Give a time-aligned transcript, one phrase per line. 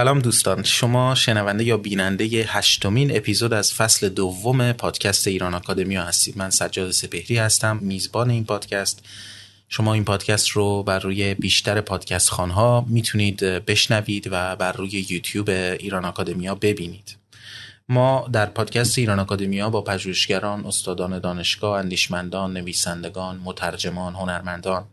[0.00, 0.62] سلام دوستان.
[0.62, 6.38] شما شنونده یا بیننده هشتمین اپیزود از فصل دوم پادکست ایران آکادمیا هستید.
[6.38, 9.02] من سجاد سپهری هستم میزبان این پادکست.
[9.68, 15.50] شما این پادکست رو بر روی بیشتر پادکست خانها می‌تونید بشنوید و بر روی یوتیوب
[15.50, 17.16] ایران آکادمیا ببینید.
[17.88, 24.84] ما در پادکست ایران آکادمیا با پژوهشگران، استادان دانشگاه، اندیشمندان، نویسندگان، مترجمان، هنرمندان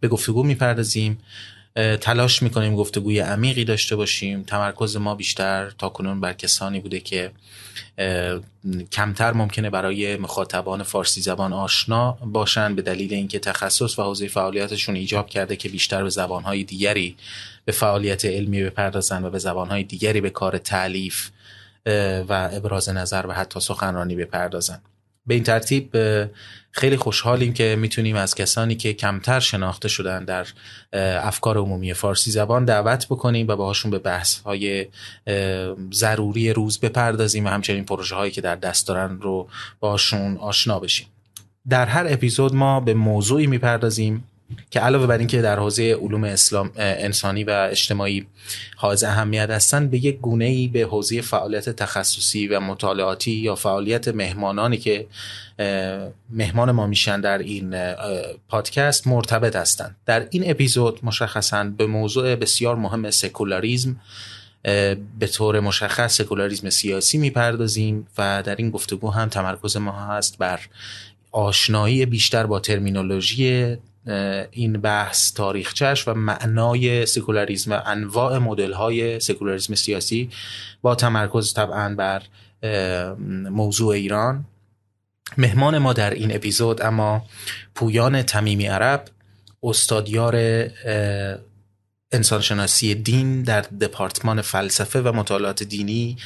[0.00, 1.18] به گفتگو می‌پردازیم.
[1.76, 4.42] تلاش می‌کنیم گفتگوی عمیقی داشته باشیم.
[4.42, 7.30] تمرکز ما بیشتر تا کنون بر کسانی بوده که
[8.92, 12.74] کمتر ممکنه برای مخاطبان فارسی زبان آشنا باشن.
[12.74, 17.16] به دلیل اینکه تخصص و حوزه فعالیتشون ایجاب کرده که بیشتر به زبانهای دیگری
[17.64, 21.30] به فعالیت علمی بپردازن و به زبانهای دیگری به کار تعلیف
[22.28, 24.80] و ابراز نظر و حتی سخنرانی بپردازن.
[25.26, 25.96] به این ترتیب
[26.78, 30.46] خیلی خوشحالیم که می‌تونیم از کسانی که کمتر شناخته شدن در
[31.22, 34.86] افکار عمومی فارسی زبان دعوت بکنیم و باهاشون به بحث های
[35.92, 39.48] ضروری روز بپردازیم و همچنین پروژه هایی که در دست دارن رو
[39.80, 41.06] باشون آشنا بشیم.
[41.68, 44.24] در هر اپیزود ما به موضوعی می‌پردازیم
[44.70, 48.26] که علاوه بر اینکه در حوزه علوم اسلام انسانی و اجتماعی
[48.76, 54.08] حائز اهمیت هستند به یک گونه ای به حوزه فعالیت تخصصی و مطالعاتی یا فعالیت
[54.08, 55.06] مهمانانی که
[56.30, 57.94] مهمان ما میشن در این
[58.48, 64.00] پادکست مرتبط هستند در این اپیزود مشخصا به موضوع بسیار مهم سکولاریزم
[65.18, 70.60] به طور مشخص سکولاریزم سیاسی می‌پردازیم و در این گفتگو هم تمرکز ما هست بر
[71.32, 73.76] آشنایی بیشتر با ترمینولوژی
[74.50, 80.30] این بحث تاریخچش و معنای سکولاریزم و انواع مدل های سکولاریزم سیاسی
[80.82, 82.22] با تمرکز طبعا بر
[83.50, 84.44] موضوع ایران.
[85.38, 87.26] مهمان ما در این اپیزود اما
[87.74, 89.04] پویان تمیمی عرب
[89.62, 90.36] استادیار
[92.12, 96.16] انسانشناسی دین در دپارتمان فلسفه و مطالعات دینی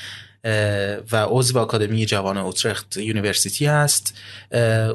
[1.12, 4.18] و عضو آکادمی جوان Utrecht University هست.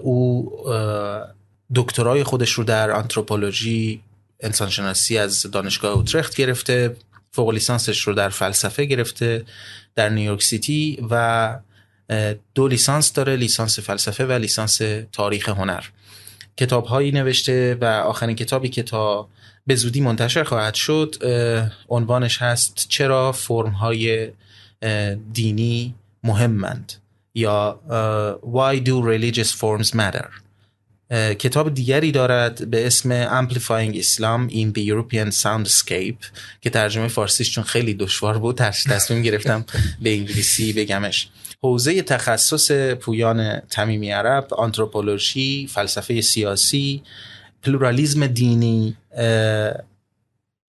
[0.03, 0.51] او
[1.75, 4.01] دکترای خودش رو در آنتروپولوژی
[4.39, 6.95] انسانشناسی از دانشگاه اوترخت گرفته
[7.31, 9.45] فوق لیسانسش رو در فلسفه گرفته
[9.95, 11.57] در نیویورک سیتی و
[12.55, 14.81] دو لیسانس داره لیسانس فلسفه و لیسانس
[15.11, 15.83] تاریخ هنر.
[16.57, 19.27] کتاب هایی نوشته و آخرین کتابی که تا
[19.67, 21.15] به زودی منتشر خواهد شد
[21.89, 24.31] عنوانش هست چرا فرم های
[25.33, 26.93] دینی مهمند
[27.33, 27.79] یا
[28.41, 30.44] Why do religious forms matter
[31.11, 36.25] کتاب دیگری دارد به اسم Amplifying Islam in the European Soundscape
[36.61, 39.65] که ترجمه فارسیش چون خیلی دشوار بود تصمیم گرفتم
[40.01, 41.29] به انگلیسی بگمش.
[41.63, 47.03] حوزه تخصص پویان تمیمی عرب آنتروپولوژی فلسفه سیاسی
[47.63, 48.95] پلورالیزم دینی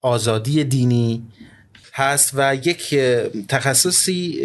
[0.03, 1.22] آزادی دینی
[1.98, 2.94] هست و یک
[3.48, 4.40] تخصصی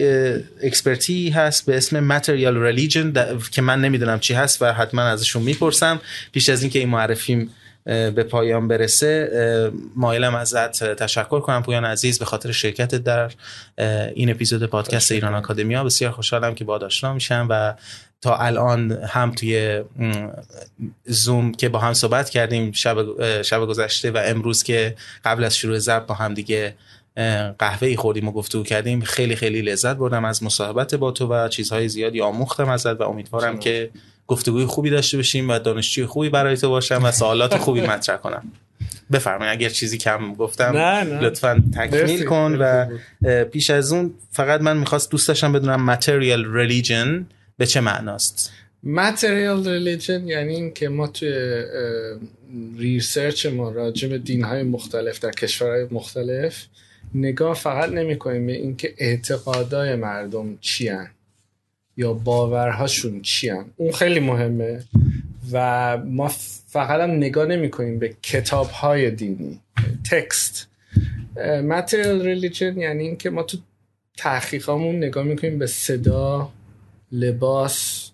[0.64, 3.14] expertise ی هست به اسم material religion
[3.52, 6.02] که من نمی‌دونم چی هست و حتما ازشون می‌پرسم.
[6.32, 7.50] پیش از اینکه این معرفیم
[7.86, 13.32] به پایان برسه مایلم ازت تشکر کنم پویان عزیز به خاطر شرکت در
[14.16, 15.84] این اپیزود پادکست ایران آکادمیا.
[15.84, 17.74] بسیار خوشحالم که با آشنا میشم و
[18.22, 19.82] تا الان هم توی
[21.06, 24.96] زوم که با هم صحبت کردیم شب, شب گذشته و امروز که
[25.26, 26.76] قبل از شروع ضبط با هم دیگه
[27.60, 29.02] قهوه ای خوردیم و گفتگو کردیم.
[29.02, 33.60] خیلی خیلی لذت بردم از مصاحبت با تو و چیزهای زیادی آموختم ازت و امیدوارم
[33.60, 33.90] که
[34.28, 38.52] گفتگوی خوبی داشته باشیم و دانشجوی خوبی برای تو باشم و سوالات خوبی مطرح کنم.
[39.12, 41.20] بفرمایید اگر چیزی کم گفتم نه نه.
[41.20, 42.86] لطفا تکمیل کن و
[43.44, 47.24] پیش از اون فقط من می‌خواست دوست داشتم بدونم material religion
[47.58, 48.52] به چه معناست.
[48.86, 51.64] Material religion یعنی این که ما توی
[52.78, 56.66] ریسرچ ما راجع به دین های مختلف در کشورهای مختلف
[57.16, 61.10] نگاه فقط نمی کنیم به اینکه اعتقادای مردم چی هن.
[61.98, 63.66] یا باورهاشون چی هن.
[63.78, 64.84] اون خیلی مهمه
[65.52, 66.28] و ما
[66.68, 69.60] فقط هم نگاه نمی کنیم به کتاب های دینی
[70.12, 70.68] تکست
[71.70, 73.58] material religion یعنی اینکه ما تو
[74.18, 76.52] تحقیقامون نگاه می‌کنیم به صدا
[77.12, 78.10] لباس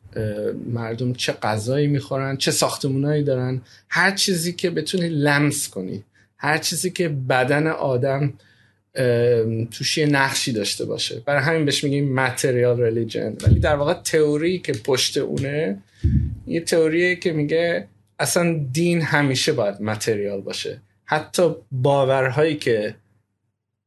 [0.73, 6.03] مردم چه غذایی می‌خورن چه ساختمونایی دارن هر چیزی که بتونی لمس کنی
[6.37, 8.33] هر چیزی که بدن آدم
[9.71, 11.21] توش یه نقشی داشته باشه.
[11.25, 15.77] برای همین بهش میگیم ماتریال ریلیجن ولی در واقع تئوری که پشت اونه
[16.47, 17.87] یه تئوریه که میگه
[18.19, 20.81] اصلا دین همیشه باید متریال باشه.
[21.05, 22.95] حتی باورهایی که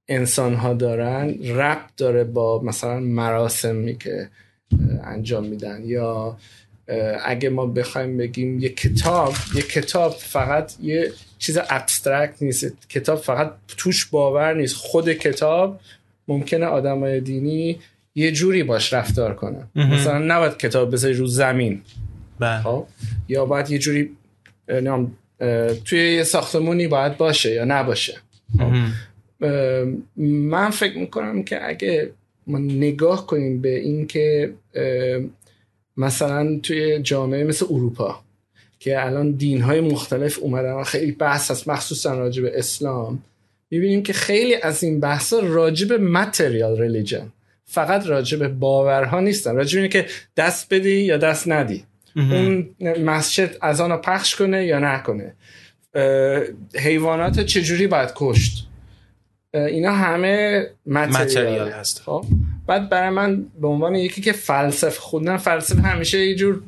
[0.08, 4.28] انسان ها دارن ربط داره با مثلا مراسمی که
[5.04, 6.36] انجام میدن یا
[7.25, 12.88] اگه ما بخوایم بگیم یه کتاب یه کتاب فقط یه چیز ابسترکت نیست.
[12.88, 14.76] کتاب فقط توش باور نیست.
[14.76, 15.81] خود کتاب
[16.28, 17.78] ممکنه آدمای دینی
[18.14, 19.66] یه جوری باش رفتار کنه.
[19.75, 21.82] مثلا نباید کتاب بذاری رو زمین.
[22.38, 22.62] بله.
[22.62, 22.87] خب؟
[23.28, 24.10] یا باید یه جوری
[25.84, 28.16] توی یه ساختمونی باید باشه یا نباشه.
[28.58, 28.72] خب؟
[30.16, 32.10] من فکر می‌کنم که اگه
[32.46, 34.52] ما نگاه کنیم به اینکه
[36.00, 38.20] مثلا توی جامعه مثل اروپا
[38.79, 43.23] که الان دین های مختلف اومدن و خیلی بحث هست مخصوصا راجع به اسلام.
[43.70, 47.32] می‌بینیم که خیلی از این بحث راجع به متریال ریلیجن
[47.64, 49.56] فقط راجع به باورها نیستن.
[49.56, 50.06] راجع به که
[50.37, 51.85] دست بدی یا دست ندی.
[52.17, 52.70] اون
[53.05, 55.35] مسجد از آن پخش کنه یا نکنه.
[56.75, 58.69] حیوانات چجوری باید کشت؟
[59.55, 62.02] اینا همه متریال هست.
[62.02, 62.25] خب؟
[62.67, 66.62] بعد برای من به عنوان یکی که فلسفه خوندن فلسفه همیشه یه جور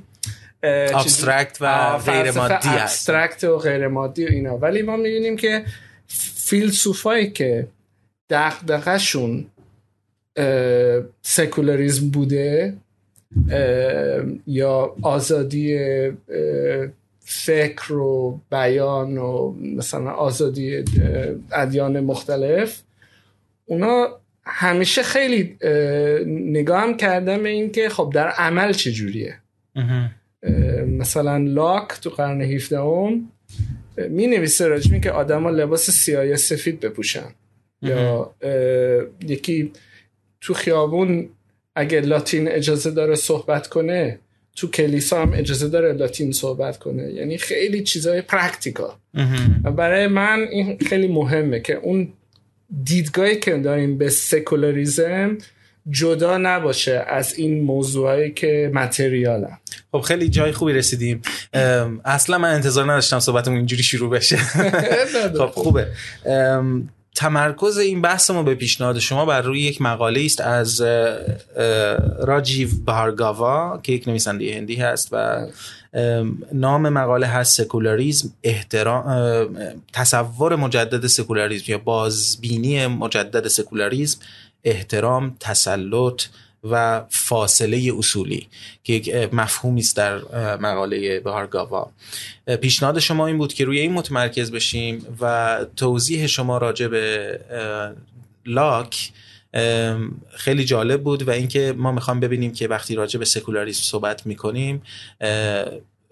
[0.63, 4.59] abstract و غیر مادی abstract و غیر مادی و اینا.
[4.59, 5.65] ولی ما می‌بینیم که
[6.37, 7.69] فیلسوفایی که
[8.31, 9.47] دغدغشون
[11.23, 12.75] سکولاریزم بوده
[14.47, 15.79] یا آزادی
[17.33, 20.85] فکر و بیان و مثلا آزادی
[21.53, 22.83] ادیان مختلف.
[23.67, 24.09] اونا
[24.45, 25.57] همیشه خیلی
[26.27, 29.39] نگاه هم کردم به این که خب در عمل چجوریه.
[30.87, 33.29] مثلا لاک تو قرن 17 هم
[34.09, 37.35] می نویسه راجمی که آدم ها لباس سیاه سفید بپوشن.
[37.83, 38.35] یا
[39.27, 39.73] یکی
[40.41, 41.29] تو خیابون
[41.75, 44.19] اگه لاتین اجازه داره صحبت کنه
[44.57, 47.13] تو کلیسا هم اجازه داره لاتین صحبت کنه.
[47.13, 48.95] یعنی خیلی چیزای practical.
[49.65, 52.09] و برای من این خیلی مهمه که اون
[52.85, 55.39] دیدگاهی که داریم به سکولاریزم
[55.91, 59.59] جدا نباشه از این موضوعی که متریالن
[59.93, 61.23] خب خیلی جای خوبی رسیدیم.
[62.05, 64.37] اصلا من انتظار نداشتم صحبتمون اینجوری شروع بشه.
[65.39, 65.87] خب خوبه.
[67.15, 70.81] تمرکز این بحث ما به پیشنهاد شما بر روی یک مقاله است از
[72.19, 75.47] راجیو بارگاوا که یک نویسنده هندی هست و
[76.53, 79.45] نام مقاله هست سکولاریزم احترام
[79.93, 84.19] تصور مجدد سکولاریزم یا بازبینی مجدد سکولاریزم
[84.65, 86.23] احترام تسلط
[86.71, 88.49] و فاصله اصولی
[88.85, 90.19] که یک مفهومی است در
[90.57, 91.91] مقاله بهارگاوا
[92.61, 97.41] پیشنهاد شما این بود که روی این متمرکز بشیم و توضیح شما راجع به
[98.47, 99.13] لاک
[100.31, 104.83] خیلی جالب بود و اینکه ما می‌خوام ببینیم که وقتی راجع به سکولاریسم صحبت می‌کنیم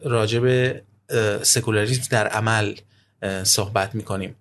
[0.04, 0.82] راجع به
[1.42, 2.74] سکولاریسم در عمل
[3.42, 4.34] صحبت می‌کنیم.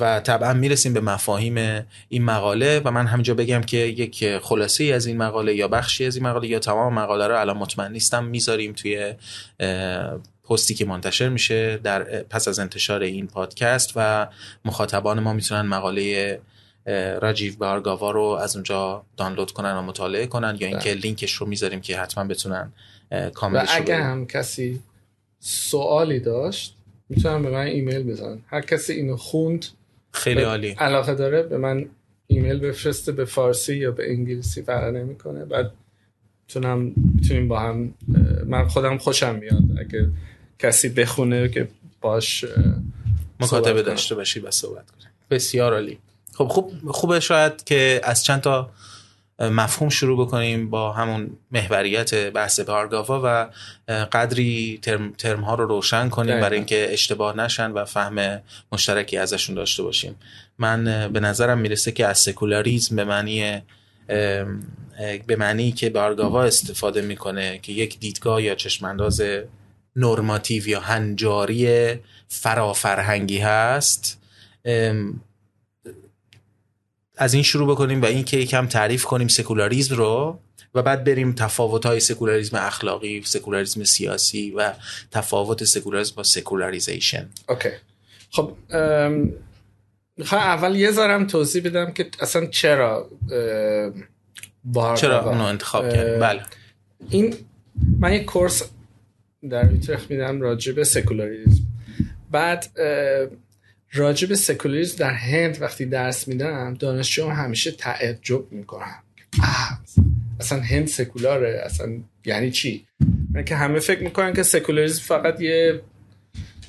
[0.00, 5.06] و طبعا می‌رسیم به مفاهیم این مقاله و من همینجا بگم که یک خلاصه از
[5.06, 8.72] این مقاله یا بخشی از این مقاله یا تمام مقاله رو الان مطمئن نیستم می‌ذاریم
[8.72, 9.14] توی
[10.44, 14.28] پستی که منتشر میشه در پس از انتشار این پادکست و
[14.64, 16.40] مخاطبان ما می‌تونن مقاله
[17.20, 21.00] راجیو بارگاوا رو از اونجا دانلود کنن و مطالعه کنن یا اینکه بله.
[21.00, 22.72] لینکش رو می‌ذاریم که حتما بتونن
[23.34, 24.80] کاملش و اگه هم کسی
[25.40, 26.76] سوالی داشت
[27.16, 29.66] می‌تونم به من ایمیل بزنن هر کسی اینو خوند
[30.12, 30.70] خیلی عالی.
[30.70, 31.86] علاقه داره به من
[32.26, 35.44] ایمیل بفرسته به فارسی یا به انگلیسی فرق نمی‌کنه.
[35.44, 35.72] بعد
[36.42, 37.94] می‌تونم می‌تونیم با هم
[38.46, 39.62] من خودم خوشم میاد.
[39.80, 40.08] اگه
[40.58, 41.68] کسی بخونه که
[42.00, 42.44] باش
[43.40, 45.10] مکاتبه داشته باشی و صحبت کنه.
[45.30, 45.98] بسیار عالی.
[46.34, 48.70] خب خوب خوبه شاید که از چند تا
[49.42, 53.48] مفهوم شروع بکنیم با همون محوریت بحث بارگاوا و
[54.04, 59.54] قدری ترم, ترم ها رو روشن کنیم برای اینکه اشتباه نشن و فهم مشترکی ازشون
[59.54, 60.16] داشته باشیم.
[60.58, 63.62] من به نظرم می‌رسه که از سکولاریزم به معنی
[65.26, 69.22] به معنی که بارگاوا استفاده می‌کنه که یک دیدگاه یا چشمانداز
[69.96, 71.94] نرماتیو یا هنجاری
[72.28, 74.22] فرافرهنگی هست
[77.16, 80.38] از این شروع بکنیم و این که یکم تعریف کنیم سکولاریزم رو
[80.74, 84.72] و بعد بریم تفاوت های سکولاریزم اخلاقی سکولاریزم سیاسی و
[85.10, 87.28] تفاوت سکولاریزم با secularization.
[87.48, 87.68] okay.
[88.30, 88.52] خب
[90.32, 93.10] اول بذارم توضیح بدم که اصلا چرا
[94.96, 96.42] چرا اونو انتخاب کردیم بله.
[97.10, 97.34] این
[97.98, 98.62] من یک course
[99.50, 101.62] در اوترخت میدم راجع به سکولاریزم.
[102.30, 102.70] بعد
[103.94, 109.02] راجع به سکولاریسم در هند وقتی درس میدم دانشجو همیشه تعجب می‌کنم
[110.40, 111.92] اصلا هند سکولاره اصلا
[112.24, 112.86] یعنی چی؟
[113.34, 115.80] یعنی که همه فکر می‌کنن که سکولاریسم فقط یه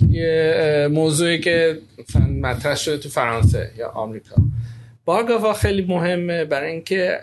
[0.10, 1.80] یه موضوعی که
[2.42, 4.36] مطرح شده تو فرانسه یا آمریکا.
[5.06, 7.20] بارگاوا خیلی مهمه برای اینکه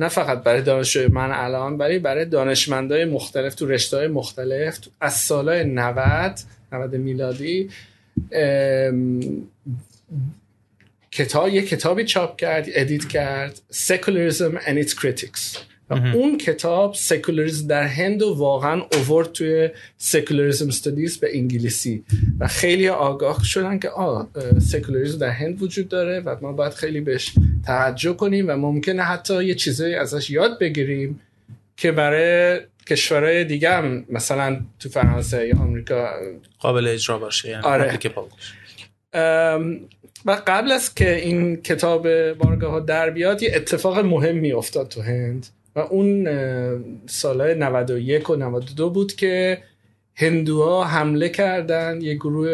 [0.00, 5.64] نه فقط برای دانشجوی من الان برای برای دانشمندای مختلف تو رشته مختلف از سالهای
[5.64, 6.38] 90
[6.72, 7.70] 90 میلادی
[11.10, 15.58] کتاب یه کتابی چاپ کرد edit کرد Secularism and its Critics.
[15.90, 22.04] و اون کتاب سکولاریزم در هند و واقعا اوورد توی سکولاریزم studies به انگلیسی.
[22.40, 27.00] و خیلی آگاه شدن که آه سکولاریزم در هند وجود داره و ما باید خیلی
[27.00, 27.32] بهش
[27.66, 31.20] توجه کنیم و ممکنه حتی یه چیزایی ازش یاد بگیریم
[31.76, 36.10] که برای کشورهای دیگه هم مثلا تو فرانسه یا آمریکا
[36.58, 37.98] قابل اجرا باشه یعنی آره.
[40.24, 45.02] و قبل از که این کتاب بارگاه ها در بیاد یه اتفاق مهمی افتاد تو
[45.02, 46.28] هند و اون
[47.06, 49.62] سالهای 91 و 92 بود که
[50.14, 52.00] هندوها حمله کردن.
[52.00, 52.48] یه گروه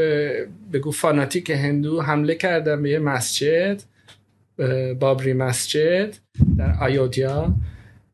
[0.72, 3.82] بگو فاناتیک هندو حمله کردن به یه مسجد
[5.00, 6.14] بابری مسجد
[6.58, 7.54] در آیودیا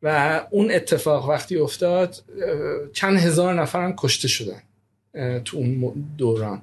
[0.03, 2.23] و اون اتفاق وقتی افتاد
[2.93, 4.63] چند هزار نفر کشته شدن
[5.45, 6.63] تو اون دوران.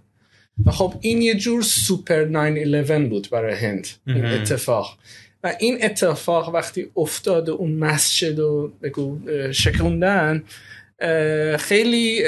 [0.66, 4.98] و خب این یه جور سوپر 911 بود برای هند این اتفاق.
[5.44, 9.20] و این اتفاق وقتی افتاد اون مسجد و بگو
[9.52, 10.44] شکوندن
[11.58, 12.24] خیلی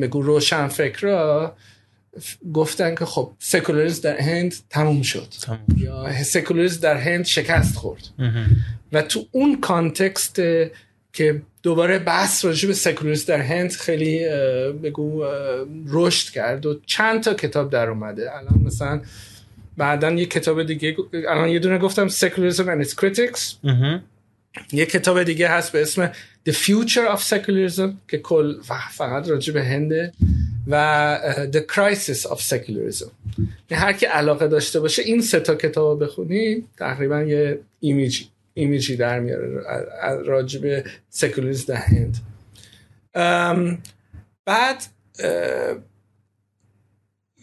[0.00, 1.56] بگو روشن فکرها
[2.54, 5.28] گفتن که خب سکولاریزم در هند تموم شد.
[5.76, 8.08] یا سکولاریزم در هند شکست خورد.
[8.92, 10.34] و تو اون context
[11.12, 14.28] که دوباره بحث راجع به سکولاریزم در هند خیلی
[14.82, 15.24] بگو
[15.88, 18.36] رشد کرد و چند تا کتاب در اومده.
[18.36, 19.00] الان مثلا
[19.76, 20.96] بعدا یه کتاب دیگه
[21.28, 23.68] الان یه دونه گفتم Secularism and its Critics.
[24.72, 26.12] یه کتاب دیگه هست به اسم
[26.48, 30.12] The Future of Secularism که کل فقط راجع به هنده
[30.66, 31.18] و
[31.52, 33.10] The Crisis of Secularism.
[33.70, 39.20] هر کی علاقه داشته باشه این سه تا کتاب بخونی تقریبا یه ایمیجی ایمیجی در
[39.20, 39.62] میاره
[40.24, 42.18] راجع به سکولاریسم در هند.
[44.44, 44.82] بعد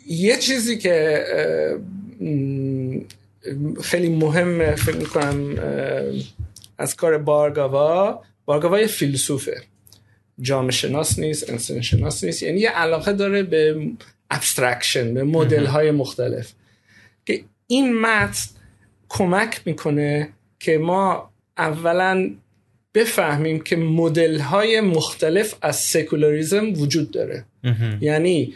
[0.07, 1.25] یه چیزی که
[3.83, 5.55] خیلی مهم فکر می‌کنم
[6.77, 9.61] از کار بارگاوا بارگاوا فیلسوفه.
[10.41, 12.43] جامعه شناس نیست انسان شناس نیست.
[12.43, 13.87] یعنی یه علاقه داره به
[14.29, 16.51] abstraction به مدل های مختلف.
[17.25, 18.49] که این متن
[19.09, 22.35] کمک می‌کنه که ما اولا
[22.93, 27.45] بفهمیم که مدل های مختلف از سکولاریزم وجود داره.
[28.01, 28.53] یعنی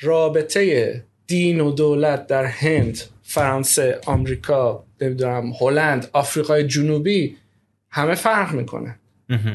[0.00, 7.36] رابطه دین و دولت در هند فرانسه آمریکا نمی‌دونم هلند آفریقای جنوبی
[7.90, 8.98] همه فرق می‌کنه.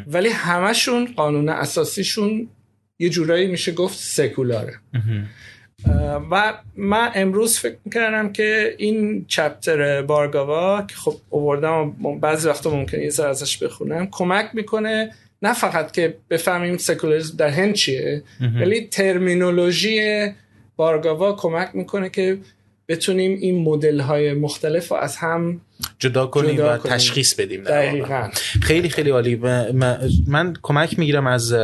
[0.08, 2.48] ولی همشون قانون اساسیشون
[3.00, 4.74] یه جورایی میشه گفت سکولاره.
[6.32, 11.90] و من امروز فکر می‌کردم که این چپتر بارگاوا که خب اووردم
[12.22, 17.50] بعضی وقتا ممکنه یه ذره ازش بخونم کمک می‌کنه نه فقط که بفهمیم سکولاریسم در
[17.50, 20.28] هند چیه ولی ترمینولوژی
[20.76, 22.38] بارگاوا کمک می‌کنه که
[22.92, 25.62] بتونیم این مدل های مختلف رو از هم
[26.00, 28.30] جدا کنیم و تشخیص بدیم دقیقا.
[28.62, 29.36] خیلی خیلی عالی.
[30.28, 31.56] من, کمک می‌گیرم از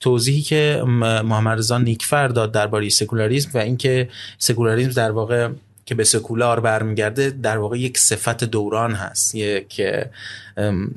[0.00, 0.82] توضیحی که
[1.24, 5.48] محمد رضا نیکفر داد درباره سکولاریسم و اینکه سکولاریسم در واقع
[5.86, 9.78] که به سکولار برمیگرده در واقع یک صفت دوران هست یک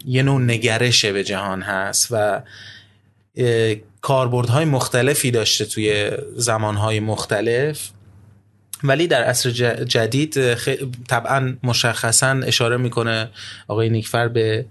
[0.05, 2.41] یه نوع نگرشه به جهان هست و
[4.01, 7.89] کاربردهای مختلفی داشته توی زمانهای مختلف.
[8.84, 9.50] ولی در عصر
[9.84, 10.55] جدید
[11.08, 13.29] طبعا مشخصا اشاره می‌کنه
[13.67, 14.65] آقای نیکفر به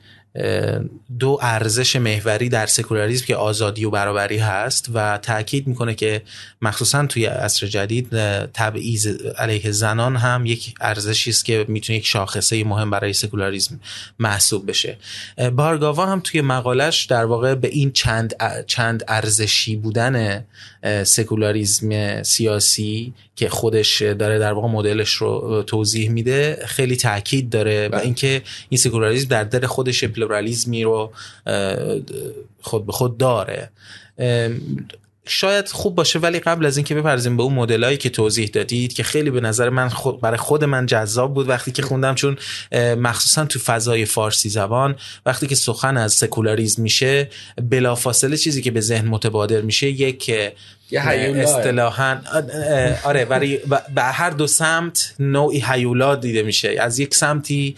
[1.19, 6.23] دو ارزش محوری در سکولاریسم که آزادی و برابری هست و تاکید می‌کنه که
[6.63, 8.09] مخصوصا توی عصر جدید
[8.47, 9.07] تبعیض
[9.39, 13.81] علیه زنان هم یک ارزشی است که می‌تونه یک شاخصه مهم برای سکولاریسم
[14.19, 14.97] محسوب بشه.
[15.53, 18.35] بارگاوا هم توی مقالش در واقع به این چند
[18.67, 20.45] چند ارزشی بودن
[21.05, 27.91] سکولاریسم سیاسی که خودش داره در واقع مدلش رو توضیح میده خیلی تاکید داره و
[27.91, 28.03] بله.
[28.03, 31.13] اینکه این سکولاریسم در دل خودش پلورالیزمی رو
[32.61, 33.71] خود به خود داره
[35.27, 39.03] شاید خوب باشه ولی قبل از اینکه بپردازیم به اون مدلایی که توضیح دادید که
[39.03, 42.37] خیلی به نظر من خود برای خود من جذاب بود وقتی که خوندم چون
[42.99, 47.31] مخصوصا تو فضای فارسی زبان وقتی که سخن از سکولاریزم میشه
[47.71, 50.33] بلافاصله چیزی که به ذهن متبادر میشه یک
[50.93, 52.19] اصطلاحا
[53.05, 53.61] آره برای
[53.95, 56.77] به هر دو سمت نوعی هیولا دیده میشه.
[56.81, 57.77] از یک سمتی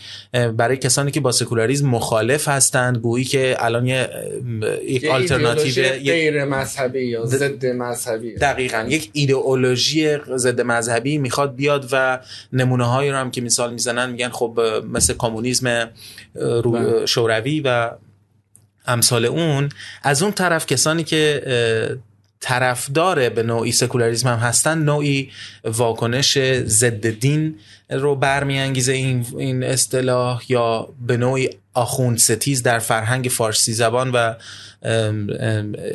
[0.57, 4.09] برای کسانی که با سکولاریسم مخالف هستند گویی که الان یه
[4.85, 8.35] یک آلترناتیو غیر مذهبی یا ضد مذهبی.
[8.35, 12.19] دقیقا یک ایدئولوژی ضد مذهبی می‌خواد بیاد و
[12.53, 14.61] نمونه هایی رو هم که مثال می‌زنن میگن خب
[14.93, 15.91] مثل کمونیسم
[16.35, 17.07] بله.
[17.07, 17.91] شوروی و
[18.87, 19.69] امثال اون.
[20.03, 21.43] از اون طرف کسانی که
[22.41, 25.31] طرفدار به نوعی سکولاریزم هم هستن نوعی
[25.65, 27.59] واکنش ضد دین
[27.91, 34.35] رو برمیانگیزه این این اصطلاح یا به نوعی آخوند ستیز در فرهنگ فارسی زبان و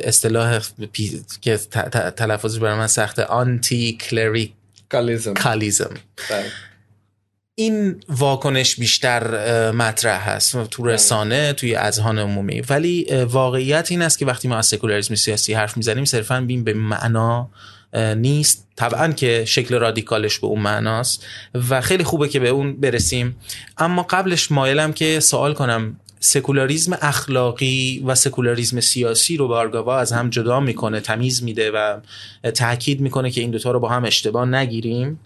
[0.00, 0.60] اصطلاح
[1.40, 1.56] که
[2.16, 3.98] تلفظش برای من سخته آنتی
[4.90, 5.94] کلریکالیزم
[7.54, 10.92] این واکنش بیشتر مطرح هست تو بله.
[10.92, 12.60] رسانه توی اذهان عمومی.
[12.60, 16.74] ولی واقعیت این است که وقتی ما از سکولاریسم سیاسی حرف می‌زنیم صرفا بیم به
[16.74, 17.50] معنا
[18.16, 18.68] نیست.
[18.76, 21.24] طبعا که شکل رادیکالش به اون معناست
[21.70, 23.36] و خیلی خوبه که به اون برسیم.
[23.78, 26.00] اما قبلش مایلم که سوال کنم.
[26.24, 32.00] سکولاریزم اخلاقی و سکولاریزم سیاسی رو بارگاوا از هم جدا می‌کنه تمیز میده و
[32.50, 35.20] تاکید می‌کنه که این دوتا رو با هم اشتباه نگیریم.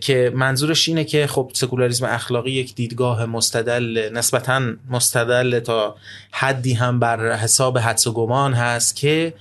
[0.00, 5.96] که منظورش اینه که خب سکولاریزم اخلاقی یک دیدگاه مستدل نسبتا مستدل تا
[6.30, 9.34] حدی هم بر حساب حدس و گمان هست که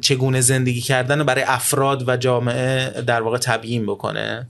[0.00, 4.48] چگونه زندگی کردن برای افراد و جامعه در واقع تبیین بکنه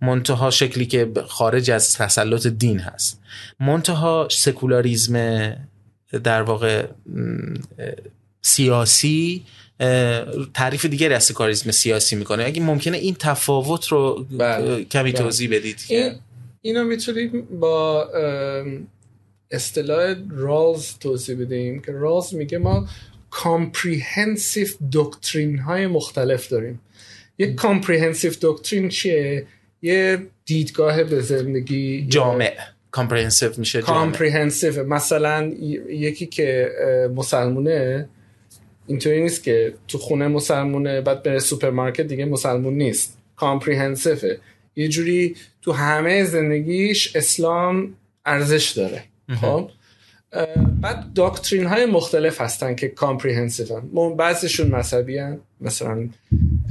[0.00, 3.20] منتها شکلی که خارج از تسلط دین هست
[3.60, 5.56] منتها سکولاریزم
[6.24, 6.86] در واقع
[8.42, 9.44] سیاسی
[10.54, 14.84] تعریف دیگری از سکولاریزم سیاسی می‌کنه اگه ممکنه این تفاوت رو بله.
[14.84, 15.22] کمی بله.
[15.22, 16.12] توضیح بدید این
[16.62, 18.08] اینو می‌تونیم با
[19.50, 22.88] اصطلاح رالز توضیح بدیم که رالز میگه ما
[23.32, 26.80] comprehensive doctrine های مختلف داریم.
[27.38, 29.46] یک comprehensive doctrine چیه؟
[29.82, 32.56] یه دیدگاه به زندگی جامع.
[32.90, 35.46] comprehensive میشه comprehensive مثلا
[35.88, 36.70] یکی که
[37.16, 38.08] مسلمونه
[38.86, 43.18] اینطوری نیست که تو خونه مسلمونه بعد بره سوپرمارکت دیگه مسلمون نیست.
[43.36, 44.18] comprehensive
[44.76, 49.04] یه جوری تو همه زندگیش اسلام ارزش داره.
[49.40, 49.70] خب؟
[50.80, 55.40] بعد doctrine های مختلف هستن که comprehensive هم بعضیشون مذهبین.
[55.60, 56.08] مثلا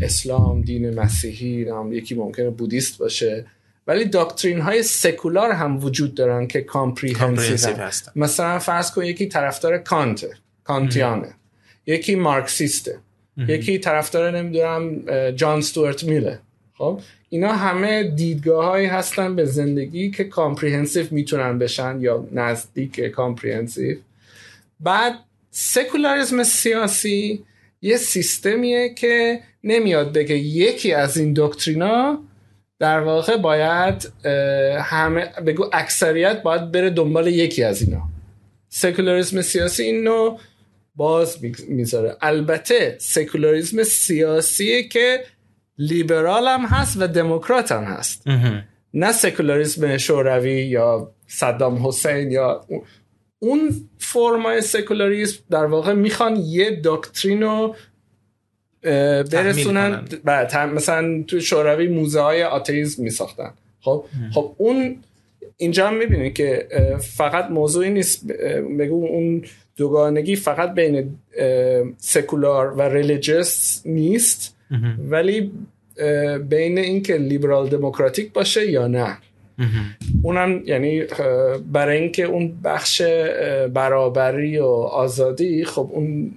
[0.02, 3.46] اسلام دین مسیحی هم یکی ممکنه بودیست باشه.
[3.88, 8.12] ولی doctrine های سکولار هم وجود دارن که comprehensive هستن.
[8.16, 10.26] مثلا فرض کن یکی طرفدار کانت
[10.64, 11.34] کانتیانه.
[11.86, 13.00] یکی مارکسیسته.
[13.38, 16.40] یکی طرفدار نمی‌دونم جان ستوارت میله.
[16.78, 17.02] خب؟
[17.34, 23.98] اینا همه دیدگاه هایی هستن به زندگی که comprehensive می‌تونن بشن یا نزدیک comprehensive
[24.80, 25.14] بعد
[25.52, 27.44] سکولاریزم سیاسی
[27.82, 32.24] یه سیستمیه که نمیاد بگه یکی از این doctrine ا
[32.80, 34.12] در واقع باید
[34.82, 38.02] همه بگو اکثریت باید بره دنبال یکی از اینا.
[38.70, 40.38] سکولاریزم سیاسی اینو
[40.96, 42.18] باز می‌ذاره.
[42.22, 45.24] البته سکولاریزم سیاسیه که
[45.78, 48.24] لیبرال هم هست و دموکرات هم هست
[48.94, 52.66] نه سکولاریسم شوروی یا صدام حسین یا
[53.40, 57.76] اون فرمای سکولاریسم در واقع می‌خوان یه دکترین رو
[59.32, 60.08] برسونن.
[60.74, 63.54] مثلا تو شوروی موزه های آتئیسم میساختن.
[63.82, 64.98] خب؟ خب اون
[65.58, 66.68] اینجا هم می‌بینید که
[67.18, 68.28] فقط موضوعی نیست.
[68.80, 69.46] بگو اون
[69.78, 71.18] دوگانگی فقط بین
[71.98, 74.58] سکولار و ریلیجیس نیست.
[75.10, 75.52] ولی
[76.50, 79.18] بین اینکه لیبرال دموکراتیک باشه یا نه.
[80.24, 81.04] اونم یعنی
[81.72, 83.02] برای اینکه اون بخش
[83.74, 86.32] برابری و آزادی خب اون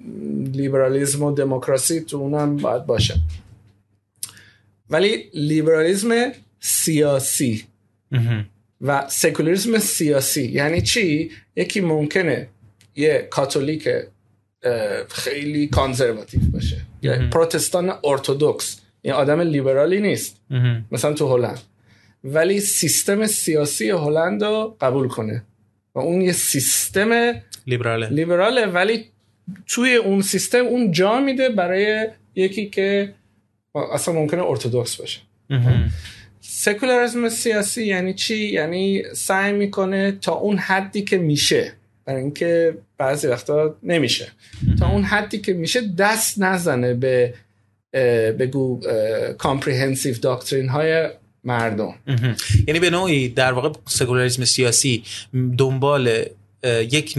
[0.54, 3.14] لیبرالیزم و دموکراسی تو اونم باید باشه.
[4.90, 7.64] ولی لیبرالیزم سیاسی
[8.80, 12.48] و سکولاریسم سیاسی یعنی چی؟ یکی ممکنه
[12.96, 13.88] یه کاتولیک
[15.08, 16.76] خیلی کانزرواتیو باشه.
[17.10, 20.40] پروتستان ارتودکس این آدم لیبرالی نیست.
[20.92, 21.60] مثلا تو هلند.
[22.24, 25.42] ولی سیستم سیاسی هلند رو قبول کنه.
[25.94, 27.32] و اون یه سیستم
[27.66, 28.08] لیبراله.
[28.08, 28.66] لیبراله.
[28.66, 29.04] ولی
[29.66, 33.14] توی اون سیستم اون جا میده برای یکی که
[33.92, 35.20] اصلا ممکنه ارتودکس باشه.
[36.40, 41.72] سکولاریسم سیاسی یعنی چی؟ یعنی سعی می‌کنه تا اون حدی که میشه
[42.04, 44.28] برای اینکه بعضی وقتا نمیشه.
[44.78, 47.34] تا اون حدی که میشه دست نزنه به
[48.38, 48.80] بگو
[49.38, 51.10] comprehensive doctrine های
[51.44, 51.94] مردم.
[52.66, 55.02] یعنی به نوعی در واقع سکولاریسم سیاسی
[55.58, 56.24] دنبال
[56.90, 57.18] یک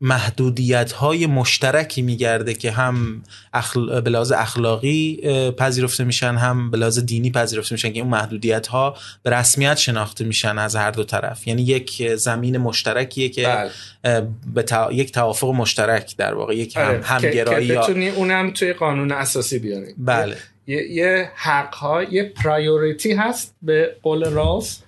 [0.00, 4.00] محدودیت های مشترکی میگرده که هم اخل...
[4.00, 5.20] به لحاظ اخلاقی
[5.58, 10.24] پذیرفته میشن هم به لحاظ دینی پذیرفته میشن که اون محدودیت ها به رسمیت شناخته
[10.24, 13.70] میشن از هر دو طرف یعنی یک زمین مشترکیه که
[14.02, 14.28] بله.
[14.54, 16.82] به یک توافق مشترک در واقع یک هم...
[16.82, 17.02] آره.
[17.02, 20.36] همگرایی که, بتونی اونم توی قانون اساسی بیاری بله
[20.66, 24.82] یه, یه حق ها یه پرایوریتی هست به قول راس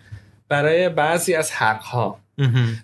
[0.48, 2.21] برای بعضی از حق ها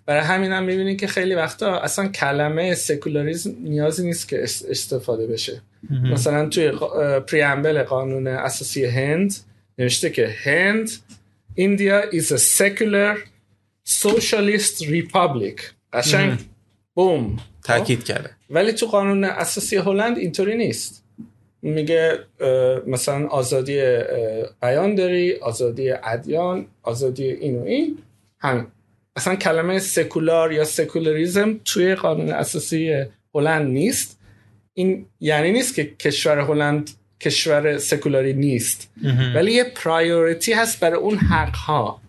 [0.07, 5.63] برای همین هم می‌بینی که خیلی وقتا اصلا کلمه سکولاریزم نیازی نیست که استفاده بشه.
[5.91, 6.73] مثلا توی
[7.27, 9.35] پریامبل قانون اساسی هند
[9.79, 10.91] نوشته که هند
[11.59, 13.19] India is a secular
[13.89, 15.63] socialist republic.
[15.93, 16.39] قشنگ؟
[16.95, 17.39] بوم.
[17.65, 18.31] تاکید کرده.
[18.51, 21.05] ولی تو قانون اساسی هلند اینطوری نیست.
[21.63, 22.19] میگه
[22.87, 23.83] مثلا آزادی
[24.63, 27.99] بیان داری آزادی ادیان آزادی این و این.
[28.39, 28.67] همین.
[29.19, 33.05] اصلا کلمه سکولار یا سکولاریزم توی قانون اساسی
[33.35, 34.19] هلند نیست.
[34.75, 38.91] این یعنی نیست که کشور هلند کشور سکولاری نیست.
[39.35, 42.01] ولی یه priority هست برای اون حق ها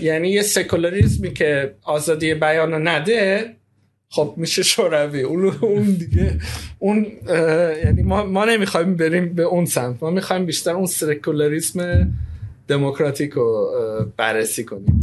[0.00, 3.54] یعنی یه سکولاریزمی که آزادی بیان رو نده
[4.08, 5.22] خب میشه شوروی.
[5.22, 6.40] اون اون دیگه
[6.78, 7.06] اون
[7.84, 10.02] یعنی ما, ما نمی‌خوایم بریم به اون سمت.
[10.02, 12.12] ما می‌خوایم بیشتر اون سکولاریسم
[12.68, 13.72] دموکراتیک رو
[14.16, 15.00] بررسی کنیم.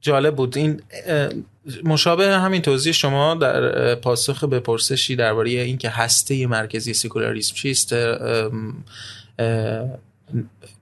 [0.00, 0.58] جالب بود.
[0.58, 0.82] این
[1.84, 7.94] مشابه همین توضیح شما در پاسخ به پرسشی درباره اینکه هسته مرکزی سکولاریسم چیست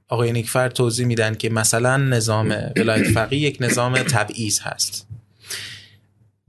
[0.09, 5.12] آقای نیکفر توضیح میدن که مثلا نظام ولایت فقیه یک نظام تبعیض هست.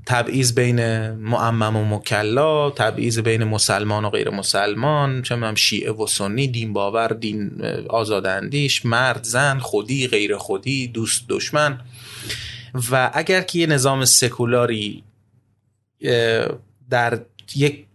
[0.05, 6.07] تبعیض بین معمم و مکلا تبعیض بین مسلمان و غیر مسلمان چه هم شیعه و
[6.07, 11.81] سنی دین باور دین آزاداندیش مرد زن خودی غیر خودی دوست دشمن.
[12.91, 15.03] و اگر که یه نظام سکولاری
[16.89, 17.19] در
[17.55, 17.85] یک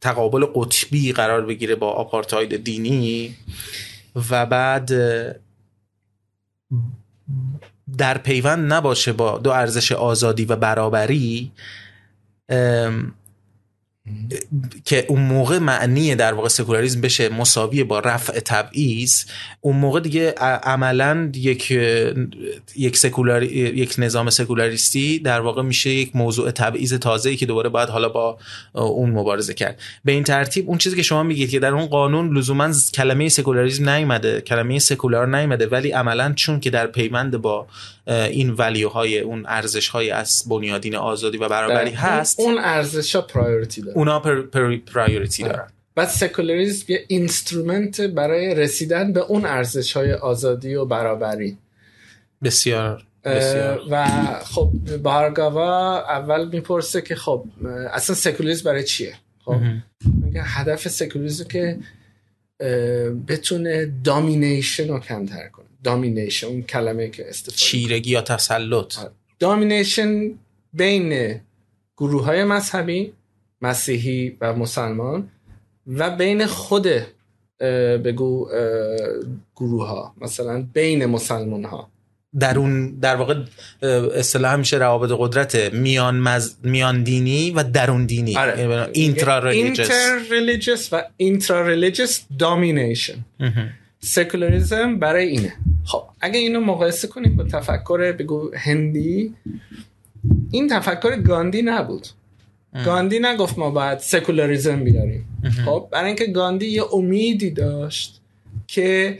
[0.00, 3.36] تقابل قطبی قرار بگیره با آپارتاید دینی
[4.30, 4.92] و بعد
[7.98, 11.52] در پیوند نباشه با دو ارزش آزادی و برابری
[14.84, 19.24] که اون موقع معنی در واقع سکولاریسم بشه مساوی با رفع تبعیض
[19.60, 20.30] اون موقع دیگه
[20.62, 21.70] عملا یک
[22.76, 27.88] یک سکولار یک نظام سکولاریستی در واقع میشه یک موضوع تبعیض تازه‌ای که دوباره باید
[27.88, 28.38] حالا با
[28.72, 29.80] اون مبارزه کرد.
[30.04, 33.88] به این ترتیب اون چیزی که شما میگید که در اون قانون لزوما کلمه سکولاریسم
[33.88, 37.66] نیومده کلمه سکولار نیومده ولی عملا چون که در پیوند با
[38.06, 43.22] این value های اون ارزش های از بنیادین آزادی و برابری هست اون ارزش ها
[43.22, 43.95] priority داره.
[43.96, 44.20] اونا
[44.92, 45.52] priority آره.
[45.52, 45.68] دارن.
[45.94, 51.58] بعد سکولاریسم یه instrument برای رسیدن به اون ارزش های آزادی و برابری.
[52.42, 53.80] بسیار بسیار.
[53.90, 54.06] و
[54.44, 57.44] خب بارگاوا اول می‌پرسه که خب
[57.92, 59.56] اصلا سکولاریسم برای چیه؟ خب
[60.24, 61.78] میگه هدف سکولاریسم که
[63.28, 65.66] بتونه دامینیشن رو کمتر کنه.
[65.84, 68.94] دامینیشن اون کلمه که استفاده چیرگی یا تسلط.
[69.38, 70.30] دامینیشن
[70.72, 71.40] بین
[71.96, 73.12] گروه های مذهبی
[73.62, 75.28] مسیحی و مسلمان
[75.86, 76.86] و بین خود
[78.04, 78.48] بگو
[79.56, 81.90] گروه ها مثلا بین مسلمان ها
[82.38, 83.34] در اون در واقع
[84.14, 86.54] اصطلاح میشه روابط قدرت میان مز...
[86.62, 88.36] میان دینی و درون دینی.
[88.36, 88.88] آره.
[88.92, 89.38] اینترا
[90.30, 93.24] religious و intra religious domination
[94.00, 95.52] سکولاریزم برای اینه.
[95.84, 96.02] خب.
[96.20, 99.34] اگه اینو مقایسه کنیم با تفکر بگو هندی
[100.50, 102.06] این تفکر گاندی نبود.
[102.84, 105.28] گاندی نگفت ما باید سکولاریزم بیاریم.
[105.64, 108.20] خب برای اینکه گاندی یه امیدی داشت
[108.66, 109.18] که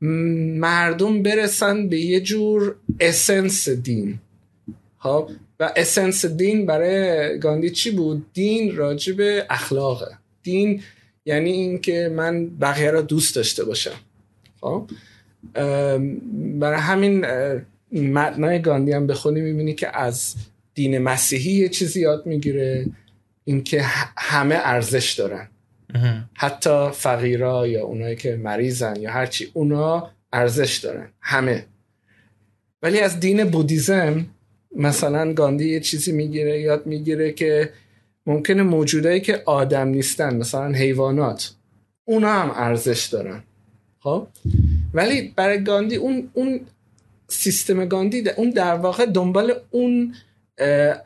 [0.00, 4.18] مردم برسن به یه جور essence دین.
[4.98, 5.30] خب
[5.60, 9.16] و اسنس دین برای گاندی چی بود؟ دین راجب
[9.50, 10.18] اخلاقه.
[10.42, 10.82] دین
[11.26, 13.96] یعنی اینکه من بقیه را دوست داشته باشم.
[14.60, 14.90] خب
[16.60, 17.26] برای همین
[17.92, 20.34] متنای گاندی هم بخونی می‌بینی که از
[20.74, 22.86] دین مسیحی یه چیزی یاد می‌گیره
[23.44, 23.82] اینکه
[24.16, 25.48] همه ارزش دارن.
[26.34, 31.08] حتی فقیرا یا اونایی که مریضن یا هرچی اونا ارزش دارن.
[31.20, 31.66] همه.
[32.82, 34.26] ولی از دین بودیزم
[34.76, 37.70] مثلا گاندی یه چیزی می‌گیره یاد می‌گیره که
[38.26, 41.52] ممکنه موجودایی که آدم نیستن مثلا حیوانات
[42.04, 43.42] اونا هم ارزش دارن.
[44.00, 44.26] خب؟
[44.94, 46.60] ولی برای گاندی اون اون
[47.28, 50.14] سیستم گاندی اون در واقع دنبال اون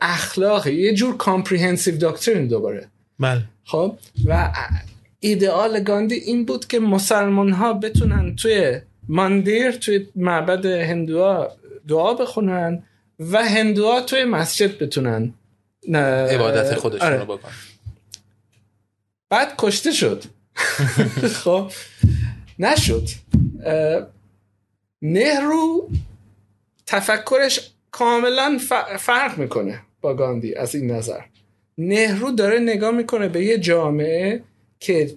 [0.01, 2.87] اخلاق یه جور comprehensive doctrine دوباره.
[3.19, 3.41] بله.
[3.63, 4.53] خب؟ و
[5.19, 11.51] ایدئال گاندی این بود که مسلمان ها بتونن توی ماندیر توی معبد هندوها
[11.87, 12.83] دعا بخونن
[13.19, 15.33] و هندوها توی مسجد بتونن
[15.93, 17.17] عبادت خودشون آره.
[17.17, 17.49] رو بکن
[19.29, 20.23] بعد کشته شد.
[21.43, 21.71] خب؟
[22.59, 23.09] نشد.
[25.01, 25.89] نهرو
[26.85, 28.57] تفکرش کاملا
[28.99, 31.19] فرق می‌کنه با گاندی از این نظر.
[31.77, 34.43] نهرو داره نگاه می‌کنه به یه جامعه
[34.79, 35.11] که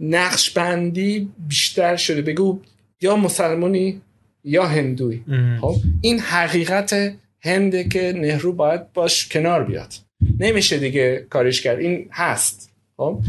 [0.00, 2.22] نقش بندی بیشتر شده.
[2.22, 2.60] بگو
[3.00, 4.00] یا مسلمونی
[4.44, 5.22] یا هندوی.
[5.60, 9.94] خب؟ این حقیقت هنده که نهرو باید باش کنار بیاد.
[10.40, 11.78] نمیشه دیگه کارش کرد.
[11.78, 12.70] این هست.
[12.96, 13.20] خب؟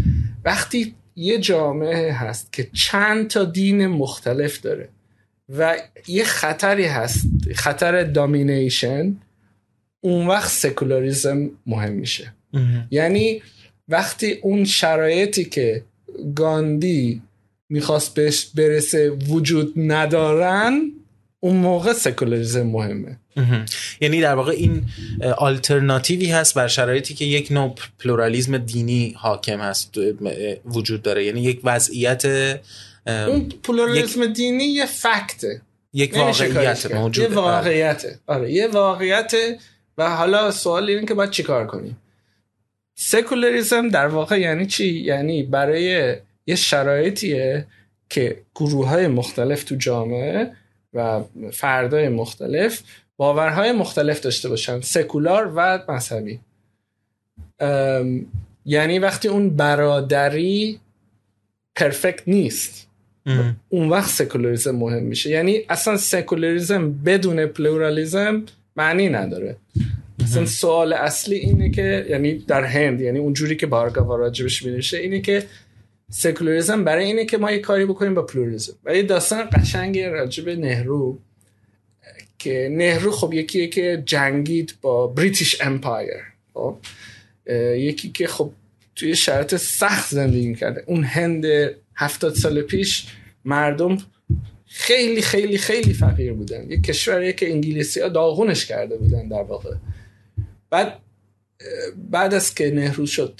[0.45, 4.89] وقتی یه جامعه هست که چند تا دین مختلف داره.
[5.57, 9.15] و یه خطری هست خطر دامینیشن
[10.01, 12.33] اون وقت سکولاریزم مهم میشه.
[12.91, 13.41] یعنی
[13.87, 15.83] وقتی اون شرایطی که
[16.35, 17.21] گاندی
[17.69, 20.91] می‌خواست بهش برسه وجود ندارن
[21.39, 23.17] اون موقع سکولاریزم مهمه.
[23.35, 23.65] مهم.
[24.01, 24.85] یعنی در واقع این
[25.37, 29.93] آلترناتیوی هست بر شرایطی که یک نوع پلورالیزم دینی حاکم هست
[30.65, 31.25] وجود داره.
[31.25, 32.23] یعنی یک وضعیت
[33.07, 35.61] اون پلورالیسم دینی یه فکته.
[35.93, 36.91] یک واقعیت.
[36.91, 38.19] موجوده یه واقعیته.
[38.27, 39.59] آره یه واقعیته
[39.97, 41.97] و حالا سوال اینه که باید چیکار کنیم.
[42.95, 46.15] سکولاریزم در واقع یعنی چی؟ یعنی برای
[46.47, 47.67] یه شرایطیه
[48.09, 50.51] که گروه های مختلف تو جامعه
[50.93, 51.21] و
[51.53, 52.81] فردهای مختلف
[53.17, 56.39] باورهای مختلف داشته باشن سکولار و مذهبی.
[58.65, 60.79] یعنی وقتی اون برادری
[61.75, 62.87] perfect نیست.
[63.25, 63.55] مهم.
[63.69, 65.29] اون وقت سکولاریزم مهم میشه.
[65.29, 68.43] یعنی اصلا سکولاریزم بدون پلورالیزم
[68.75, 69.55] معنی نداره.
[70.23, 75.21] اصلا سوال اصلی اینه که یعنی در هند یعنی اونجوری که بارگاوا راجبش می‌نویسه اینه
[75.21, 75.43] که
[76.09, 78.73] سکولاریزم برای اینه که ما یه کاری بکنیم با پلورالیزم.
[78.85, 81.17] و یه داستان قشنگ راجب نهرو
[82.39, 86.21] که نهرو خب یکیه که جنگید با British Empire
[86.53, 86.77] خب؟
[87.47, 88.51] اه، یکی که خب
[88.95, 91.45] توی شرایط سخت زندگی کرده اون هند
[91.95, 93.07] هفتاد سال پیش
[93.45, 93.97] مردم
[94.65, 96.71] خیلی خیلی خیلی فقیر بودن.
[96.71, 99.75] یک کشوریه که انگلیسی ها داغونش کرده بودن در واقع.
[100.69, 100.99] بعد
[102.11, 103.39] بعد از که نهرو شد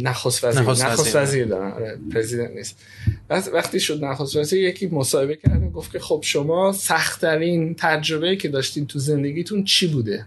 [0.00, 0.62] نخست وزیر.
[0.62, 1.22] نخست وزیر.
[1.22, 2.78] وزیر دارن پرزیدنت نیست.
[3.30, 8.48] وقتی شد نخست وزیر یکی مصاحبه کرد و گفت که خب شما سختترین تجربه که
[8.48, 10.26] داشتین تو زندگیتون چی بوده؟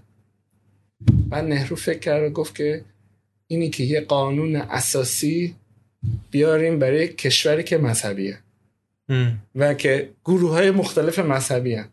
[1.29, 2.85] بعد نهرو فکر کرد و گفت که
[3.47, 5.55] اینی که یه قانون اساسی
[6.31, 8.37] بیاریم برای کشوری که مذهبیه.
[9.55, 11.89] و که گروه های مختلف مذهبی هن.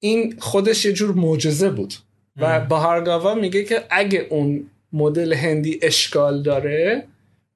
[0.00, 1.94] این خودش یه جور معجزه بود.
[2.36, 7.04] و بهارگاوا میگه که اگه اون مدل هندی اشکال داره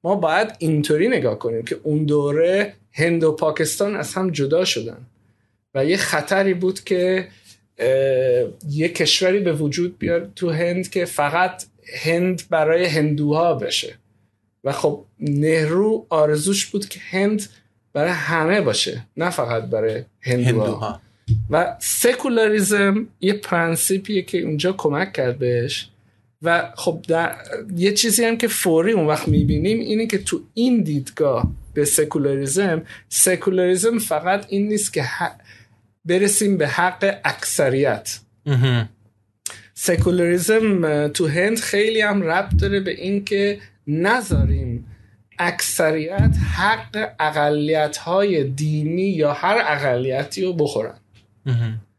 [0.03, 5.05] ما باید اینطوری نگاه کنیم که اون دوره هند و پاکستان از هم جدا شدن.
[5.75, 7.27] و یه خطری بود که
[8.69, 11.63] یه کشوری به وجود بیاد تو هند که فقط
[12.03, 13.95] هند برای هندوها بشه.
[14.63, 17.49] و خب نهرو آرزوش بود که هند
[17.93, 21.01] برای همه باشه نه فقط برای هندوها, هندوها.
[21.49, 25.89] و سکولاریزم یه principle یه که اونجا کمک کرد بهش.
[26.41, 27.35] و خب در
[27.75, 32.81] یه چیزی هم که فوری اون وقت می‌بینیم اینه که تو این دیدگاه به سکولاریزم
[33.09, 35.41] سکولاریزم فقط این نیست که ح-
[36.05, 38.19] برسیم به حق اکثریت.
[39.73, 44.87] سکولاریزم تو هند خیلی هم ربط داره به این که نذاریم
[45.39, 50.99] اکثریت حق اقلیت های دینی یا هر اقلیتی رو بخورن.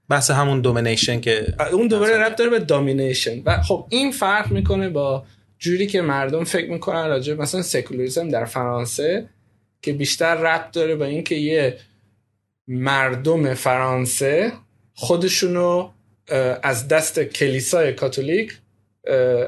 [0.08, 4.88] بحث همون domination که اون دوباره ربط داره به domination و خب این فرق می‌کنه
[4.88, 5.24] با
[5.58, 9.28] جوری که مردم فکر می‌کنن راجع مثلا سکولاریزم در فرانسه
[9.82, 11.78] که بیشتر ربط داره به اینکه یه
[12.68, 14.52] مردم فرانسه
[14.94, 15.90] خودشونو
[16.62, 18.58] از دست کلیسای کاتولیک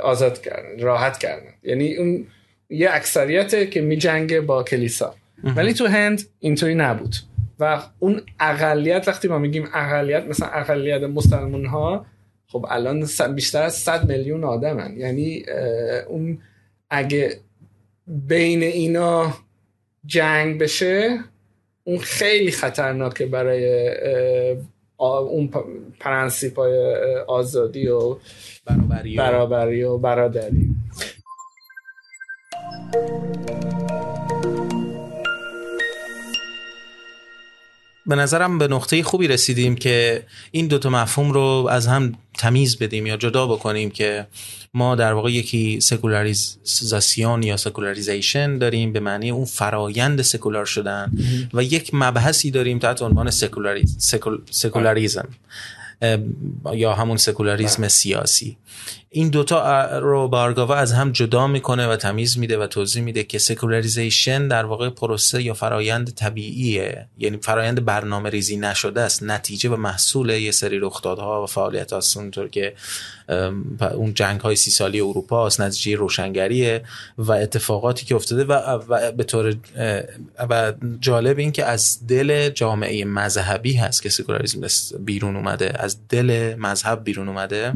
[0.02, 1.52] آزاد کردن راحت کردن.
[1.62, 2.26] یعنی اون
[2.70, 5.14] یه اکثریته که میجنگه با کلیسا.
[5.44, 7.14] ولی تو هند اینطوری نبود.
[7.60, 12.06] و اون اقلیت وقتی ما میگیم اقلیت مثلا اقلیت مسلمان ها
[12.46, 14.96] خب الان بیشتر از 100 میلیون آدمن.
[14.96, 15.44] یعنی
[16.08, 16.38] اون
[16.90, 17.40] اگه
[18.06, 19.34] بین اینا
[20.06, 21.18] جنگ بشه
[21.84, 23.90] اون خیلی خطرناکه برای
[25.04, 25.50] اون
[26.00, 26.96] پرنسیپ های
[27.28, 28.16] آزادی و
[28.66, 30.74] برابری و- برابری و برادری.
[38.06, 43.06] به نظرم به نقطه خوبی رسیدیم که این دوتا مفهوم رو از هم تمیز بدیم
[43.06, 44.26] یا جدا بکنیم که
[44.74, 51.12] ما در واقع یکی سکولاریزاسیون یا secularization داریم به معنی اون فرایند سکولار شدن
[51.54, 55.28] و یک مبحثی داریم تحت عنوان سکولاریز، سکول، سکولاریزم
[56.74, 58.56] یا همون سکولاریزم سیاسی.
[59.16, 63.38] این دوتا رو بارگاوا از هم جدا می‌کنه و تمیز میده و توضیح میده که
[63.38, 67.06] secularization در واقع پروسه یا فرایند طبیعیه.
[67.18, 69.22] یعنی فرایند برنامه ریزی نشده است.
[69.22, 72.74] نتیجه و محصول یه سری رخدادها و فعالیت هست اونطور که
[73.94, 76.82] اون جنگ های سی ساله اروپا است نتیجه روشنگریه
[77.18, 78.78] و اتفاقاتی که افتاده و,
[79.12, 79.56] به طور
[80.50, 84.60] و جالب این که از دل جامعه مذهبی هست که سکولاریزم
[84.98, 85.72] بیرون اومده.
[85.78, 87.72] از دل مذهب بیرون اومده.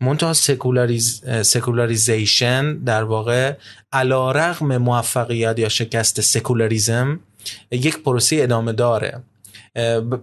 [0.00, 3.54] منتها سکولاریز، secularization در واقع
[3.92, 7.20] علی‌رغم موفقیت یا شکست سکولاریزم
[7.70, 9.22] یک پروسه ادامه داره.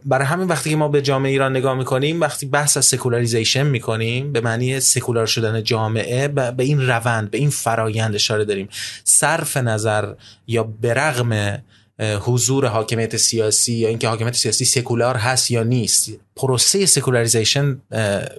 [0.06, 4.32] برای همین وقتی که ما به جامعه ایران نگاه می‌کنیم وقتی بحث از secularization می‌کنیم
[4.32, 8.70] به معنی سکولار شدن جامعه به این روند به این فرایند اشاره داریم.
[9.04, 10.14] صرف نظر
[10.48, 11.64] یا برغم
[12.00, 16.10] حضور حاکمیت سیاسی یا اینکه حاکمیت سیاسی سکولار هست یا نیست.
[16.36, 17.82] پروسه secularization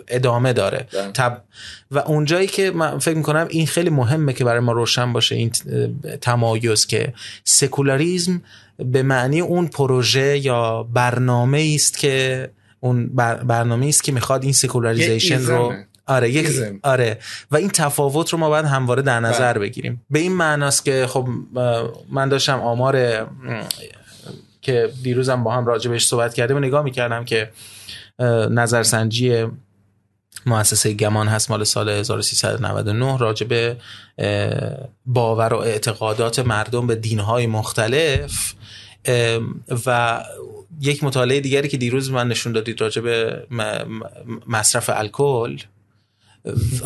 [0.09, 0.87] ادامه داره.
[0.93, 1.13] بله.
[1.13, 1.43] تب
[1.91, 5.51] و اونجایی که من فکر می‌کنم این خیلی مهمه که برای ما روشن باشه این
[6.21, 7.15] تمایز که
[7.45, 8.43] سکولاریزم
[8.79, 12.49] به معنی اون پروژه یا برنامه است که
[12.81, 13.07] اون
[13.47, 15.75] برنامه است که می‌خواد این secularization رو
[16.07, 17.19] آره یک آره.
[17.51, 19.61] و این تفاوت رو ما باید همواره در نظر بله.
[19.61, 20.03] بگیریم.
[20.11, 21.29] به این معناست که خب
[22.11, 23.27] من داشتم آمار
[24.63, 27.51] که دیروزم با هم راجع بهش صحبت کردیم و نگاه می‌کردم که
[28.51, 29.47] نظرسنجی
[30.47, 33.77] مؤسسه گمان هست مال سال 1399 راجع به
[35.07, 38.55] باور و اعتقادات مردم به دینهای مختلف.
[39.87, 40.21] و
[40.81, 43.47] یک مطالعه دیگری که دیروز من نشون دادید راجع به
[44.47, 45.57] مصرف الکل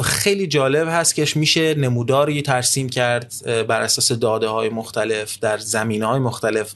[0.05, 6.03] خیلی جالب هست که میشه نموداری ترسیم کرد بر اساس داده های مختلف در زمینه
[6.03, 6.75] های مختلف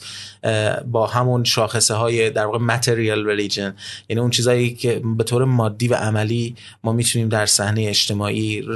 [0.87, 3.73] با همون شاخصه های در واقع material religion.
[4.09, 8.69] یعنی اون چیزایی که به طور مادی و عملی ما می‌تونیم در صحنه اجتماعی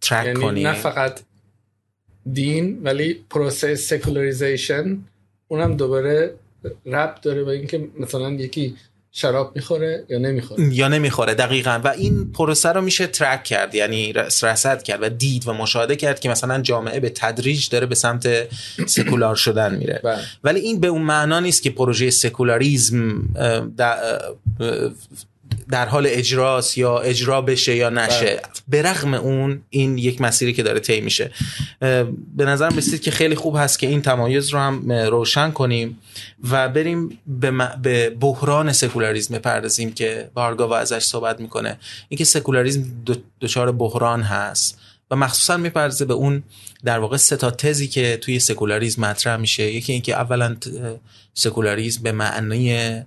[0.00, 0.66] track یعنی کنیم.
[0.66, 1.20] نه فقط
[2.32, 4.98] دین ولی پروسه secularization
[5.48, 6.34] اونم دوباره
[6.86, 8.74] رب داره به اینکه مثلا یکی
[9.18, 11.80] شراب می‌خوره یا نمی‌خوره؟ یا نمی‌خوره دقیقا.
[11.84, 16.20] و این پروسه رو میشه ترک کرد یعنی رصد کرد و دید و مشاهده کرد
[16.20, 18.28] که مثلا جامعه به تدریج داره به سمت
[18.86, 20.00] سکولار شدن میره.
[20.04, 20.18] بله.
[20.44, 23.22] ولی این به اون معنا نیست که پروژه سکولاریزم
[25.70, 28.40] در حال اجراست یا اجرا بشه یا نشه.
[28.68, 31.30] به رغم اون این یک مسیری که داره طی میشه.
[32.36, 35.98] به نظر رسید که خیلی خوب هست که این تمایز رو هم روشن کنیم
[36.50, 41.78] و بریم به, به بحران سکولاریزم بپردازیم که بارگاوا ازش صحبت می‌کنه.
[42.08, 42.84] اینکه سکولاریزم
[43.40, 44.78] دچار بحران هست
[45.10, 46.42] و مخصوصا می‌پردازه به اون
[46.84, 49.62] در واقع سه تا تزی که توی سکولاریزم مطرح میشه.
[49.62, 50.56] یکی اینکه اولا
[51.34, 53.02] سکولاریزم به معنی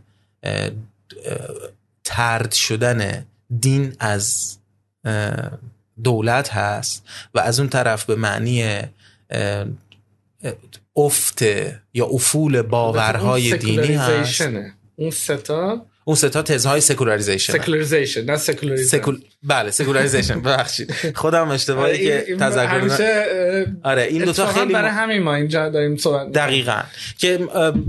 [2.10, 3.26] طرد شدن
[3.60, 4.58] دین از
[6.04, 8.82] دولت هست و از اون طرف به معنی
[10.96, 11.42] افت
[11.94, 14.42] یا افول باورهای دینی هست.
[14.96, 19.22] اون سه تا اون سه تا تزهای secularization secularization نه secularization سکول...
[19.44, 20.94] بله secularization ببخشید.
[21.16, 26.32] خودم اشتباهی که تذکر آره این دو تا خیلی برای همین ما اینجا داریم صحبت
[26.32, 26.82] دقیقاً.
[27.18, 27.40] که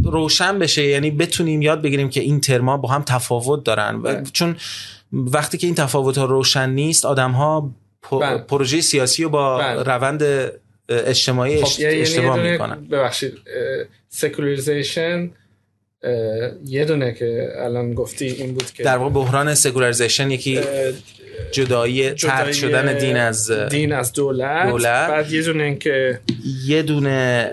[0.05, 4.03] روشن بشه یعنی بتونیم یاد بگیریم که این ترما با هم تفاوت دارن.
[4.03, 4.23] بله.
[4.33, 4.57] چون
[5.13, 7.75] وقتی که این تفاوت ها روشن نیست آدم ها
[8.13, 8.39] بله.
[8.39, 9.83] پروژه سیاسی رو با بله.
[9.83, 10.23] روند
[10.89, 12.89] اجتماعی خب یعنی اشتباه می‌کنن.
[12.91, 13.33] ببخشید
[14.09, 15.31] secularization
[16.65, 20.61] یه دونه که الان گفتی این بود که در واقع بحران secularization یکی
[21.53, 25.11] جدایی ترک شدن دین از دین از دولت, دولت.
[25.11, 26.21] بعد یه دونه که
[26.67, 27.51] یه دونه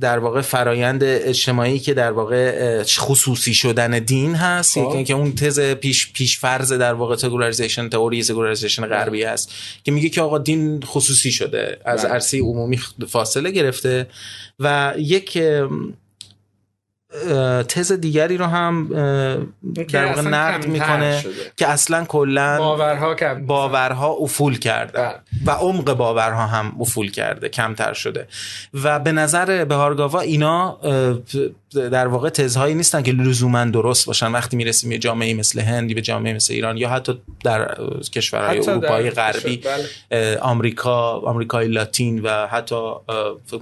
[0.00, 4.90] در واقع فرایند اجتماعی که در واقع خصوصی شدن دین هست خب.
[4.94, 9.52] یکی که اون تز پیش پیش فرض در واقع secularization تئوری secularization غربی هست
[9.84, 12.12] که میگه که آقا دین خصوصی شده از بله.
[12.12, 14.06] عرصه عمومی فاصله گرفته
[14.60, 15.38] و یک
[17.68, 18.88] تز دیگری رو هم
[19.92, 21.24] در واقع نقد می‌کنه
[21.56, 24.98] که اصلا کلا باورها کم باورها افول کرده.
[24.98, 25.14] بله.
[25.46, 28.28] و عمق باورها هم افول کرده کمتر شده.
[28.74, 30.78] و به نظر بهارگاوا اینا
[31.74, 34.32] در واقع تزهایی نیستن که لزوما درست باشن.
[34.32, 37.76] وقتی می‌رسیم یه جامعه مثل هند به جامعه مثل ایران یا حتی در
[38.12, 39.62] کشورهای اروپایی غربی
[40.10, 40.38] بله.
[40.38, 42.92] آمریکا آمریکای لاتین و حتی
[43.46, 43.60] فکر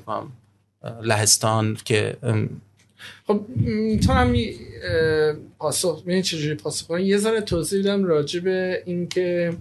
[1.02, 2.16] لهستان که
[3.26, 3.40] خب
[4.06, 4.36] تو هم
[5.58, 9.52] پاسخ ببین چجوری پاسخ کنم؟ یه ذره توضیح بدم راجع به اینکه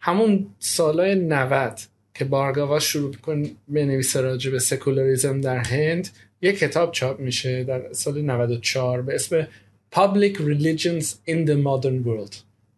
[0.00, 1.80] همون سالای 90
[2.14, 6.08] که بارگاوا شروع کن بنویسه راجع به سکولاریزم در هند
[6.42, 9.46] یه کتاب چاپ میشه در سال 94 به اسم
[9.94, 12.36] Public Religions in the Modern World.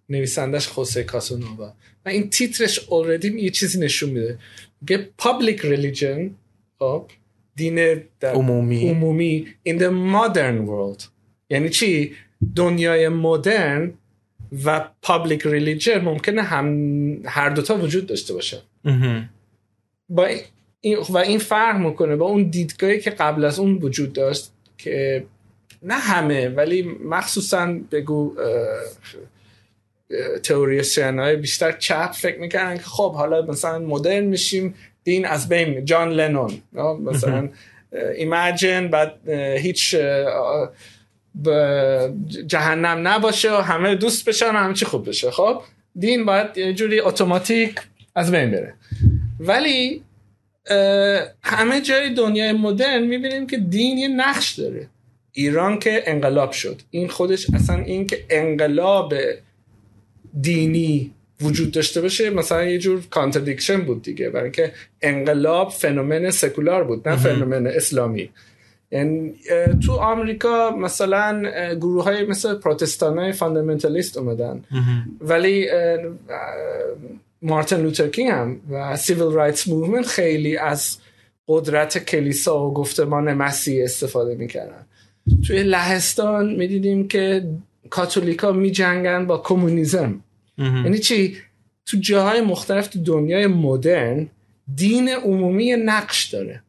[0.08, 1.72] نویسندش خوسه کاسونووا.
[2.06, 4.38] و این تیترش already یه چیزی نشون میده.
[4.80, 6.30] میگه Public Religion
[6.78, 7.06] خب
[7.56, 8.88] دین در عمومی.
[8.88, 11.04] عمومی in the modern world
[11.50, 12.12] یعنی چی
[12.56, 13.92] دنیای مدرن
[14.64, 16.66] و public religion ممکنه هم
[17.24, 18.62] هر دوتا وجود داشته باشه.
[20.08, 20.28] با
[20.80, 25.24] این و این فرق می‌کنه با اون دیدگاهی که قبل از اون وجود داشت که
[25.82, 28.36] نه همه ولی مخصوصا بگو
[30.42, 34.74] تئوریسین های بیشتر چپ فکر می‌کنن که خب حالا مثلا مدرن میشیم
[35.04, 36.52] دین از بین جان لنون
[37.04, 37.48] مثلا
[38.16, 39.28] ایمجن بعد
[39.58, 39.96] هیچ
[42.46, 45.30] جهنم نباشه و همه دوست بشن و همه چی خوب بشه.
[45.30, 45.62] خب
[45.98, 47.80] دین باید یه جوری اتوماتیک
[48.14, 48.74] از بین بره.
[49.40, 50.02] ولی
[51.42, 54.88] همه جای دنیای مدرن می‌بینیم که دین یه نقش داره.
[55.32, 56.82] ایران که انقلاب شد.
[56.90, 59.14] این خودش اصلا این که انقلاب
[60.40, 61.10] دینی
[61.40, 64.72] وجود داشته باشه مثلا یه جور contradiction بود دیگه برای اینکه
[65.02, 68.30] انقلاب phenomenon سکولار بود نه phenomenon اسلامی
[68.90, 69.34] یعنی
[69.86, 71.42] تو آمریکا مثلا
[71.74, 74.64] گروه های مثل پروتستان های fundamentalist اومدن.
[75.20, 76.08] ولی اه، اه،
[77.42, 80.98] مارتین لوتر کینگ هم و civil rights movement خیلی از
[81.48, 84.86] قدرت کلیسا و گفتمان مسیح استفاده می‌کردن
[85.46, 87.44] توی لهستان می‌دیدیم که
[87.90, 90.20] کاتولیکا میجنگن با کمونیسم مهم.
[90.58, 91.36] یعنی چی؟
[91.86, 94.28] تو جاهای مختلف تو دنیای مدرن
[94.74, 96.62] دین عمومی نقش داره.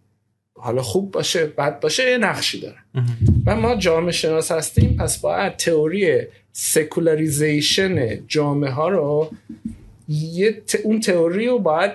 [0.53, 2.77] حالا خوب باشه بد باشه یه نقشی داره.
[3.45, 6.17] و ما جامعه شناس هستیم پس باید تئوری
[6.51, 9.31] secularization جامعه ها رو
[10.09, 10.75] یه ت...
[10.83, 11.91] اون تئوری رو باید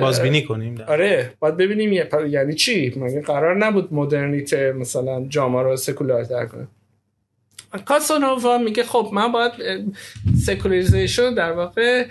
[0.00, 0.84] بازبینی کنیم در.
[0.84, 6.46] آره باید ببینیم یه- پر- یعنی چی؟ مگه قرار نبود مدرنیته مثلا جامعه رو سکولارتر
[6.46, 6.66] کنه
[7.78, 9.52] کاسانووا میگه خب من باید
[10.46, 12.06] secularization در واقع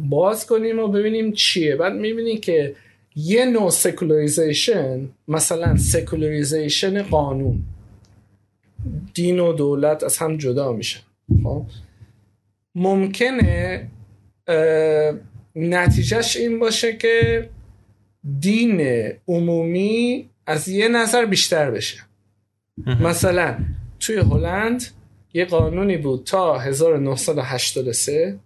[0.00, 1.76] باز کنیم و ببینیم چیه.
[1.76, 2.74] بعد می‌بینی که
[3.16, 7.62] یه نوع secularization مثلا secularization قانون
[9.14, 11.00] دین و دولت از هم جدا میشن
[11.42, 11.62] خب؟
[12.74, 13.88] ممکنه
[15.56, 17.48] نتیجهش این باشه که
[18.40, 18.80] دین
[19.28, 21.98] عمومی از یه نظر بیشتر بشه.
[22.86, 23.58] مثلا
[24.00, 24.84] توی هلند
[25.34, 28.38] یه قانونی بود تا 1983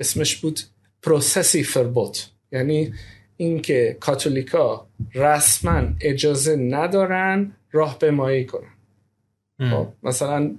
[0.00, 0.60] اسمش بود
[1.02, 2.92] پروسسی فربوت یعنی
[3.36, 8.72] اینکه کاتولیکا رسما اجازه ندارن راهپیمایی کنن.
[9.70, 10.50] خب مثلا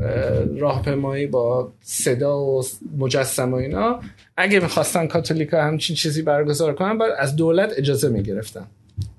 [0.00, 2.62] اه، راهپیمایی با صدا و
[2.98, 4.00] مجسم و اینا.
[4.36, 8.66] اگه می‌خواستن کاتولیکا همچین چیزی برگزار کنن باید از دولت اجازه می‌گرفتن.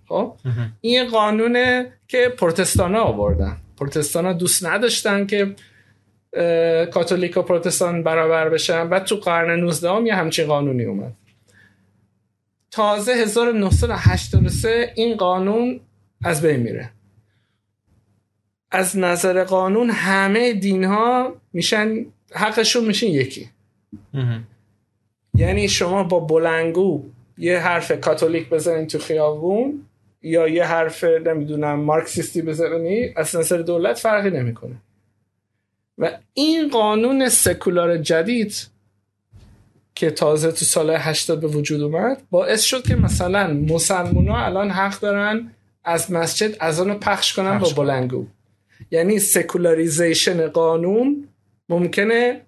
[0.07, 0.35] خب.
[0.81, 3.57] این یه قانونه که پروتستان ها آوردن.
[3.77, 5.55] پروتستان ها دوست نداشتن که
[6.91, 11.13] کاتولیک و پروتستان برابر بشن بعد تو قرن 19 هم یه همچین قانونی اومد.
[12.71, 15.79] تازه 1983 این قانون
[16.23, 16.91] از بین میره.
[18.71, 23.49] از نظر قانون همه دین ها میشن حقشون میشن یکی.
[25.33, 27.03] یعنی شما با بلنگو
[27.37, 29.86] یه حرف کاتولیک بزنین تو خیابون
[30.21, 34.75] یا یه حرف نمی‌دونم مارکسیستی بزنی از نظر دولت فرقی نمی‌کنه
[35.97, 38.67] و این قانون سکولار جدید
[39.95, 44.69] که تازه تو سال 80 به وجود اومد باعث شد که مثلا مسلمان ها الان
[44.69, 45.51] حق دارن
[45.83, 47.69] از مسجد اذان رو پخش کنن با.
[47.69, 48.25] بلنگو
[48.91, 51.27] یعنی secularization قانون
[51.69, 52.41] ممکنه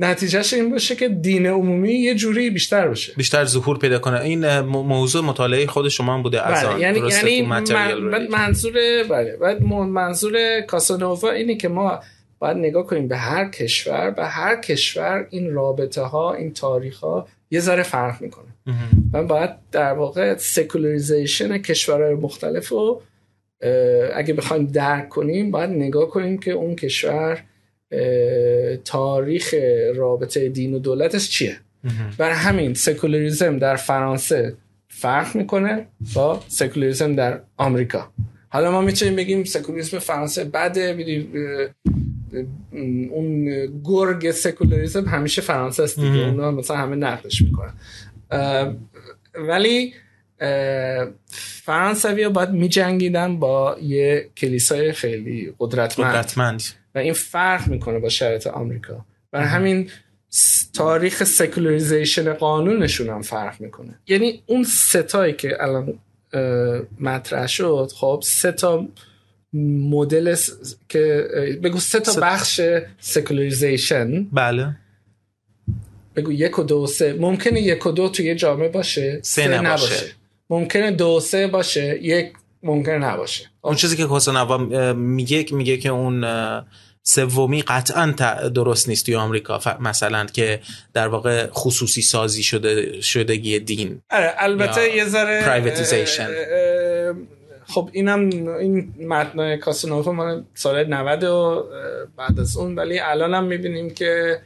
[0.00, 4.60] نتیجهش این باشه که دین عمومی یه جوری بیشتر بشه بیشتر ظهور پیدا کنه این
[4.60, 8.26] موضوع مطالعه خود شما هم بوده از بله آن یعنی؟ یعنی من.
[8.30, 8.72] منظور
[9.10, 12.00] بله بعد منظور کاسانووا اینه که ما
[12.38, 17.28] باید نگاه کنیم به هر کشور و هر کشور این رابطه ها این تاریخ ها
[17.50, 18.44] یه ذره فرق می‌کنه.
[19.12, 23.02] من باید در واقع secularization کشورهای مختلف رو
[24.14, 27.42] اگه بخوایم درک کنیم باید نگاه کنیم که اون کشور
[28.84, 29.54] تاریخ
[29.94, 31.56] رابطه دین و دولتش چیه.
[32.18, 34.54] بر همین سکولاریزم در فرانسه
[34.88, 38.10] فرق می‌کنه با سکولاریزم در آمریکا.
[38.48, 40.96] حالا ما می‌تونیم بگیم سکولاریسم فرانسه بده
[43.10, 43.44] اون
[43.84, 46.28] گرگ سکولاریزم همیشه فرانسه است دیگه.
[46.28, 47.74] اونا مثلا همه نقدش می‌کنن.
[49.34, 49.94] ولی
[51.64, 56.14] فرانسوی ها باید میجنگیدن با یه کلیسای خیلی قدرتمند.
[56.14, 56.62] قدرتمند.
[56.94, 59.04] و این فرق می‌کنه با شرایط آمریکا.
[59.32, 59.90] و همین
[60.28, 63.98] س- تاریخ secularization قانونشون هم فرق می‌کنه.
[64.06, 65.98] یعنی اون سه تایی که الان
[67.00, 68.88] مطرح شد خب سه تا
[69.52, 70.36] مدل
[70.88, 71.28] که
[71.62, 72.60] بگو سه تا بخش
[73.00, 74.76] سکولاریزیشن بله.
[76.16, 77.12] بگو یک و دو سه.
[77.12, 80.06] ممکنه یک و دو توی جامعه باشه سه نباشه.
[80.50, 82.32] ممکنه دو و سه باشه یک
[82.62, 83.44] ممکنه نباشه.
[83.60, 84.58] اون چیزی که کوسانوا
[84.92, 86.24] میگه میگه که اون
[87.02, 88.06] سومی قطعا
[88.54, 89.60] درست نیست توی آمریکا.
[89.80, 90.60] مثلا که
[90.94, 94.02] در واقع خصوصی سازی شده شدگی دین.
[94.10, 96.28] آره البته یه ذره privatization
[97.66, 98.20] خب اینم
[98.58, 101.64] این متن کاسانووا مال سال 90 و
[102.16, 102.74] بعد از اون.
[102.74, 104.40] ولی الان هم می‌بینیم که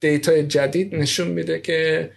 [0.00, 2.10] data جدید نشون میده که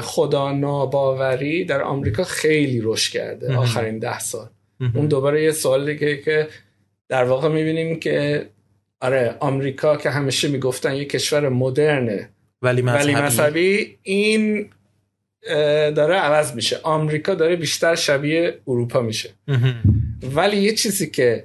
[0.00, 4.48] خدا ناباوری در آمریکا خیلی رشد کرده آخرین ده سال.
[4.94, 6.48] اون دوباره یه سوال دیگه که
[7.08, 8.46] در واقع می‌بینیم که
[9.00, 12.28] آره آمریکا که همیشه می‌گفتن یه کشور مدرنه
[12.62, 14.68] ولی مذهبی, ولی مذهبی این
[15.94, 16.80] داره عوض میشه.
[16.82, 19.30] آمریکا داره بیشتر شبیه اروپا میشه.
[20.34, 21.44] ولی یه چیزی که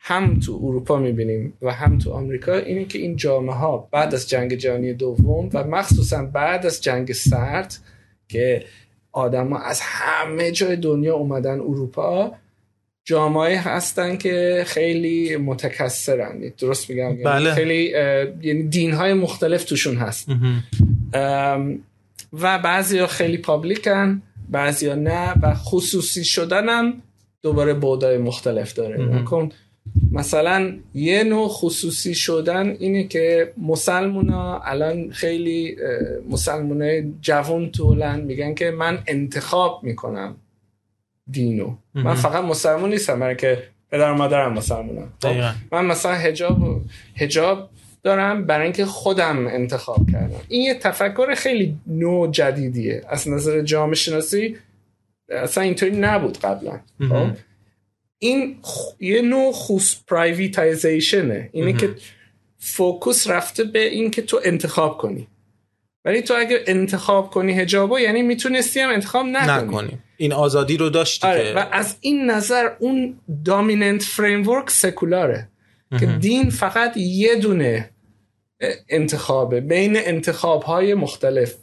[0.00, 4.28] هم تو اروپا می‌بینیم و هم تو آمریکا اینه که این جامعه ها بعد از
[4.28, 7.74] جنگ جهانی دوم و مخصوصا بعد از جنگ سرد
[8.28, 8.64] که
[9.12, 12.32] آدما از همه جای دنیا اومدن اروپا
[13.08, 16.52] جامعه هستن که خیلی متکثرن.
[16.58, 17.54] درست میگم؟ یعنی بله.
[17.54, 17.84] خیلی
[18.42, 20.28] یعنی دین های مختلف توشون هست.
[22.32, 27.02] و بعضی ها خیلی پابلیکن بعضی ها نه و خصوصی شدنم
[27.42, 29.24] دوباره بودای مختلف داره.
[30.12, 35.76] مثلا یه نوع خصوصی شدن اینه که مسلمونا الان خیلی
[36.30, 40.36] مسلمانای جوان طولن میگن که من انتخاب می‌کنم.
[41.30, 41.76] دینو.
[41.94, 45.12] من فقط مسلمون نیستم برای که پدر مادرم مسلمونم
[45.72, 46.82] من مثلا حجاب
[47.16, 47.70] حجاب
[48.02, 50.40] دارم برای اینکه خودم انتخاب کردم.
[50.48, 53.02] این یه تفکر خیلی نوع جدیدیه.
[53.08, 54.56] از نظر جامعه شناسی
[55.28, 56.80] اصلا اینطوری نبود قبلا.
[57.08, 57.26] خب؟
[58.18, 58.56] این
[59.00, 61.94] یه نوع خوص privatization ه اینه که
[62.58, 65.28] focus رفته به این که تو انتخاب کنی.
[66.08, 69.98] ولی تو اگه انتخاب کنی حجابو یعنی می‌تونستی هم انتخاب نکنی, نکنی.
[70.16, 75.48] این آزادی رو داشتی آره که و از این نظر اون dominant framework سکولاره
[76.00, 77.90] که دین فقط یه دونه
[78.88, 81.54] انتخابه بین انتخاب های مختلف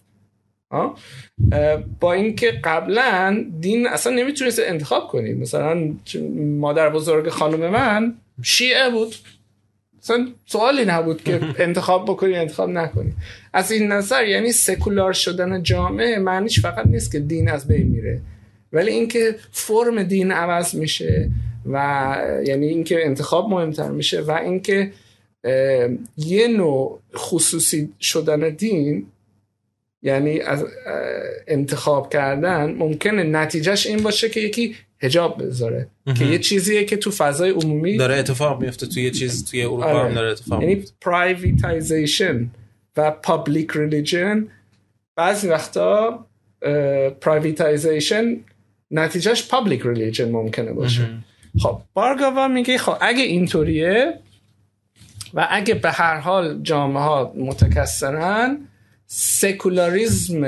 [2.00, 5.34] با اینکه قبلا دین اصلا نمی‌تونست انتخاب کنی.
[5.34, 5.93] مثلا
[6.60, 9.16] مادر بزرگ خانم من شیعه بود.
[10.06, 13.14] اصلا سوالی نبود که انتخاب بکنی انتخاب نکنی.
[13.56, 18.22] از این نظر یعنی سکولار شدن جامعه معنیش فقط نیست که دین از بین میره
[18.74, 21.32] ولی اینکه فرم دین عوض میشه
[21.72, 24.91] و یعنی اینکه انتخاب مهمتر میشه و اینکه
[26.18, 29.08] یه نوع خصوصی شدن دین
[30.01, 30.66] یعنی از
[31.47, 35.88] انتخاب کردن ممکنه نتیجهش این باشه که یکی حجاب بذاره
[36.18, 39.84] که یه چیزیه که تو فضای عمومی داره اتفاق میفته توی یه چیز توی اروپا
[39.84, 40.10] آره.
[40.10, 42.49] هم داره اتفاق یعنی privatization
[42.98, 44.47] و public religion
[45.16, 46.26] بعضی وقتا
[47.22, 48.38] privatization
[48.91, 51.10] نتیجهش public religion ممکنه باشه.
[51.60, 54.20] خب بارگاوا میگه خب اگه اینطوریه
[55.34, 58.68] و اگه به هر حال جامعه ها متکثرن
[59.06, 60.46] سکولاریزم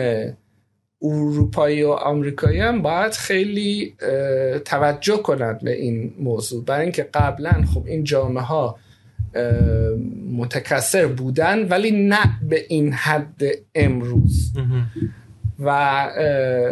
[1.02, 3.96] اروپایی و آمریکایی هم باید خیلی
[4.66, 6.66] توجه کنند به این موضوع.
[6.66, 8.80] برای اینکه قبلا خب این جامعه ها
[10.32, 13.42] متکثر بودن ولی نه به این حد
[13.76, 14.54] امروز.
[15.60, 16.10] و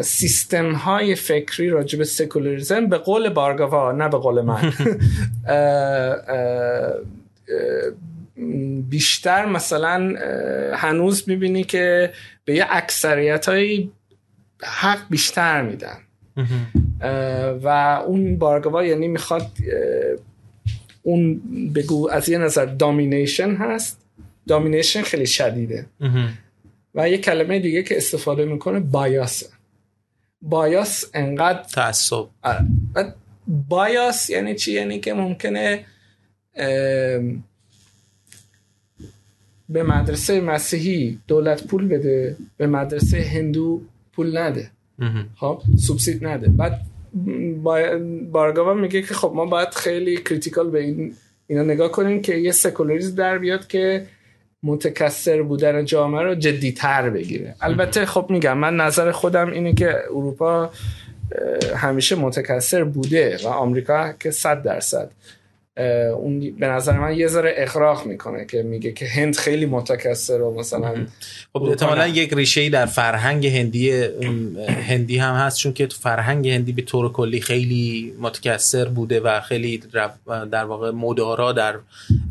[0.01, 4.73] سیستم های فکری راجع به سکولاریزم به قول بارگاوا نه به قول من.
[8.89, 10.15] بیشتر مثلا
[10.73, 12.11] هنوز می‌بینی که
[12.45, 13.89] به یه اکثریت های
[14.63, 15.97] حق بیشتر میدن.
[17.63, 17.67] و
[18.07, 19.47] اون بارگوا یعنی می‌خواد
[21.05, 21.41] اون
[21.73, 24.01] بگو از یه نظر دامینیشن هست.
[24.47, 25.85] دامینیشن خیلی شدیده.
[26.95, 29.45] و یه کلمه دیگه که استفاده می‌کنه بایاسه
[30.41, 32.25] بایاس انقدر تعصب.
[33.47, 35.85] بایاس یعنی چی؟ یعنی که ممکنه
[39.69, 43.81] به مدرسه مسیحی دولت پول بده به مدرسه هندو
[44.13, 44.71] پول نده.
[45.35, 46.49] خب؟ سوبسید نده.
[46.49, 46.81] بعد
[48.32, 51.13] بارگاوا میگه که خب ما باید خیلی کریتیکال به این
[51.47, 54.05] اینا نگاه کنیم که یه سکولاریزم در بیاد که
[54.63, 57.55] متکثر بودن جامعه رو جدی تر بگیره.
[57.61, 60.70] البته خب میگم من نظر خودم اینه که اروپا
[61.76, 65.11] همیشه متکثر بوده و آمریکا که صد درصد.
[65.78, 70.59] اون به نظر من یه ذره اقراق می‌کنه که میگه که هند خیلی متکثر و
[70.59, 71.07] مثلا
[71.53, 73.91] خب احتمالا یک ریشه در فرهنگ هندی
[74.88, 79.41] هندی هم هست چون که تو فرهنگ هندی به طور کلی خیلی متکثر بوده و
[79.41, 79.84] خیلی
[80.51, 81.76] در واقع مدارا در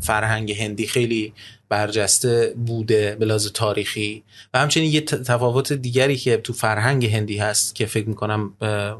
[0.05, 1.33] فرهنگ هندی خیلی
[1.69, 4.23] برجسته بوده به لحاظ تاریخی.
[4.53, 8.53] و همچنین یه تفاوت دیگری که تو فرهنگ هندی هست که فکر می‌کنم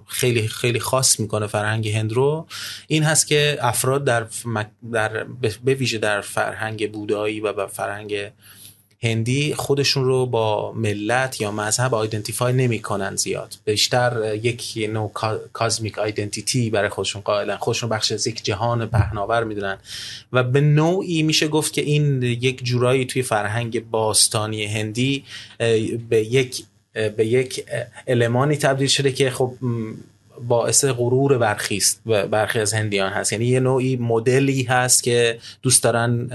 [0.07, 2.47] خیلی خیلی خاص می‌کنه فرهنگ هند رو
[2.87, 4.27] این هست که افراد در,
[4.93, 5.23] در
[5.63, 8.31] به ویژه در فرهنگ بودایی و فرهنگ
[9.03, 13.55] هندی خودشون رو با ملت یا مذهب آیدنتیفای نمی‌کنن زیاد.
[13.65, 15.11] بیشتر یک نوع
[15.53, 17.55] کازمیک آیدنتیتی برای خودشون قائلن.
[17.55, 19.77] خودشون بخش از یک جهان پهناور می‌دونن.
[20.33, 25.23] و به نوعی میشه گفت که این یک جورایی توی فرهنگ باستانی هندی
[26.09, 27.65] به یک به یک
[28.07, 29.53] المانی تبدیل شده که خب
[30.47, 33.33] باعث غرور برخی است برخی از هندیان هست.
[33.33, 36.27] یعنی یه نوعی مدلی هست که دوست دارن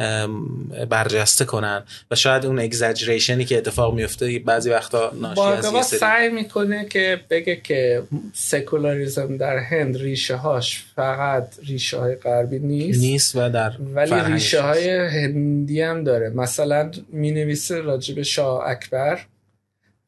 [0.91, 6.85] برجسته کنن و شاید اون اگزاجریشنی که اتفاق میفته بعضی وقتا ناشی از سعی می‌کنه
[6.85, 13.49] که بگه که سکولاریزم در هند ریشه هاش فقط ریشه های غربی نیست نیست و
[13.51, 16.31] در ولی ریشه های هندی هم داره.
[16.31, 19.21] مثلا می نویسه راجب شاه اکبر.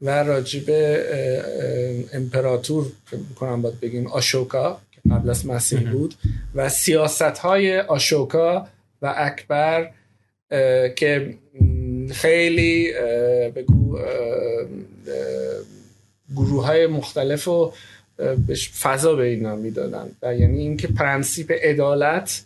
[0.03, 0.64] و راجب
[2.12, 2.86] امپراتور
[3.36, 6.14] کنم باید بگیم آشوکا که قبل از مسیح بود
[6.55, 8.68] و سیاست های آشوکا
[9.03, 9.90] و اکبر
[10.96, 11.34] که
[12.11, 12.92] خیلی
[13.57, 13.98] بگو
[16.36, 17.72] گروه های مختلف و
[18.82, 20.11] فضا به اینا می‌دادن.
[20.22, 22.44] و یعنی اینکه پرنسیپ عدالت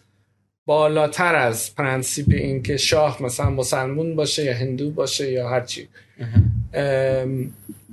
[0.66, 5.88] بالاتر از پرنسیپ اینکه شاه مثلا مسلمون باشه یا هندو باشه یا هرچی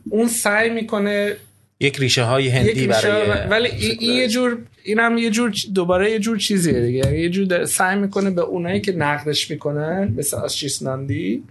[0.09, 1.35] اون سعی می‌کنه
[1.79, 6.19] یک ریشه های هندی برای ولی این یه جور این هم یه جور دوباره یه
[6.19, 6.97] جور چیزیه دیگه.
[6.97, 11.43] یعنی یه جور سعی می‌کنه به اونایی که نقدش می‌کنن مثل آشیس ناندی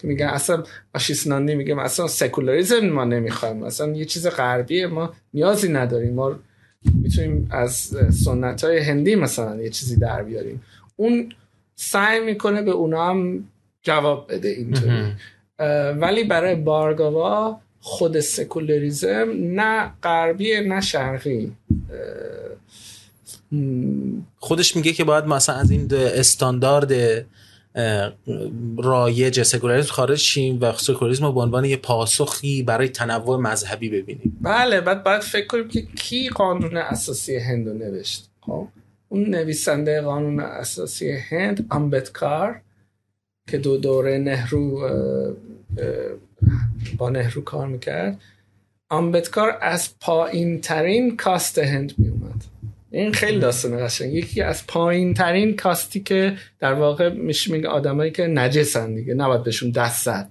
[0.00, 3.62] که میگن اصلا آشیسناندی میگه اصلا سکولاریزم ما نمی‌خوایم.
[3.62, 6.14] اصلا یه چیز غربیه ما نیازی نداریم.
[6.14, 6.38] ما
[7.02, 7.74] می‌تونیم از
[8.24, 10.62] سنت های هندی مثلا یه چیزی در بیاریم.
[10.96, 11.32] اون
[11.74, 13.44] سعی می‌کنه به اونا هم
[13.82, 15.12] جواب بده اینطوری.
[15.98, 21.52] ولی برای بارگاوا خود سکولریزم نه غربی نه شرقی.
[24.38, 26.92] خودش میگه که باید مثلا از این استاندارد
[28.78, 34.38] رایج سکولاریسم خارج شیم و سکولاریسم رو به عنوان یه پاسخی برای تنوع مذهبی ببینیم.
[34.40, 38.30] بله بعد باید فکر کنیم که کی قانون اساسی هند رو نوشت.
[38.40, 38.68] خب
[39.08, 42.60] اون نویسنده قانون اساسی هند امبتکار.
[43.46, 44.90] که دو دوره نهرو
[46.98, 48.20] با نهرو کار می‌کرد.
[48.88, 52.44] آمبتکار از پایین ترین کاست هند میومد
[52.90, 54.14] این خیلی داستان قشنگ.
[54.14, 59.42] یکی از پایین ترین کاستی که در واقع میشه میگه آدمایی که نجسن دیگه نباید
[59.42, 60.30] بهشون دست زد.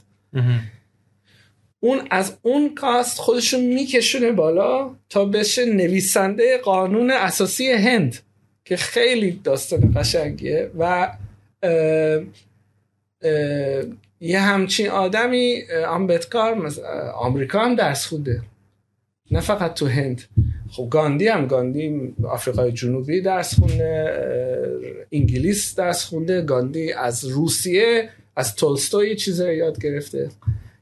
[1.80, 8.18] اون از اون کاست خودشون میکشونه بالا تا بشه نویسنده قانون اساسی هند
[8.66, 11.12] که خیلی داستان قشنگیه و
[14.20, 16.72] یه همچین آدمی آمبتکار
[17.16, 18.42] آمریکا هم درس خونده
[19.32, 20.22] نه فقط تو هند.
[20.72, 24.12] خب گاندی هم گاندی آفریقای جنوبی درس خونده
[25.12, 30.30] انگلیس درس خونده گاندی از روسیه از تولستوی چیزایی یاد گرفته.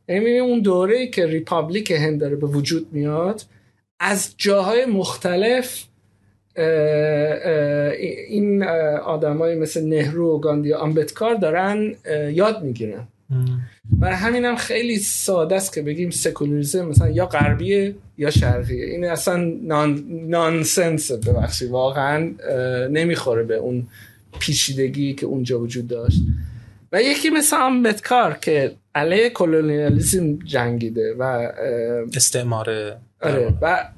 [0.08, 3.42] یعنی اون دوره که republic هند داره به وجود میاد
[4.00, 5.84] از جاهای مختلف
[8.28, 8.64] این
[9.04, 11.96] آدمای مثل نهرو و گاندی و آمبدکار دارن
[12.32, 13.08] یاد می‌گیرن.
[13.92, 18.86] برای همین هم خیلی ساده است که بگیم سکولاریزم مثلا یا غربیه یا شرقیه.
[18.86, 21.70] این اصلا non nonsense ببخشید.
[21.70, 22.32] واقعا
[22.92, 23.88] نمی‌خوره به اون
[24.40, 26.20] پیچیدگی که اونجا وجود داشت.
[26.92, 31.52] و یکی مثل آمبدکار که علیه کلونیالیسم جنگیده و
[32.16, 33.90] استعمار آره و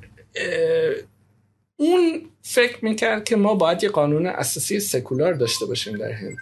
[1.77, 6.37] اون فکر می‌کرد که ما باید یه قانون اساسی سکولار داشته باشیم در هند.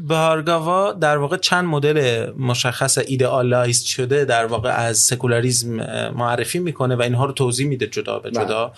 [0.00, 5.76] بارگاوا در واقع چند مدل مشخص idealize شده در واقع از سکولاریزم
[6.10, 8.72] معرفی می‌کنه و اینها رو توضیح میده جدا به جدا.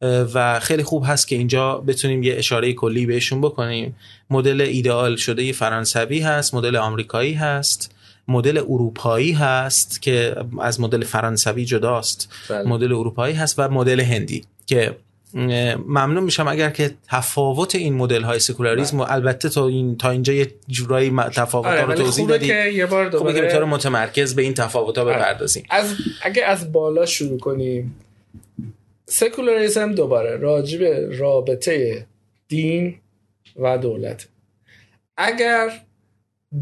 [0.00, 0.22] بله.
[0.34, 3.96] و خیلی خوب هست که اینجا بتونیم یه اشاره کلی بهشون بکنیم.
[4.30, 7.93] مدل ایدئال شده فرانسوی هست مدل آمریکایی هست.
[8.28, 12.68] مدل اروپایی هست که از مدل فرانسوی جداست بله.
[12.68, 14.96] مدل اروپایی هست و مدل هندی که
[15.86, 19.06] ممنون میشم اگر که تفاوت این مدل های سکولاریسم و.
[19.08, 22.86] البته تا این تا اینجا یه جورایی تفاوت ها رو آره، توضیح دادی که یه
[22.86, 25.14] بار دوباره خوبه که متمرکز به این تفاوت ها آره.
[25.14, 27.96] بپردازیم از اگه از بالا شروع کنیم
[29.06, 30.82] سکولاریزم دوباره راجب
[31.18, 32.06] رابطه
[32.48, 32.94] دین
[33.56, 34.28] و دولت
[35.16, 35.80] اگر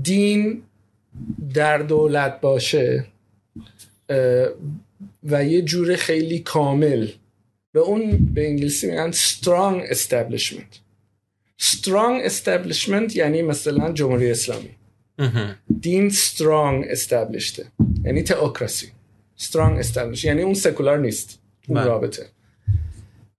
[0.02, 0.62] دین
[1.54, 3.06] در دولت باشه
[5.24, 7.08] و یه جور خیلی کامل.
[7.72, 10.78] به اون به انگلیسی میگن strong establishment.
[11.62, 14.70] Strong establishment یعنی مثلا جمهوری اسلامی.
[15.80, 17.62] دین strong established.
[18.04, 18.86] یعنی تئوکراسی.
[19.38, 20.24] Strong established.
[20.24, 21.38] یعنی اون سکولار نیست.
[21.68, 21.86] اون بله.
[21.86, 22.26] رابطه.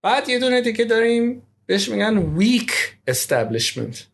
[0.01, 2.71] بعد یه دونه دیگه داریم بهش میگن weak
[3.11, 4.12] establishment.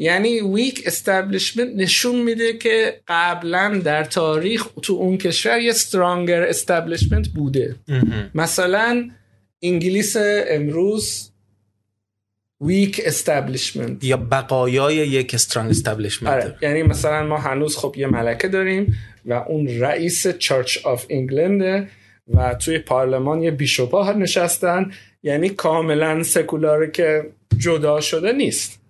[0.00, 7.28] یعنی weak establishment نشون میده که قبلا در تاریخ تو اون کشور یه stronger establishment
[7.34, 7.76] بوده.
[8.34, 9.10] مثلا
[9.62, 10.16] انگلیس
[10.48, 11.30] امروز
[12.64, 14.02] weak establishment.
[14.02, 19.32] یا بقایای یک strong establishment آره یعنی مثلا ما هنوز خب یه ملکه داریم و
[19.32, 21.88] اون رئیس Church of England ه
[22.34, 24.90] و توی پارلمان یه bishop ا نشستن.
[25.22, 28.80] یعنی کاملا سکولاره که جدا شده نیست.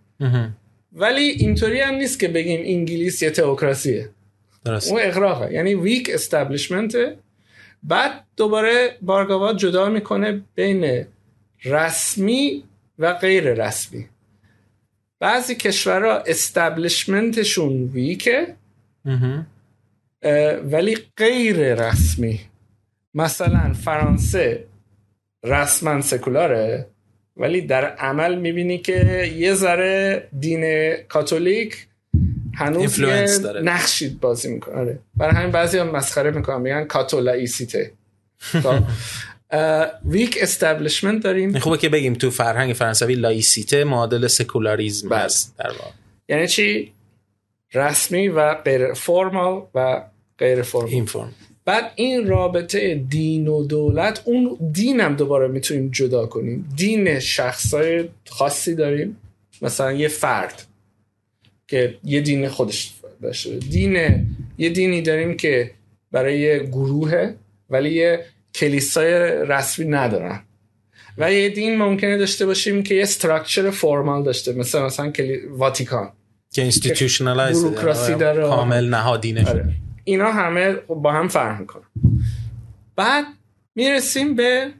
[0.92, 4.08] ولی اینطوری هم نیست که بگیم انگلیس یه تئوکراسیه.
[4.64, 4.92] درست.
[4.92, 6.96] اون اغراقه یعنی weak establishment
[7.82, 11.04] بعد دوباره بارگاوا جدا می‌کنه بین
[11.64, 12.64] رسمی
[12.98, 14.08] و غیر رسمی.
[15.20, 18.54] بعضی کشورها استابلیشمنتشون ویکه
[20.64, 22.40] ولی غیر رسمی.
[23.14, 24.64] مثلا فرانسه
[25.44, 26.86] رسما سکولاره.
[27.38, 31.86] ولی در عمل می‌بینی که یه ذره دین کاتولیک
[32.54, 33.62] هنوز یه.
[33.62, 34.74] نقشی بازی می‌کنه.
[34.74, 34.98] آره.
[35.16, 37.92] برای همین بعضی هم مسخره می‌کنن میگن کاتولایسیته
[40.04, 41.58] weak establishment داریم.
[41.58, 45.18] خوبه که بگیم تو فرهنگ فرانسوی لایسیته معادل سکولاریزم بله.
[45.18, 45.90] هست در واقع.
[46.28, 46.92] یعنی چی؟
[47.74, 50.02] رسمی و غیر formal و
[50.38, 51.34] غیر formal این فرم
[51.68, 56.68] بعد این رابطه دین و دولت اون دین هم دوباره می‌تونیم جدا کنیم.
[56.76, 59.16] دین شخصای خاصی داریم.
[59.62, 60.62] مثلا یه فرد
[61.66, 62.92] که یه دین خودش
[63.22, 63.58] داشته.
[63.58, 63.96] دین
[64.58, 65.70] یه دینی داریم که
[66.12, 67.34] برای یه گروهه
[67.70, 69.12] ولی یه کلیسای
[69.46, 70.42] رسمی ندارن.
[71.18, 74.52] و یه دین ممکنه داشته باشیم که یه structure formal داشته.
[74.52, 75.36] مثلا مثلا کلی...
[75.50, 76.12] واتیکان
[76.54, 78.42] که institutionalize بوروکراسی داره.
[78.42, 79.50] کامل نهادینه شده.
[79.50, 79.74] آره.
[80.08, 81.84] اینا همه با هم فرق می‌کنن.
[82.96, 83.24] بعد
[83.74, 84.70] می‌رسیم به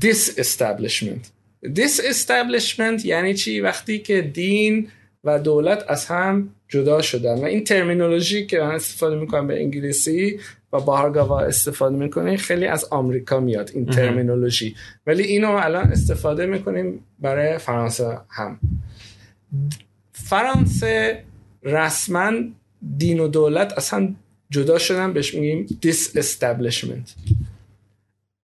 [0.00, 1.24] disestablishment.
[1.64, 4.88] Disestablishment یعنی چی؟ وقتی که دین
[5.24, 7.34] و دولت از هم جدا شدن.
[7.34, 10.40] و این ترمینولوژی که من استفاده می‌کنم به انگلیسی
[10.72, 14.76] و بارگاوا استفاده می‌کنه خیلی از آمریکا میاد این ترمینولوژی
[15.06, 18.58] ولی اینو الان استفاده می‌کنیم برای فرانسه هم.
[20.12, 21.24] فرانسه
[21.62, 22.32] رسما
[22.96, 24.14] دین و دولت اصلا
[24.54, 27.08] جدا شدن بهش میگیم disestablishment.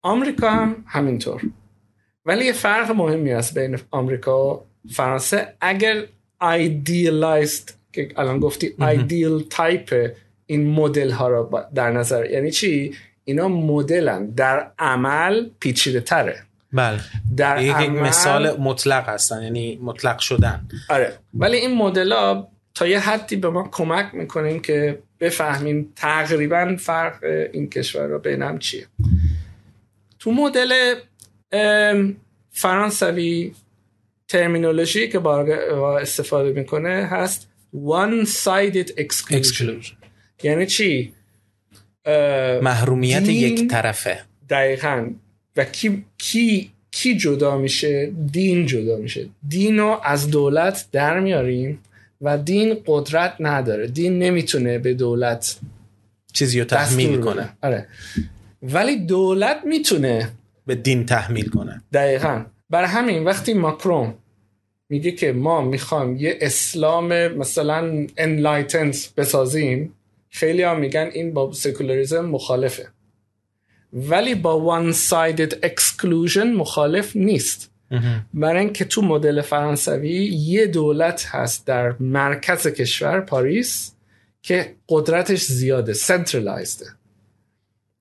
[0.02, 1.42] آمریکا هم همینطور.
[2.26, 5.54] ولی یه فرق مهمی هست بین آمریکا و فرانسه.
[5.62, 6.04] اگر
[6.44, 9.94] idealized که الان گفتی ideal type
[10.46, 14.26] این مدل ها را با- در نظر یعنی چی؟ اینا مدلن.
[14.26, 16.44] در عمل پیچیده تره.
[16.74, 17.00] بله.
[17.38, 20.68] در یک عمل مثال مطلق هستن یعنی مطلق شدن.
[20.90, 21.18] آره.
[21.34, 27.24] ولی این مدل ها تا یه حدی به ما کمک می‌کنیم که بفهمیم تقریبا فرق
[27.54, 28.86] این کشور رو بینم چیه.
[30.20, 30.96] تو مدل
[32.52, 33.54] فرانسوی
[34.28, 37.48] ترمینولوژی که بارگاه استفاده می‌کنه هست
[37.86, 39.34] one sided exclusion.
[39.34, 39.94] Exclusion.
[40.44, 41.14] یعنی چی؟
[42.62, 44.22] محرومیت دین- یک طرفه.
[44.50, 45.10] دقیقا.
[45.58, 49.30] و کی, کی, کی جدا میشه؟ دین جدا میشه.
[49.48, 51.80] دین رو از دولت در میاریم.
[52.26, 53.88] و دین قدرت نداره.
[53.88, 55.58] دین نمی‌تونه به دولت
[56.34, 57.50] چیزی رو تحمیل کنه.
[57.64, 57.88] آره.
[58.62, 60.30] ولی دولت می‌تونه
[60.66, 61.82] به دین تحمیل کنه.
[61.94, 62.46] دقیقا.
[62.70, 64.14] برای همین وقتی ماکرون
[64.90, 69.94] میگه که ما می‌خوام یه اسلام مثلا enlightened بسازیم
[70.30, 72.88] خیلی ها میگن این با سکولاریزم مخالفه.
[73.94, 77.72] ولی با one sided exclusion مخالف نیست.
[78.34, 83.92] برای اینکه تو مدل فرانسوی یه دولت هست در مرکز کشور پاریس
[84.42, 86.86] که قدرتش زیاده centralized.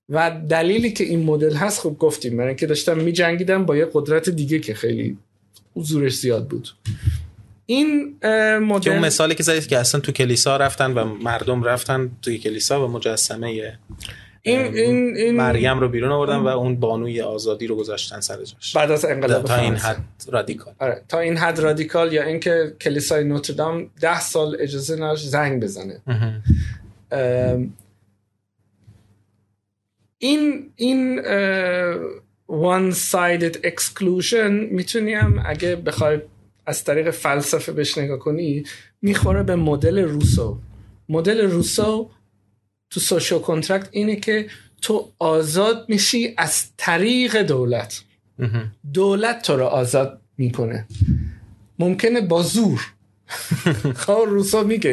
[0.09, 3.87] و دلیلی که این مدل هست خب گفتیم برای اینکه داشتم می جنگیدم با یه
[3.93, 5.17] قدرت دیگه که خیلی
[5.75, 6.69] حضورش زیاد بود.
[7.65, 11.63] این اه، که اون مدل مثالی که زدید که اصلا تو کلیسا رفتن و مردم
[11.63, 13.77] رفتن توی کلیسا و مجسمه
[14.45, 18.75] این این این مریم رو بیرون آوردن و اون بانوی آزادی رو گذاشتن سر جاش.
[18.75, 19.75] بعد از انقلاب تا این.
[19.75, 19.97] حد
[20.31, 20.73] رادیکال.
[20.79, 26.01] آره تا این حد رادیکال یا اینکه کلیسای نوتردام ده سال اجازه نداشت زنگ بزنه.
[30.17, 31.21] این این
[32.47, 36.19] one sided exclusion می‌تونیم اگه بخوای
[36.65, 38.63] از طریق فلسفه بهش نگاه کنی
[39.01, 40.59] می‌خوره به مدل روسو.
[41.09, 42.09] مدل روسو
[42.89, 44.47] تو سوشال کنترکت اینه که
[44.81, 48.01] تو آزاد میشی از طریق دولت.
[48.93, 50.87] دولت تو رو آزاد می‌کنه.
[51.79, 52.81] ممکنه با زور.
[54.05, 54.91] خب روسو میگه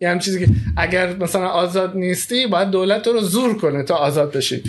[0.00, 3.94] یه هم, چیزی که اگر مثلا آزاد نیستی باید دولت تو رو زور کنه تا
[3.94, 4.62] آزاد بشی.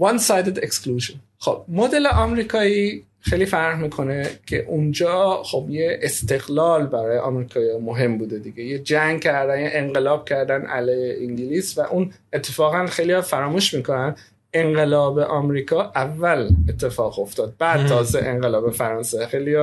[0.00, 1.14] one sided exclusion.
[1.38, 8.38] خب مدل آمریکایی خیلی فرق می‌کنه که اونجا خب یه استقلال برای آمریکایی مهم بوده
[8.38, 8.64] دیگه.
[8.64, 14.14] یه جنگ کردن یه انقلاب کردن علیه انگلیس و اون اتفاقا خیلی فراموش می‌کنن
[14.54, 17.54] انقلاب آمریکا اول اتفاق افتاد.
[17.58, 19.26] بعد تازه انقلاب فرانسه.
[19.26, 19.56] خیلی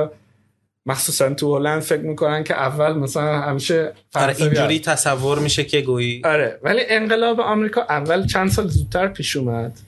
[0.86, 6.22] مخصوصا تو هلند فکر می‌کنن که اول مثلا همیشه آره اینجوری تصور میشه که گویی
[6.24, 9.78] آره ولی انقلاب آمریکا اول چند سال زودتر پیش اومد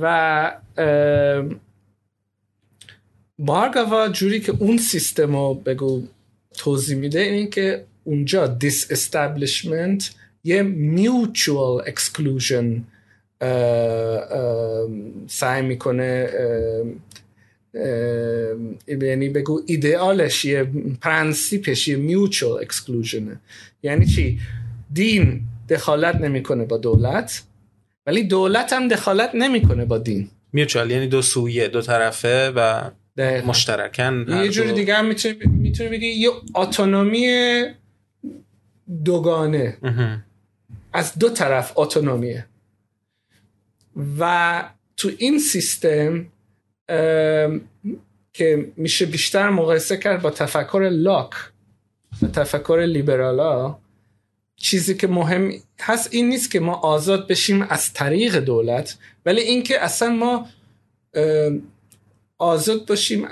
[0.00, 0.52] و
[3.44, 6.02] بارگاوا جوری که اون سیستم رو بگو
[6.58, 10.10] توضیح میده این که اونجا disestablishment
[10.44, 12.84] یه mutual exclusion
[15.28, 16.30] سعی می‌کنه
[18.88, 20.68] یعنی بگو ایدئالش یه
[21.00, 23.40] پرنسیپش یه mutual exclusion ه
[23.82, 24.40] یعنی چی؟
[24.92, 27.42] دین دخالت نمی‌کنه با دولت
[28.06, 30.28] ولی دولت هم دخالت نمی‌کنه با دین.
[30.52, 33.46] میوچوال یعنی دو سویه دو طرفه و دقیقا.
[33.46, 37.26] مشترکن یه جوری دیگه هم می‌تونه بگی یه اتونومی
[39.04, 39.78] دوگانه.
[40.92, 42.46] از دو طرف اتونومیه.
[44.18, 44.64] و
[44.96, 46.26] تو این سیستم
[48.32, 51.30] که میشه بیشتر مقایسه کرد با تفکر لاک
[52.22, 53.78] و تفکر لیبرالا
[54.56, 59.84] چیزی که مهم هست این نیست که ما آزاد بشیم از طریق دولت ولی اینکه
[59.84, 60.46] اصلا ما
[62.42, 63.28] آزاد باشیم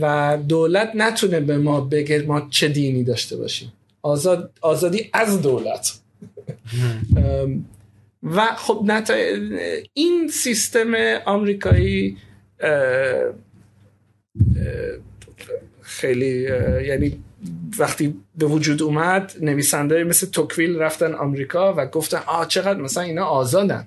[0.00, 3.72] و دولت نتونه به ما بگه ما چه دینی داشته باشیم.
[4.02, 6.00] آزاد آزادی از دولت.
[8.22, 9.10] و خب نت...
[9.94, 10.94] این سیستم
[11.26, 12.16] آمریکایی
[15.82, 16.42] خیلی
[16.86, 17.18] یعنی
[17.78, 23.24] وقتی به وجود اومد نویسنده مثل توکویل رفتن آمریکا و گفتن آه چقدر مثلا اینا
[23.24, 23.84] آزادن.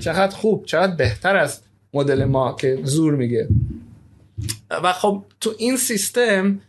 [0.00, 1.60] چقدر خوب چقدر بهتر از
[1.94, 3.48] مدل ما که زور میگه.
[4.70, 6.60] و خب تو این سیستم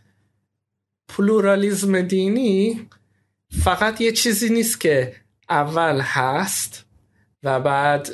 [1.08, 2.88] پلورالیزم دینی
[3.50, 5.12] فقط یه چیزی نیست که
[5.50, 6.84] اول هست
[7.42, 8.08] و بعد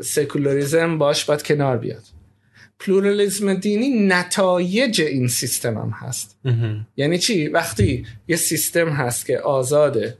[0.00, 2.02] سکولاریزم باش باید کنار بیاد.
[2.78, 6.38] پلورالیزم دینی نتایج این سیستم هم هست.
[6.96, 10.18] یعنی چی؟ وقتی یه سیستم هست که آزاده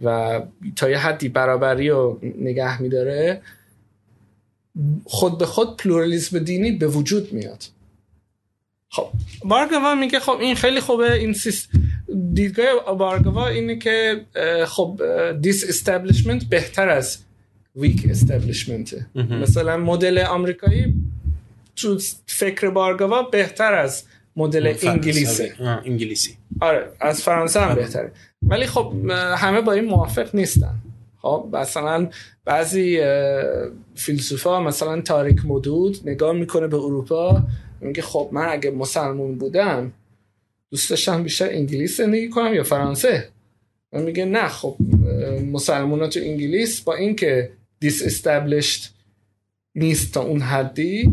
[0.00, 0.40] و
[0.76, 3.42] تا یه حدی برابری رو نگه میداره
[5.04, 7.64] خود به خود پلورالیزم دینی به وجود میاد.
[8.92, 9.08] خب.
[9.44, 11.68] بارگاوا میگه خب این خیلی خوبه این سیست...
[12.34, 14.24] دیدگاه بارگوا اینه که
[14.66, 15.00] خب
[15.40, 17.18] disestablishment بهتر از
[17.76, 20.94] ویک استابلیشمنته مثلا مدل آمریکایی
[21.76, 24.04] تو فکر بارگوا بهتر از
[24.36, 25.52] مدل انگلیسی.
[25.60, 26.36] انگلیسی.
[26.60, 27.74] آره از فرانسه هم آره.
[27.74, 28.12] بهتره.
[28.42, 28.92] ولی خب
[29.36, 30.74] همه با این موافق نیستن.
[31.22, 32.08] خب مثلا
[32.44, 33.00] بعضی
[33.94, 37.42] فیلسوفا مثلا تاریک مدود نگاه می‌کنه به اروپا
[37.80, 39.92] میگه خب من اگه مسلمون بودم
[40.70, 43.28] دوست داشتم بیشتر انگلیس زندگی کنم یا فرانسه؟
[43.92, 44.76] من میگه نه خب
[45.52, 47.50] مسلمون تو انگلیس با اینکه
[47.80, 48.94] دیس استابلیشت
[49.74, 51.12] نیست تا اون حدی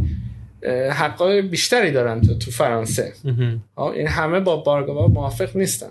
[0.91, 3.13] حقای بیشتری دارن تو تو فرانسه.
[3.77, 5.89] این همه با بارگاوا موافق نیستن.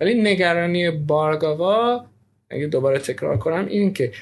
[0.00, 2.04] ولی نگرانی بارگاوا
[2.50, 4.12] اگه دوباره تکرار کنم این که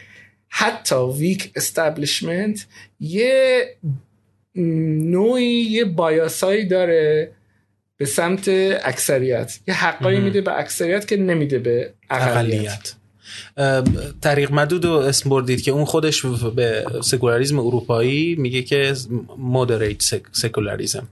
[0.49, 2.67] حتی ویک استابلیشمنت
[3.01, 3.67] یه
[4.55, 7.33] نوعی یه بایاسایی داره
[7.97, 8.49] به سمت
[8.85, 9.59] اکثریت.
[9.69, 12.95] یه حقایی میده به اکثریت که نمیده به اقلیت.
[14.21, 16.27] طارق مدود رو اسم بردید که اون خودش
[16.57, 18.95] به سکولاریزم اروپایی میگه که
[19.39, 20.03] moderate
[20.33, 21.09] سکولاریزم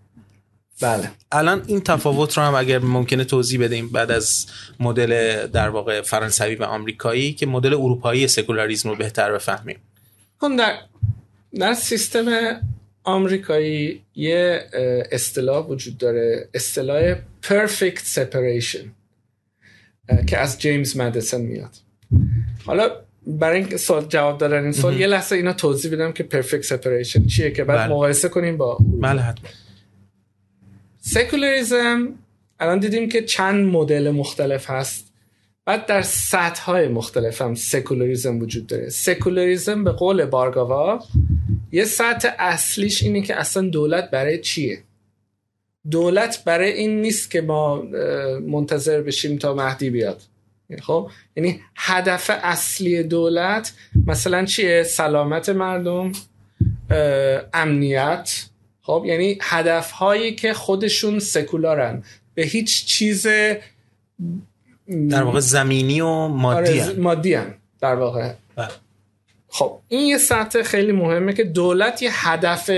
[0.81, 1.11] بله.
[1.33, 4.47] الان این تفاوت رو هم اگر ممکنه توضیح بدیم بعد از
[4.81, 9.79] مدل در واقع فرانسوی و آمریکایی که مدل اروپایی سکولاریزم رو بهتر بفهمیم.
[10.41, 10.79] خب در
[11.55, 12.27] در سیستم
[13.05, 14.67] آمریکایی یه
[15.13, 18.85] اصطلاح وجود داره اصطلاح perfect separation
[20.27, 21.77] که از جیمز مدیسن میاد.
[22.65, 22.91] حالا
[23.27, 27.27] برای این سوال جواب دادن این سوال یه لحظه اینا توضیح بدم که perfect separation
[27.27, 27.89] چیه که بعد بله.
[27.89, 29.51] مقایسه کنیم با بله حتما
[31.01, 32.09] سکولاریزم
[32.61, 35.13] الان دیدیم که چند مدل مختلف هست.
[35.65, 38.89] بعد در سطح های مختلف هم سکولاریزم وجود داره.
[38.89, 41.05] سکولاریزم به قول بارگاوا
[41.73, 44.83] یه سطح اصلیش اینه که اصلا دولت برای چیه؟
[45.91, 47.83] دولت برای این نیست که ما
[48.47, 50.23] منتظر بشیم تا مهدی بیاد.
[50.83, 53.73] خب؟ یعنی هدف اصلی دولت
[54.07, 56.13] مثلا چیه؟ سلامت مردم
[57.55, 58.45] امنیت.
[58.83, 62.03] خب؟ یعنی هدف هایی که خودشون سکولارن.
[62.35, 63.27] به هیچ چیز
[65.09, 68.33] در واقع زمینی و مادی آره مادی هم در واقع.
[68.57, 68.69] بله.
[69.55, 72.71] خب این یه سطح خیلی مهمه که دولت یه هدف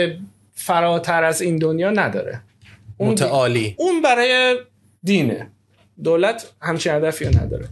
[0.54, 2.40] فراتر از این دنیا نداره.
[2.98, 3.74] اون متعالی.
[3.78, 4.58] اون برای
[5.02, 5.50] دینه.
[6.04, 7.68] دولت همچین هدفی نداره.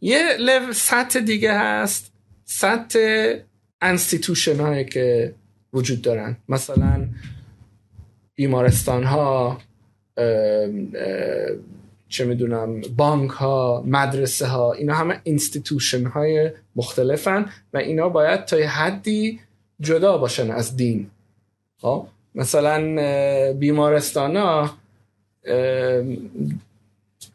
[0.00, 0.36] یه
[0.72, 2.12] سطح دیگه هست
[2.44, 3.34] سطح
[3.80, 5.34] انستیتوشن هایی که
[5.72, 6.36] وجود دارن.
[6.48, 7.08] مثلا
[8.34, 9.60] بیمارستان ها
[12.14, 18.56] چه می‌دونم بانک ها مدرسه ها اینا همه institution های مختلفن و اینا باید تا
[18.56, 19.40] حدی
[19.80, 21.06] جدا باشن از دین.
[21.80, 22.78] خب؟ مثلا
[23.52, 24.70] بیمارستان ها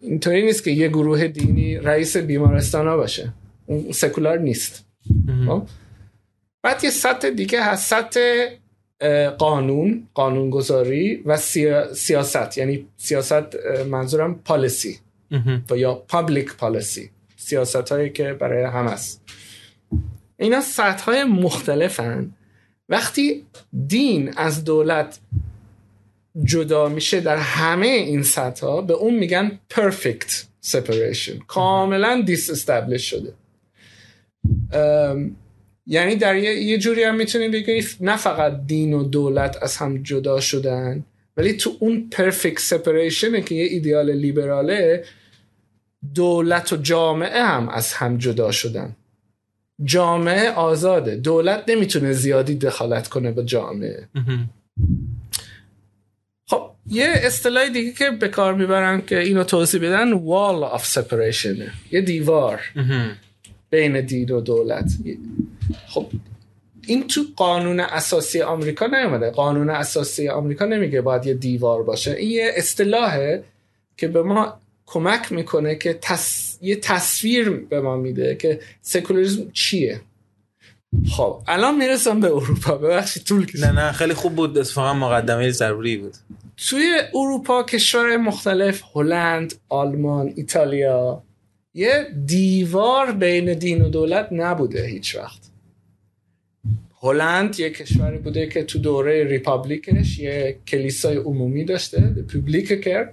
[0.02, 3.34] اینطوری نیست که یه گروه دینی رئیس بیمارستان ها باشه.
[3.66, 4.86] اون سکولار نیست.
[5.48, 5.64] خب؟
[6.64, 8.48] بعد یه سطح دیگه هست سطح
[9.38, 11.38] قانون قانونگذاری و
[11.94, 12.58] سیاست.
[12.58, 13.56] یعنی سیاست
[13.88, 15.00] منظورم پالیسی.
[15.70, 19.22] و یا پابلیک پالیسی سیاست هایی که برای هم هست
[20.38, 22.32] اینا سطح های مختلفن.
[22.90, 23.46] وقتی
[23.88, 25.20] دین از دولت
[26.44, 30.32] جدا میشه در همه این سطح ها به اون میگن perfect
[30.66, 31.46] separation.
[31.48, 33.34] کاملا دیس شده.
[35.92, 40.40] یعنی در یه, جوری هم می‌تونیم بگیم نه فقط دین و دولت از هم جدا
[40.40, 41.04] شدن
[41.38, 45.04] ولی تو اون پرفکت سپریشن که یه ایدیال لیبراله
[46.16, 48.96] دولت و جامعه هم از هم جدا شدن.
[49.84, 51.16] جامعه آزاده.
[51.16, 54.08] دولت نمی‌تونه زیادی دخالت کنه به جامعه.
[56.48, 61.62] خب یه اصطلاح دیگه که به کار می‌برن که اینو توضیح بدن wall of separation
[61.92, 62.62] یه دیوار.
[63.70, 64.92] بین دین و دولت.
[65.88, 66.06] خب
[66.88, 69.30] این تو قانون اساسی آمریکا نیومده.
[69.30, 72.12] قانون اساسی آمریکا نمیگه باید یه دیوار باشه.
[72.12, 73.44] این یه اصطلاحه
[73.98, 76.00] که به ما کمک می‌کنه که
[76.62, 80.02] یه تصویر به ما میده که سکولاریسم چیه.
[81.12, 82.78] خب الان می‌رسم به اروپا.
[82.78, 83.66] ببخشید طول کشید.
[83.66, 84.58] نه نه خیلی خوب بود.
[84.58, 86.14] اتفاقا مقدمه ضروری بود.
[86.58, 91.24] توی اروپا کشور مختلف هلند آلمان ایتالیا
[91.80, 95.40] یه دیوار بین دین و دولت نبوده هیچ وقت.
[97.02, 102.00] هلند یه کشوری بوده که تو دوره ریپابلیکش یه کلیسای عمومی داشته
[102.34, 103.12] پوبلیک کرک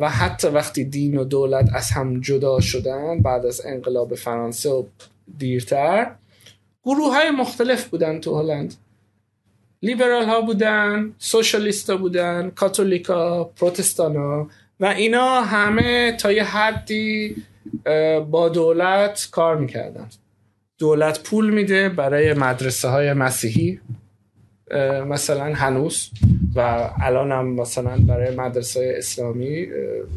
[0.00, 4.84] و حتی وقتی دین و دولت از هم جدا شدن بعد از انقلاب فرانسه و
[5.38, 6.10] دیرتر
[6.84, 8.74] گروه های مختلف بودن تو هلند.
[9.82, 14.48] لیبرال ها بودن سوشالیست ها بودن کاتولیکا پروتستان ها
[14.82, 17.36] و اینا همه تا یه حدی
[18.30, 20.08] با دولت کار می‌کردن.
[20.78, 23.80] دولت پول میده برای مدرسه های مسیحی
[25.06, 26.10] مثلا هنوز
[26.54, 29.66] و الان هم مثلا برای مدرسه اسلامی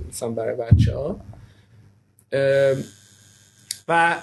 [0.09, 1.20] مثلا برای بچه ها
[3.88, 4.16] و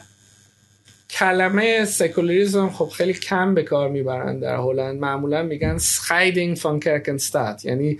[1.10, 5.00] کلمه سکولاریزم خب خیلی کم به کار می‌برن در هلند.
[5.00, 7.98] معمولا میگن scheiding kerk یعنی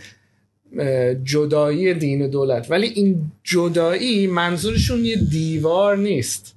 [1.24, 2.70] جدایی دین و دولت.
[2.70, 6.54] ولی این جدایی منظورشون یه دیوار نیست.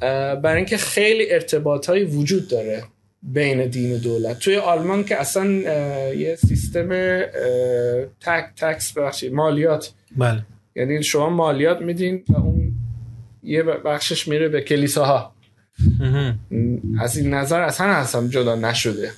[0.00, 2.84] برای اینکه خیلی ارتباط های وجود داره
[3.22, 4.38] بین دین و دولت.
[4.38, 5.46] توی آلمان که اصلا
[6.12, 6.88] یه سیستم
[8.20, 9.92] تک تکس بخشید مالیات.
[10.16, 10.42] بله.
[10.76, 12.72] یعنی شما مالیات میدین و اون
[13.42, 15.32] یه بخشش میره به کلیساها.
[17.00, 19.10] از این نظر اصلا اصلا جدا نشده.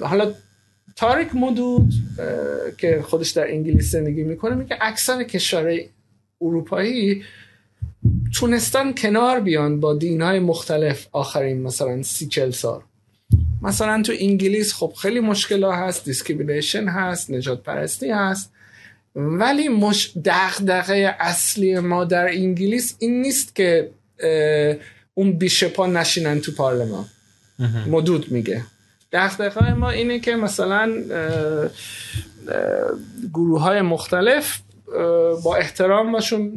[0.00, 0.32] حالا
[1.00, 1.92] طارق مدود
[2.78, 5.88] که خودش در انگلیس زندگی می‌کنه میگه اکثر کشورهای
[6.40, 7.22] اروپایی
[8.34, 11.06] تونستن کنار بیان با دین های مختلف.
[11.12, 12.80] آخرین مثلا سی چل سال.
[13.62, 18.52] مثلا تو انگلیس خب خیلی مشکل ها هست discrimination هست نژاد پرستی هست.
[19.14, 23.90] ولی دغدغه اصلی ما در انگلیس این نیست که
[25.14, 27.04] اون بیشپا نشینن تو پارلمان.
[27.86, 28.62] مدود میگه.
[29.12, 30.92] دغدغه ما اینه که مثلا
[33.34, 34.60] گروه های مختلف
[35.44, 36.52] با احترام باشون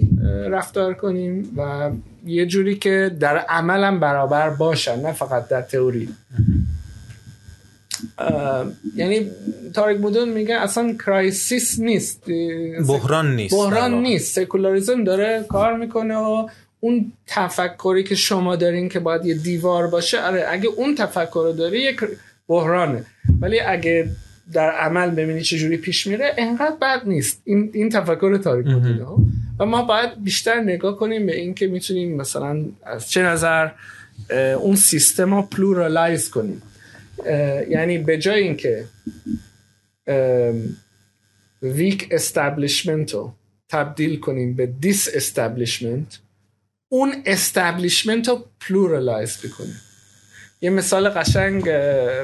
[0.50, 1.92] رفتار کنیم و
[2.26, 6.10] یه جوری که در عملم برابر باشن نه فقط در تئوری.
[8.96, 9.32] یعنی
[9.74, 12.24] تاریک بودون میگه اصلا کرایسیس نیست.
[12.88, 13.56] بحران نیست.
[13.56, 14.36] بحران نیست.
[14.36, 16.48] سکولاریزم داره کار می‌کنه و
[16.80, 21.54] اون تفکری که شما دارین که باید یه دیوار باشه آره اگه اون تفکر رو
[21.54, 22.00] داری یک
[22.48, 23.06] بحرانه.
[23.42, 24.10] ولی اگه
[24.54, 27.42] در عمل ببینی چجوری پیش میره انقدر بد نیست.
[27.46, 29.06] این, این تفکر طارق مدوده
[29.60, 33.70] و ما باید بیشتر نگاه کنیم به این که می‌تونیم مثلا از چه نظر
[34.60, 36.62] اون سیستم رو pluralize کنیم.
[37.70, 38.86] یعنی به جای اینکه
[41.62, 43.34] weak establishment رو
[43.70, 46.20] تبدیل کنیم به disestablishment
[46.90, 49.82] اون establishment رو pluralize بکنیم.
[50.64, 51.70] یه مثال قشنگ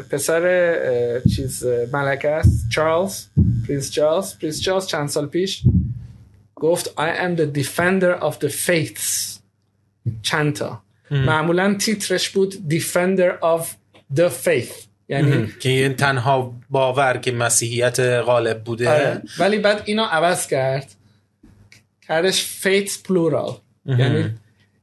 [0.09, 2.69] پسر چیز ملکه است.
[2.69, 3.25] چارلز
[3.67, 4.37] Prince چارلز.
[4.39, 5.61] Prince چارلز چند سال پیش
[6.55, 9.39] گفت I am the defender of the faiths.
[10.21, 10.81] چند تا.
[11.11, 13.65] معمولا تیترش بود defender of
[14.19, 14.87] the faith.
[15.09, 18.89] یعنی که این تنها باور که مسیحیت غالب بوده.
[18.89, 19.21] آره.
[19.39, 20.95] ولی بعد اینو عوض کرد.
[22.07, 23.51] کردش faith plural
[23.85, 24.33] یعنی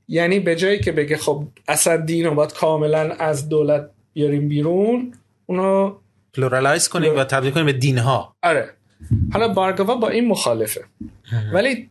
[0.09, 5.13] یعنی به جایی که بگه خب اصلا دین رو باید کاملا از دولت بیاریم بیرون
[5.47, 5.97] اونو
[6.35, 8.71] pluralize کنیم و تبدیل کنیم به دین ها آره.
[9.33, 10.85] حالا بارگاوا با این مخالفه.
[11.53, 11.91] ولی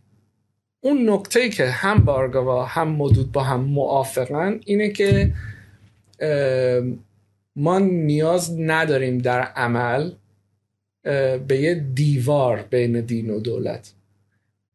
[0.82, 5.34] اون نکته که هم بارگاوا هم مدود با هم موافقن اینه که
[7.56, 10.12] ما نیاز نداریم در عمل
[11.48, 13.95] به یه دیوار بین دین و دولت.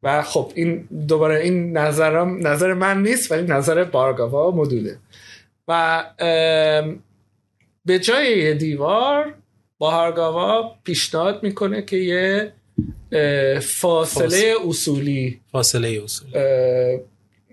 [0.02, 4.98] و خب این دوباره این نظرم نظر من نیست ولی نظر بارگاوا مدوده.
[5.68, 6.04] و
[7.84, 9.34] به جای یه دیوار
[9.78, 12.52] بارگاوا پیشنهاد می‌کنه که یه
[13.60, 16.32] فاصله اصولی فاصله اصولی.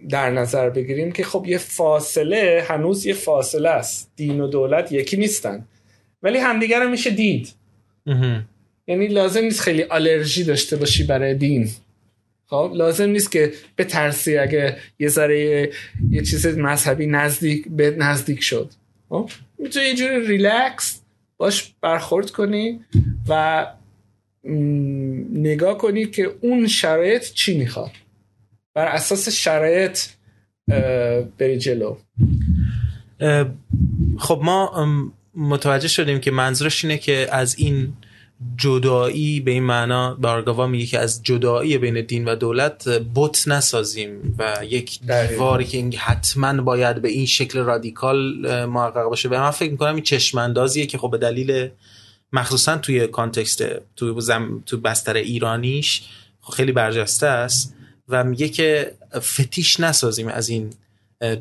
[0.09, 4.11] در نظر بگیریم که خب یه فاصله هنوز یه فاصله است.
[4.15, 5.67] دین و دولت یکی نیستن.
[6.23, 7.53] ولی همدیگر رو میشه دید.
[8.87, 11.69] یعنی لازم نیست خیلی آلرژی داشته باشی برای دین.
[12.49, 15.71] خب لازم نیست که به ترسی اگه یه ذره
[16.09, 18.71] یه چیز مذهبی نزدیک به نزدیک شد.
[19.09, 19.29] خب
[19.59, 21.01] می‌تونی یه جوری ریلکس
[21.37, 22.79] باش برخورد کنی
[23.29, 23.65] و
[25.33, 27.91] نگاه کنی که اون شرایط چی می‌خواد.
[28.73, 29.99] بر اساس شرایط
[31.37, 31.97] بری جلو.
[34.17, 34.87] خب ما
[35.35, 37.93] متوجه شدیم که منظورش اینه که از این
[38.57, 44.35] جدایی به این معنا بارگاوا میگه که از جدایی بین دین و دولت بت نسازیم
[44.39, 48.19] و یک دیواری که این حتما باید به این شکل رادیکال
[48.65, 49.29] محقق باشه.
[49.29, 51.69] و من فکر می‌کنم این چشماندازیه که خب به دلیل
[52.33, 53.63] مخصوصا توی context
[53.95, 56.01] تو زم تو بستر ایرانیش
[56.41, 57.75] خب خیلی برجسته است
[58.09, 60.73] و میگه که فتیش نسازیم از این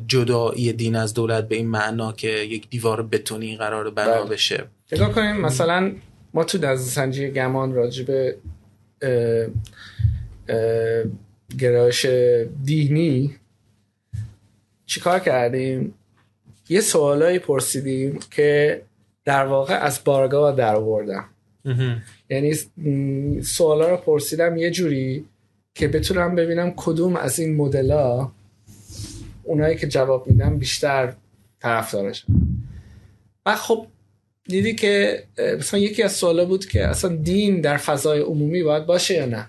[0.07, 4.29] جدایی دین از دولت به این معنا که یک دیوار بتونی قرار بنا بله.
[4.29, 4.67] بشه.
[4.91, 5.91] نگاه کنیم مثلا
[6.37, 8.35] ما تو دست سنجی گمان راجب
[11.59, 12.05] گرایش
[12.63, 13.35] دینی
[14.85, 15.93] چیکار کردیم؟
[16.69, 18.81] یه سوالایی پرسیدیم که
[19.25, 21.25] در واقع از بارگاه در آوردم.
[22.29, 22.53] یعنی
[23.41, 25.25] سوالا رو پرسیدم یه جوری
[25.75, 27.91] که بتونم ببینم کدوم از این مدل
[29.43, 31.13] اونایی که جواب میدم بیشتر
[31.59, 32.25] طرفدارش
[33.45, 33.87] و خب
[34.47, 35.23] دیدی که
[35.59, 39.47] مثلا یکی از سوالا بود که اصلا دین در فضای عمومی باید باشه یا نه؟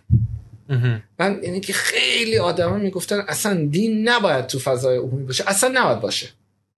[1.19, 6.01] من یعنی که خیلی آدما می‌گفتن اصلا دین نباید تو فضای عمومی باشه اصلا نباید
[6.01, 6.29] باشه.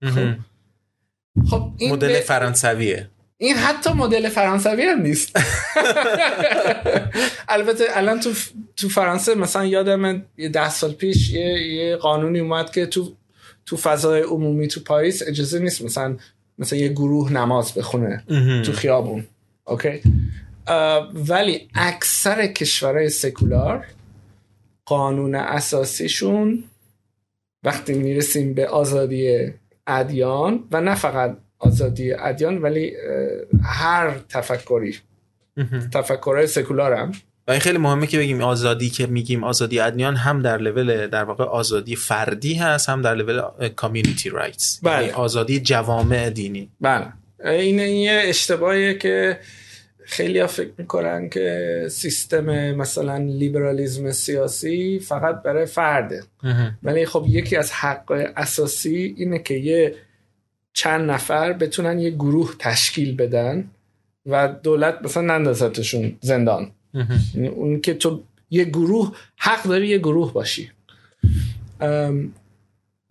[0.04, 0.34] خب,
[1.50, 3.08] خب این مدل فرانسویه.
[3.42, 5.36] این حتی مدل فرانسوی هم نیست.
[7.48, 8.32] البته الان تو
[8.76, 13.16] تو فرانسه مثلا یادم یه ده سال پیش یه, یه قانونی اومد که تو
[13.66, 16.16] تو فضای عمومی تو پاریس اجازه نیست مثلا
[16.60, 18.24] مثلا یه گروه نماز بخونه
[18.64, 19.26] تو خیابون.
[19.64, 20.02] اوکی
[21.28, 23.86] ولی اکثر کشورهای سکولار
[24.84, 26.64] قانون اساسیشون
[27.64, 29.52] وقتی می‌رسیم به آزادی
[29.86, 32.92] ادیان و نه فقط آزادی ادیان ولی
[33.62, 34.96] هر تفکری
[35.92, 37.12] تفکرهای سکولار هم
[37.50, 41.24] و این خیلی مهمه که بگیم آزادی که میگیم آزادی ادیان هم در لول در
[41.24, 45.12] واقع آزادی فردی هست هم در لول کامیونیتی رایتس بله.
[45.12, 46.70] آزادی جوامع دینی.
[46.80, 47.06] بله.
[47.44, 49.38] این یه اشتباهیه که
[50.04, 56.22] خیلی ها فکر می‌کنن که سیستم مثلا لیبرالیزم سیاسی فقط برای فرده.
[56.82, 59.94] ولی خب یکی از حق اساسی اینه که یه
[60.72, 63.70] چند نفر بتونن یه گروه تشکیل بدن
[64.26, 66.72] و دولت مثلا نندازتشون زندان.
[67.34, 70.70] اون که تو یه گروه حق داری یه گروه باشی.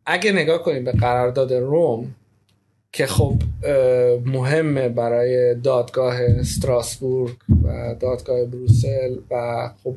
[0.05, 2.15] اگه نگاه کنیم به قرارداد روم
[2.91, 3.33] که خب
[4.25, 9.95] مهمه برای دادگاه استراسبورگ و دادگاه بروسل و خب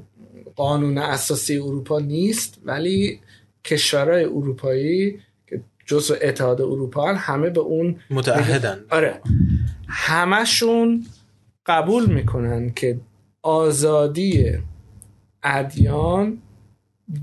[0.57, 3.21] قانون اساسی اروپا نیست ولی
[3.65, 8.85] کشورهای اروپایی که جزء اتحاد اروپا همه به اون متعهدن.
[8.91, 9.21] آره.
[9.89, 11.07] همشون
[11.67, 12.99] قبول می‌کنن که
[13.43, 14.59] آزادی
[15.43, 16.43] ادیان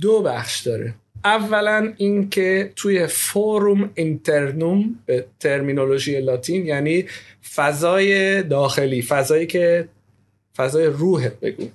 [0.01, 0.93] دو بخش داره.
[1.23, 7.05] اولا اینکه توی فوروم اینترنوم به ترمینولوژی لاتین یعنی
[7.55, 9.87] فضای داخلی فضایی که
[10.57, 11.67] فضای روح.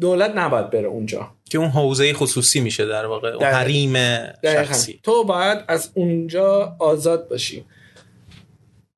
[0.00, 1.30] دولت نباید بره اونجا.
[1.50, 3.94] که اون حوزه خصوصی میشه در واقع اون حریم
[4.42, 5.00] شخصی.
[5.02, 7.64] تو باید از اونجا آزاد باشی.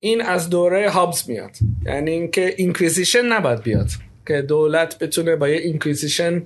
[0.05, 1.57] این از دوره هابز میاد.
[1.87, 3.89] یعنی اینکه inquisition نباید بیاد.
[4.27, 6.43] که دولت بتونه با یه inquisition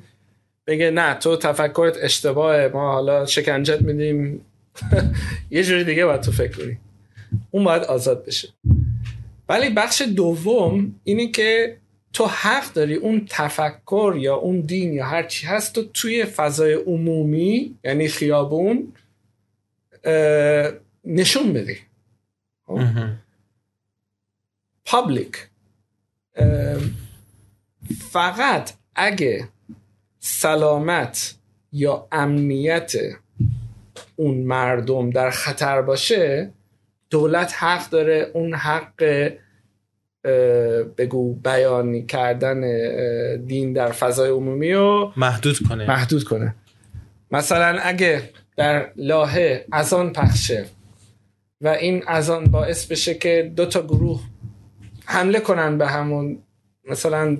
[0.67, 4.41] بگه نه تو تفکرت اشتباهه ما حالا شکنجت میدیم.
[5.51, 6.79] یه جوری دیگه باید تو فکر کنی.
[7.51, 8.49] اون باید آزاد بشه.
[9.49, 11.77] ولی بخش دوم اینه که
[12.13, 16.75] تو حق داری اون تفکر یا اون دین یا هر چی هست تو توی فضای
[16.75, 18.93] عمومی یعنی خیابون
[21.05, 21.77] نشون بدی.
[24.89, 25.37] پابلیک
[28.11, 29.49] فقط اگه
[30.19, 31.35] سلامت
[31.73, 32.93] یا امنیت
[34.17, 36.51] اون مردم در خطر باشه
[37.11, 39.31] دولت حق داره اون حق
[40.99, 42.61] بگو بیانی کردن
[43.47, 45.89] دین در فضای عمومی رو محدود کنه.
[45.89, 46.55] محدود کنه.
[47.31, 50.65] مثلا اگه در لاهه اذان پخشه
[51.61, 54.21] و این اذان باعث بشه که دو تا گروه
[55.11, 56.39] حمله کنن به همون
[56.85, 57.37] مثلا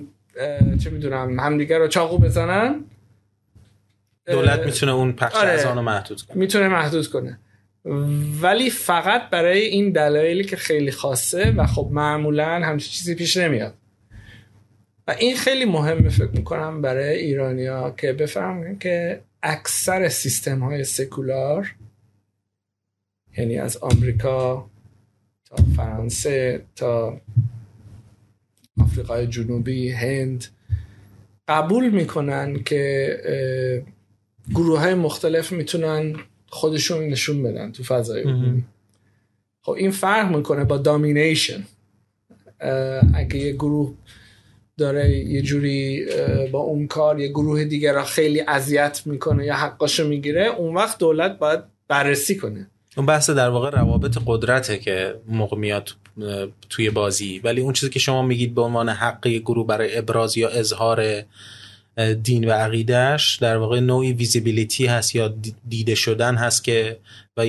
[0.83, 2.83] چه می‌دونم همدیگه رو چاقو بزنن.
[4.25, 5.73] دولت می‌تونه اون پخش آره.
[5.73, 6.37] رو محدود کنه.
[6.37, 7.39] می‌تونه محدود کنه.
[8.41, 13.73] ولی فقط برای این دلایلی که خیلی خاصه و خب معمولا همچین چیزی پیش نمیاد.
[15.07, 21.75] و این خیلی مهمه فکر می‌کنم برای ایرانیا که بفهمن که اکثر سیستم های سکولار
[23.37, 24.69] یعنی از آمریکا
[25.45, 27.21] تا فرانسه تا
[28.81, 30.45] آفریقای جنوبی هند
[31.47, 33.17] قبول می‌کنن که
[34.53, 36.15] گروه های مختلف می‌تونن
[36.47, 38.63] خودشون نشون بدن تو فضای عمومی.
[39.61, 41.63] خب این فرق می‌کنه با دامینیشن
[43.13, 43.93] اگه یه گروه
[44.77, 46.05] داره یه جوری
[46.51, 50.97] با اون کار یه گروه دیگر را خیلی اذیت می‌کنه یا حقاشو می‌گیره اون وقت
[50.97, 52.67] دولت باید بررسی کنه.
[52.97, 55.89] اون بحث در واقع روابط قدرته که موقع میاد
[56.69, 57.39] توی بازی.
[57.39, 61.23] ولی اون چیزی که شما میگید به عنوان حق گروه برای ابراز یا اظهار
[61.99, 65.33] دین و عقیدهش در واقع نوعی ویزیبیلیتی هست یا
[65.69, 66.97] دیده شدن هست که
[67.37, 67.41] و,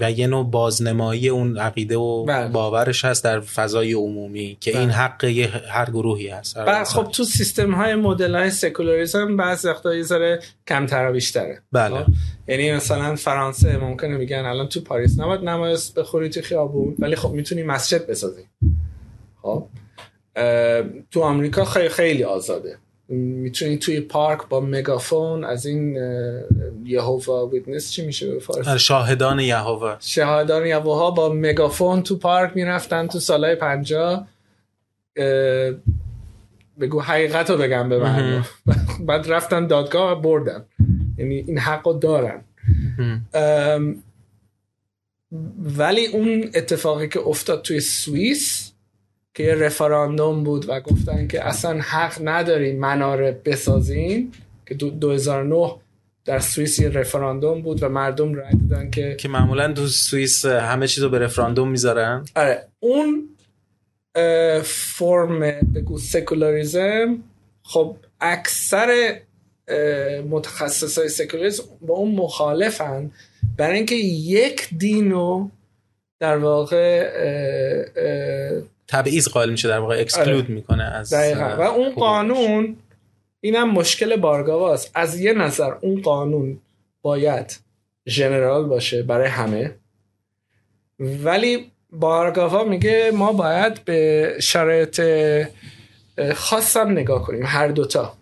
[0.00, 2.48] و, یه نوع بازنمایی اون عقیده و بله.
[2.48, 4.80] باورش هست در فضای عمومی که بله.
[4.80, 5.24] این حق
[5.68, 10.40] هر گروهی هست بله خب تو سیستم های مدل های سکولاریزم بعض وقتا یه ذره
[10.68, 12.06] کمتر و بیشتره بله خب؟
[12.48, 17.30] یعنی مثلا فرانسه ممکنه میگن الان تو پاریس نباید نمایش بخوری تو خیابون ولی خب
[17.30, 18.42] می‌تونی مسجد بسازی
[19.42, 19.66] خب
[21.10, 22.78] تو آمریکا خیلی خیلی آزاده
[23.08, 25.96] می‌تونی توی پارک با مگافون از این
[26.84, 29.96] یهووا ویتنس چی میشه به فارسی؟ آره، شاهدان یهووا.
[30.00, 34.26] شاهدان یهووا با مگافون تو پارک می‌رفتن تو سالهای پنجا.
[36.80, 38.44] بگو حقیقت رو بگم به من
[39.06, 40.64] بعد رفتن دادگاه و بردن.
[41.18, 42.44] یعنی این حق رو دارن
[45.78, 48.67] ولی اون اتفاقی که افتاد توی سوئیس
[49.38, 54.32] که یه رفراندوم بود و گفتن که اصلا حق ندارین مناره بسازین
[54.66, 55.74] که 2009
[56.24, 60.86] در سوئیس یه رفراندوم بود و مردم رای دادن که که معمولا تو سوئیس همه
[60.86, 62.24] چیز رو به رفراندوم می‌ذارن.
[62.36, 62.64] آره.
[62.80, 63.28] اون
[64.64, 65.40] فرم
[65.74, 67.18] بگو سکولاریزم
[67.62, 69.18] خب اکثر
[70.30, 73.10] متخصص های سکولاریزم با اون مخالفن
[73.56, 75.48] برای اینکه یک دینو
[76.20, 77.08] در واقع
[78.88, 80.54] تبعیض قائل میشه در واقع اکسکلود آره.
[80.54, 82.76] می‌کنه از و اون قانون
[83.40, 84.90] اینم مشکل بارگاواست.
[84.94, 86.58] از یه نظر اون قانون
[87.02, 87.58] باید
[88.08, 89.74] ژنرال باشه برای همه.
[90.98, 95.02] ولی بارگاوا میگه ما باید به شرایط
[96.34, 98.18] خاصم نگاه کنیم هر دوتا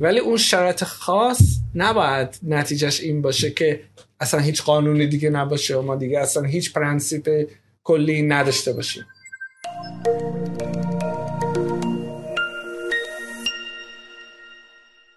[0.00, 1.40] ولی اون شرایط خاص
[1.74, 3.80] نباید نتیجهش این باشه که
[4.20, 7.48] اصلا هیچ قانونی دیگه نباشه و ما دیگه اصلا هیچ principe
[7.84, 9.04] کلی نداشته باشیم.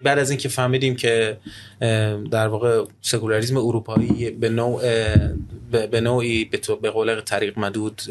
[0.04, 1.38] بعد از اینکه فهمیدیم که
[2.32, 4.82] در واقع سکولاریسم اروپایی به نوع
[5.72, 6.50] به نوعی
[6.82, 8.02] به قول طارق مدود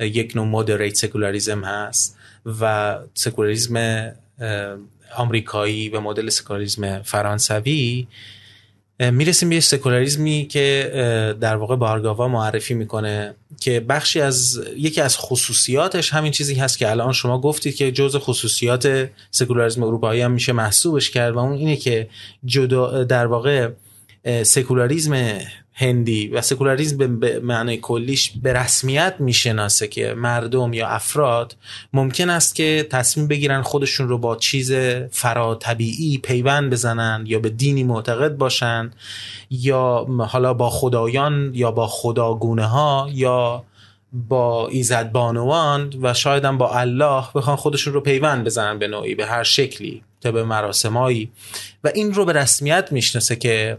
[0.00, 2.18] یک نوع moderate secularism هست
[2.60, 4.12] و سکولاریسم
[5.16, 8.06] آمریکایی و مدل سکولاریسم فرانسوی
[9.00, 16.12] می‌رسیم به سکولاریزمی که در واقع بارگاوا معرفی می‌کنه که بخشی از یکی از خصوصیاتش
[16.12, 21.10] همین چیزی هست که الان شما گفتید که جزء خصوصیات سکولاریزم اروپایی هم میشه محسوبش
[21.10, 22.08] کرد و اون اینه که
[22.44, 23.68] جدا در واقع
[24.42, 25.38] سکولاریزم
[25.76, 31.56] هندی و سکولاریزم به معنای کلیش به رسمیت می‌شناسه که مردم یا افراد
[31.92, 34.72] ممکن است که تصمیم بگیرن خودشون رو با چیز
[35.10, 38.90] فرا طبیعی پیوند بزنن یا به دینی معتقد باشن
[39.50, 43.64] یا حالا با خدایان یا با خداگونه ها یا
[44.12, 49.14] با ایزد بانوان و شاید هم با الله بخوان خودشون رو پیوند بزنن به نوعی
[49.14, 51.30] به هر شکلی طب مراسمایی.
[51.84, 53.78] و این رو به رسمیت می‌شناسه که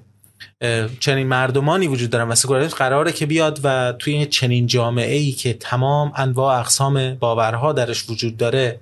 [0.99, 5.53] چنین مردمانی وجود دارن و سکولاریسم قراره که بیاد و توی چنین جامعه ای که
[5.53, 8.79] تمام انواع اقسام باورها درش وجود داره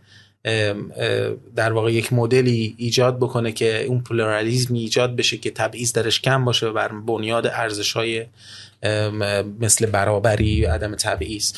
[1.56, 6.46] در واقع یک مدلی ایجاد بکنه که اون پلورالیزمی ایجاد بشه که تبعیض درش کم
[6.46, 8.26] باشه بر بنیاد ارزش های
[9.60, 11.54] مثل برابری عدم تبعیض.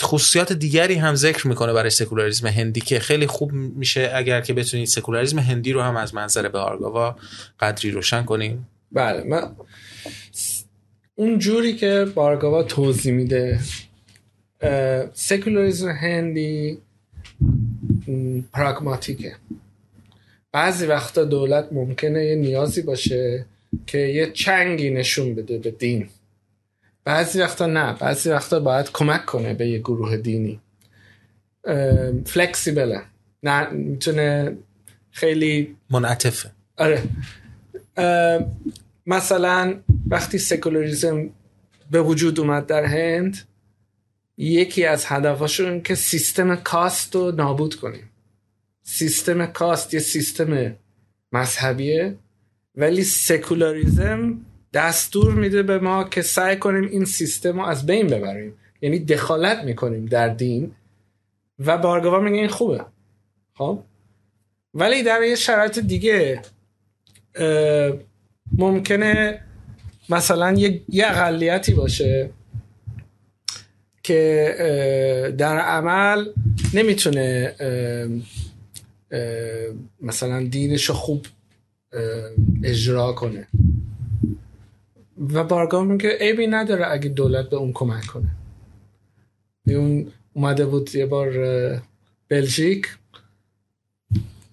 [0.00, 4.86] خصوصیات دیگری هم ذکر می‌کنه برای سکولاریسم هندی که خیلی خوب میشه اگر که بتونید
[4.86, 7.16] سکولاریسم هندی رو هم از منظر به آرگاوا
[7.60, 9.56] قدری روشن کنیم بله من
[11.14, 13.60] اون جوری که بارگاوا توضیح میده
[15.12, 16.78] سکولاریزم هندی
[18.52, 19.36] پراگماتیکه
[20.52, 23.46] بعضی وقتا دولت ممکنه یه نیازی باشه
[23.86, 26.08] که یه چنگی نشون بده به دین.
[27.04, 30.60] بعضی وقتا نه بعضی وقتا باید کمک کنه به یه گروه دینی.
[32.24, 33.02] فلکسیبله
[33.42, 34.56] نه می‌تونه
[35.10, 36.50] خیلی منعطفه.
[36.76, 37.02] آره.
[39.06, 41.30] مثلا وقتی سکولاریزم
[41.90, 43.38] به وجود اومد در هند
[44.36, 48.10] یکی از هدفاشون که سیستم کاست رو نابود کنیم.
[48.82, 50.76] سیستم کاست یه سیستم
[51.32, 52.16] مذهبیه
[52.74, 54.40] ولی سکولاریزم
[54.72, 58.54] دستور میده به ما که سعی کنیم این سیستم رو از بین ببریم.
[58.80, 60.72] یعنی دخالت می‌کنیم در دین
[61.58, 62.84] و بارگاوا میگه این خوبه.
[63.54, 63.82] خب؟
[64.74, 66.42] ولی در یه شرایط دیگه
[68.52, 69.40] ممکنه
[70.08, 70.52] مثلا
[70.88, 72.30] یه, اقلیتی باشه
[74.02, 76.26] که در عمل
[76.74, 77.54] نمی‌تونه
[80.00, 81.26] مثلا دینش خوب
[82.64, 83.46] اجرا کنه.
[85.32, 88.30] و بارگاه میگه عیبی نداره اگه دولت به اون کمک کنه.
[89.66, 91.32] اون اومده بود یه بار
[92.28, 92.86] بلژیک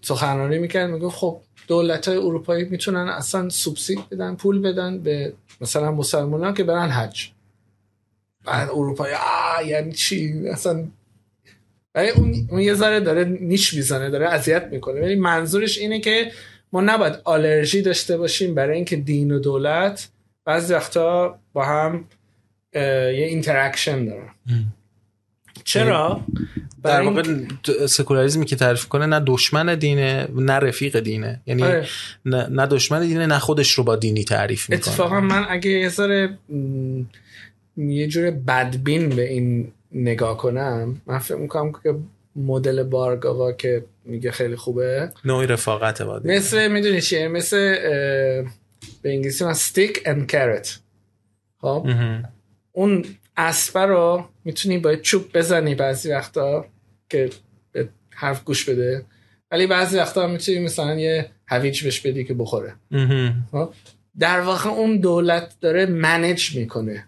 [0.02, 5.92] سخنرانی می‌کرد میگه خب دولت های اروپایی می‌تونن اصلا سوبسید بدن پول بدن به مثلا
[5.92, 7.30] مسلمان که برن حج.
[8.46, 10.88] بعد اروپایی آه یعنی چی؟ اصلا
[11.96, 15.02] ولی اون, اون یه ذره داره نیش می‌زنه داره اذیت می‌کنه.
[15.02, 16.32] ولی منظورش اینه که
[16.72, 20.10] ما نباید آلرژی داشته باشیم برای اینکه دین و دولت
[20.46, 22.06] بعضی وقتا با هم
[22.74, 24.30] یه interaction دارن.
[25.64, 26.22] چرا؟
[26.84, 27.24] در واقع
[27.88, 31.42] سکولاریزمی که تعریف کنه نه دشمن دینه نه رفیق دینه.
[31.46, 31.88] یعنی آره.
[32.26, 34.88] نه دشمن دینه نه خودش رو با دینی تعریف می‌کنه.
[34.88, 36.38] اتفاقا من اگه یه ذره
[37.78, 41.96] یه جور بدبین به این نگاه کنم من فکر می‌کنم که
[42.36, 45.12] مدل بارگاوا که میگه خیلی خوبه.
[45.26, 47.76] نوعی رفاقت بادی مثل می‌دونی چیه؟ مثل
[49.02, 50.80] به انگلیسی من ستیک اند کرت
[51.62, 51.88] خب؟
[52.72, 53.06] اون
[53.38, 56.66] اسبه رو می‌تونی با چوب بزنی بعضی وقتا
[57.10, 57.30] که
[57.72, 59.06] به حرف گوش بده.
[59.52, 62.76] ولی بعضی وقتا می‌تونی مثلا یه هویج بهش بدی که بخوره.
[63.52, 63.74] خب؟
[64.20, 67.06] در واقع اون دولت داره منج می‌کنه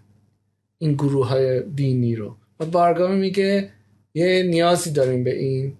[0.78, 2.36] این گروه های دینی رو.
[2.60, 3.70] و بارگامی میگه
[4.14, 5.76] یه نیازی داریم به این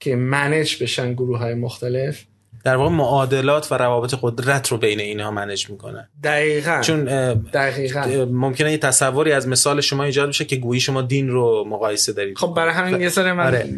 [0.00, 2.24] که منج بشن گروه های مختلف.
[2.64, 6.08] در واقع معادلات و روابط قدرت رو بین اینها منج می‌کنه.
[6.24, 6.80] دقیقا.
[6.80, 7.04] چون
[7.34, 8.26] دقیقا.
[8.30, 12.38] ممکنه یه تصوری از مثال شما ایجاد بشه که گویی شما دین رو مقایسه دارید.
[12.38, 13.68] خب برای همین یه سر من آره.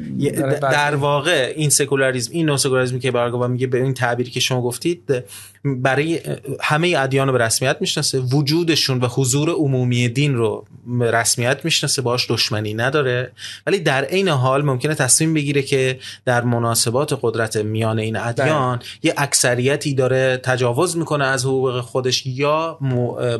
[0.60, 4.62] در واقع این سکولاریسم این نوع سکولاریسم که بارگاوا میگه به این تعبیری که شما
[4.62, 5.24] گفتید
[5.64, 6.20] برای
[6.60, 8.18] همه ادیان رو به رسمیت می‌شناسه.
[8.18, 10.64] وجودشون و حضور عمومی دین رو
[11.00, 12.02] رسمیت می‌شناسه.
[12.02, 13.32] باش دشمنی نداره.
[13.66, 19.14] ولی در عین حال ممکنه تصمیم بگیره که در مناسبات قدرت میان این ادیان یه
[19.16, 22.78] اکثریتی داره تجاوز می‌کنه از حقوق خودش یا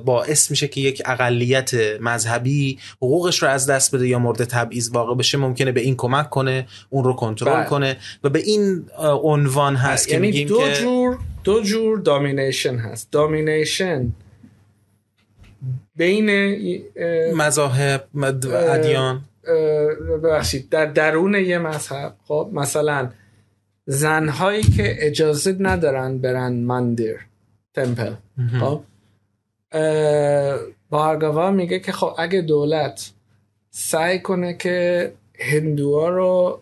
[0.04, 5.14] باعث میشه که یک اقلیت مذهبی حقوقش رو از دست بده یا مورد تبعیض واقع
[5.14, 5.38] بشه.
[5.38, 7.64] ممکنه به این کمک کنه اون رو کنترل بله.
[7.64, 7.96] کنه.
[8.24, 8.84] و به این
[9.22, 13.10] عنوان هست که یعنی میگیم دو که جور دو جور دامینیشن هست.
[13.10, 14.12] دامینیشن
[15.96, 16.30] بین
[17.34, 18.04] مذاهب
[18.54, 19.24] ادیان.
[20.22, 20.68] ببخشید.
[20.68, 23.10] در درون یه مذهب خب مثلا
[23.86, 27.14] زنهایی که اجازه ندارن برن مندر
[27.74, 28.14] تمپل
[28.60, 28.82] خب؟
[30.90, 33.12] بارگاوا میگه که خب اگه دولت
[33.70, 36.60] سعی کنه که هندوها رو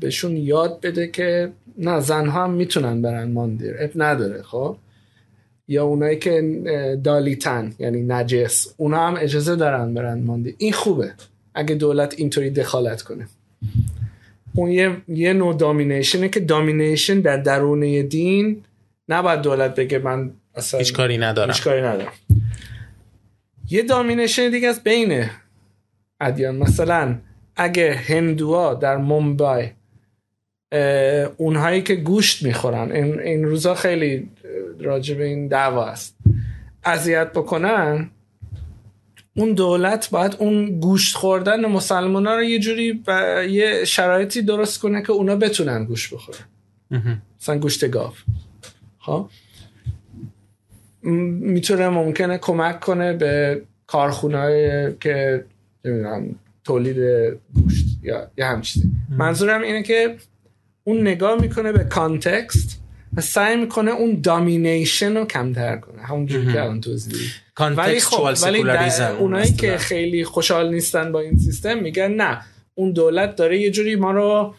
[0.00, 3.74] بهشون یاد بده که نه زنها هم می‌تونن برن ماندیر.
[3.78, 4.76] اب نداره خب؟
[5.68, 10.54] یا اونایی که دالیتن یعنی نجس اونا هم اجازه دارن برن ماندیر.
[10.58, 11.12] این خوبه
[11.54, 13.26] اگه دولت اینطوری دخالت کنه.
[14.54, 18.62] اون یه, یه نوع دامینیشنه که دامینیشن در درونه دین
[19.08, 21.50] نباید دولت بگه من اصلا هیچ کاری ندارم.
[21.50, 22.12] هیچ کاری ندارم.
[23.70, 25.24] یه دامینیشن دیگه از بین
[26.20, 26.56] ادیان.
[26.56, 27.18] مثلا
[27.56, 29.68] اگه هندوها در مومبای
[31.36, 32.92] اونهایی که گوشت می‌خورن.
[32.92, 34.30] این, این روزا خیلی
[34.80, 36.16] راجع به این دعوا است.
[36.84, 38.10] اذیت بکنن
[39.36, 44.80] اون دولت باید اون گوشت خوردن مسلمان ها رو یه جوری و یه شرایطی درست
[44.80, 46.38] کنه که اونا بتونن گوشت بخورن.
[47.40, 48.12] مثلا گوشت گاو.
[49.00, 49.30] ها
[51.02, 55.44] می‌تونه ممکنه کمک کنه به کارخونه که
[55.84, 56.34] نمی‌دونم
[56.64, 56.98] تولید
[57.54, 58.90] گوشت یا یه همچیزی.
[59.10, 60.16] منظورم اینه که
[60.86, 62.80] اون نگاه می‌کنه به کانتکست
[63.16, 66.02] و سعی می‌کنه اون دامینیشن رو کمتر کنه.
[66.02, 67.30] همونجوری که الان توضیح
[67.60, 68.62] ولی خب ولی
[69.18, 72.40] اونایی که خیلی خوشحال نیستن با این سیستم میگن نه
[72.74, 74.54] اون دولت داره یه جوری ما رو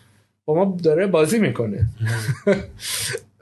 [0.45, 1.85] با ما داره بازی می‌کنه.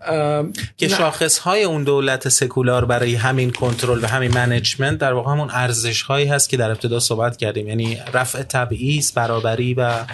[0.78, 5.50] که شاخص های اون دولت سکولار برای همین کنترل و همین منیجمنت در واقع همون
[5.52, 7.68] ارزش هایی هست که در ابتدا صحبت کردیم.
[7.68, 10.06] یعنی رفع تبعیض برابری و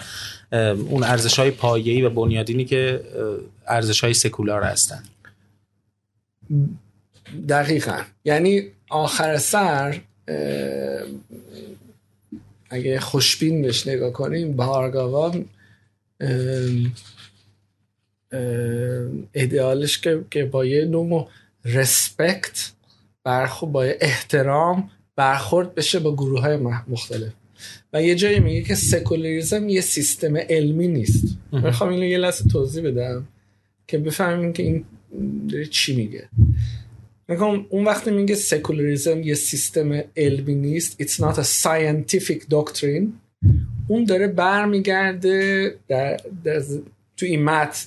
[0.90, 3.02] اون ارزش های پایه‌ای و بنیادینی که
[3.68, 5.04] ارزش های سکولار هستن.
[7.50, 7.98] دقیقا.
[8.26, 10.02] یعنی آخر سر
[12.70, 15.36] اگه خوشبین بهش نگاه کنیم بارگاوا
[19.34, 21.30] ایدئالش که, که با یه نوع
[21.66, 22.72] رسپکت
[23.24, 27.32] برخورد با احترام برخورد بشه با گروه های مختلف.
[27.94, 31.38] و یه جایی میگه که سکولاریزم یه سیستم علمی نیست.
[31.52, 33.28] می‌خوام اینو یه لحظه توضیح بدم
[33.88, 34.86] که بفهمیم که این
[35.50, 36.30] داره چی میگه.
[37.28, 43.08] میگم اون وقتی میگه سکولاریزم یه سیستم علمی نیست it's not a scientific doctrine
[43.88, 46.64] اون داره برمیگرده در, در
[47.18, 47.86] تو این متن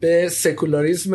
[0.00, 1.14] به سکولاریزم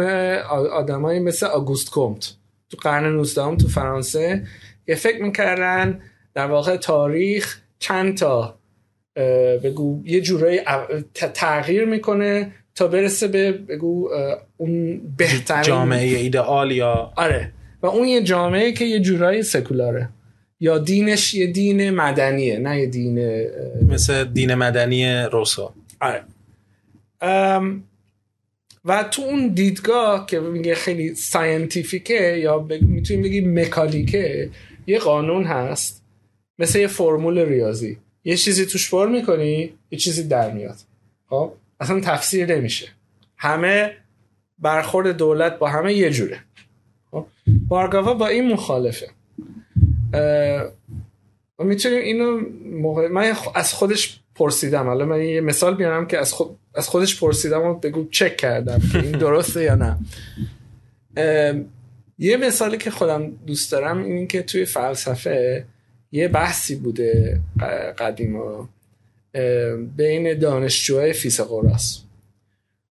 [0.71, 2.33] آدمایی مثل آگوست کومت
[2.69, 4.43] تو قرن 19 تو فرانسه
[4.87, 5.99] یه فکر می‌کردن
[6.33, 8.59] در واقع تاریخ چند تا
[9.63, 10.59] بگو یه جورایی
[11.13, 14.09] تغییر می‌کنه تا برسه به بگو
[14.57, 17.51] اون بهترین جامعه ایدئال یا آره.
[17.81, 20.09] و اون یه جامعه که یه جورایی سکولاره.
[20.59, 23.47] یا دینش یه دین مدنیه نه یه دین
[23.89, 25.73] مثل دین مدنی روسا.
[26.01, 26.23] آره.
[28.85, 34.49] و تو اون دیدگاه که میگه خیلی ساینتیفیکه یا می‌تونیم بگیم مکانیکه
[34.88, 36.03] یه قانون هست
[36.60, 37.98] مثل یه فرمول ریاضی.
[38.23, 40.77] یه چیزی توش پر می‌کنی یه چیزی در میاد.
[41.30, 42.88] خب؟ اصلا تفسیر نمیشه.
[43.38, 43.94] همه
[44.60, 46.39] برخورد دولت با همه یه جوره.
[47.11, 47.26] خب؟
[47.68, 49.07] بارگاوا با این مخالفه.
[51.60, 52.39] می‌تونیم اینو
[53.10, 54.85] من از خودش پرسیدم.
[54.85, 56.57] حالا من یه مثال بیارم که از, خود...
[56.76, 59.97] از خودش پرسیدم و بگو چک کردم که این درسته یا نه.
[62.19, 65.65] یه مثالی که خودم دوست دارم این که توی فلسفه
[66.11, 67.41] یه بحثی بوده
[67.97, 68.68] قدیم و
[69.97, 72.03] بین دانشجوهای فیثاغورس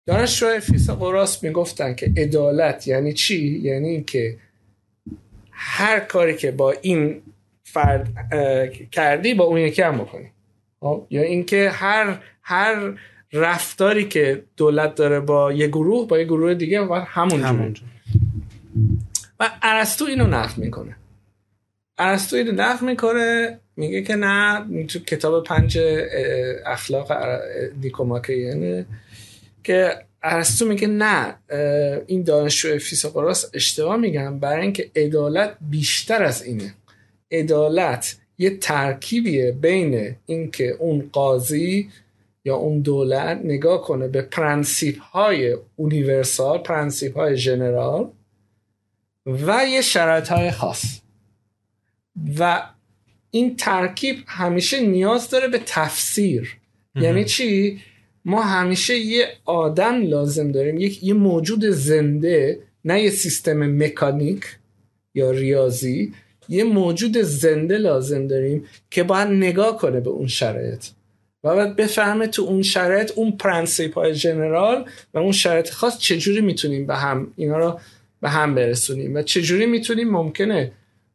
[0.06, 4.38] دانشجوهای فیثاغورس می‌گفتن که عدالت یعنی چی؟ یعنی که
[5.52, 7.22] هر کاری که با این
[7.64, 8.10] فرد
[8.92, 10.32] کردی با اون یکی هم بکنی؟
[11.10, 13.00] یا اینکه هر هر
[13.34, 17.76] رفتاری که دولت داره با یه گروه با یه گروه دیگه و همون همون
[19.40, 20.96] و ارسطو اینو نقد می‌کنه.
[21.98, 25.80] ارسطو اینو نقد می‌کنه میگه که نه تو کتاب پنج
[26.66, 27.12] اخلاق
[27.82, 28.86] نیکوماکیانه
[29.64, 31.36] که ارسطو میگه نه
[32.08, 36.74] این دانشجو فیثاغورس اشتباه میگن برای اینکه عدالت بیشتر از اینه.
[37.32, 41.90] عدالت یه ترکیبیه بین اینکه اون قاضی
[42.46, 48.10] یا اون دولت نگاه کنه به principe های universal principe های general
[49.26, 51.02] و یه شرایط های خاص.
[52.40, 52.64] و
[53.32, 56.58] این ترکیب همیشه نیاز داره به تفسیر.
[56.96, 57.80] یعنی چی؟
[58.26, 60.78] ما همیشه یه آدم لازم داریم.
[60.78, 64.46] یک یه موجود زنده نه یه سیستم مکانیک
[65.14, 66.14] یا ریاضی.
[66.50, 70.86] یه موجود زنده لازم داریم که باید نگاه کنه به اون شرایط
[71.44, 76.42] و باید بفهمه تو اون شرایط اون principe های general و اون شرایط خاص چجوری
[76.42, 77.80] می‌تونیم به هم اینا رو
[78.22, 80.72] به هم برسونیم و چجوری می‌تونیم ممکنه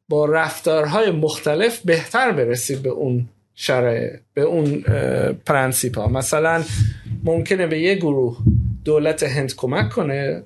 [0.09, 4.81] با رفتارهای مختلف بهتر برسید به اون شرایط به اون
[5.47, 6.65] principe ها مثلا
[7.24, 8.39] ممکنه به یه گروه
[8.85, 10.43] دولت هند کمک کنه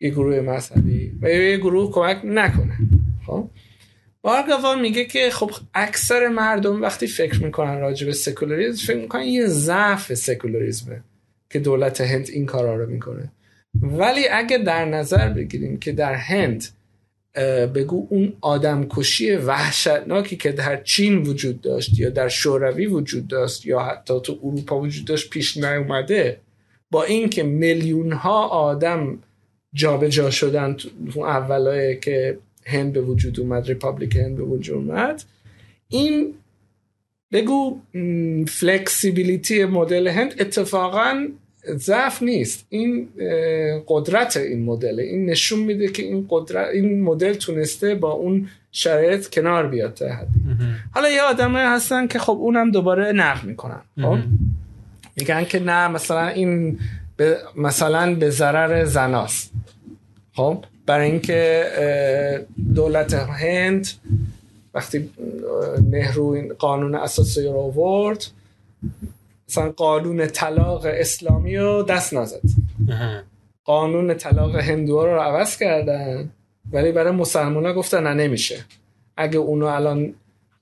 [0.00, 2.76] یه گروه مذهبی و یه گروه کمک نکنه.
[4.22, 9.46] بارگاوا میگه که خب اکثر مردم وقتی فکر می‌کنن راجع به سکولاریزم فکر می‌کنن یه
[9.46, 11.02] ضعف سکولاریزمه
[11.50, 13.32] که دولت هند این کارا رو می‌کنه.
[13.82, 16.64] ولی اگه در نظر بگیریم که در هند
[17.74, 23.80] بگو اون آدمکشی وحشتناکی که در چین وجود داشت یا در شوروی وجود داشت یا
[23.80, 26.40] حتی تو اروپا وجود داشت پیش نیومده
[26.90, 29.18] با اینکه میلیون ها آدم
[29.72, 32.38] جابجا جا شدن تو اولای که
[32.70, 35.22] هند به وجود اومد republic هند به وجود اومد.
[35.88, 36.34] این
[37.32, 37.80] بگو
[38.48, 41.26] فلکسیبیلیتی مدل هند اتفاقا
[41.76, 42.66] ضعف نیست.
[42.68, 43.08] این
[43.88, 45.00] قدرت این مدل.
[45.00, 50.08] این نشون میده که این قدرت این مدل تونسته با اون شرایط کنار بیاد تا
[50.08, 50.40] حدی.
[50.90, 53.82] حالا یه آدم هستن که خب اونم دوباره نقد می‌کنن.
[54.02, 54.18] خب؟
[55.16, 56.78] میگن که نه مثلا این
[57.56, 59.52] مثلا به ضرر زناست
[60.32, 63.88] خب؟ برای اینکه دولت هند
[64.74, 65.10] وقتی
[65.90, 68.24] نهرو این قانون اساسی رو آورد
[69.48, 72.40] مثلا قانون طلاق اسلامی رو دست نزد.
[73.64, 76.30] قانون طلاق هندو رو عوض کردن
[76.72, 78.64] ولی برای مسلمان ها گفتن نه نمیشه.
[79.16, 80.14] اگه اونو الان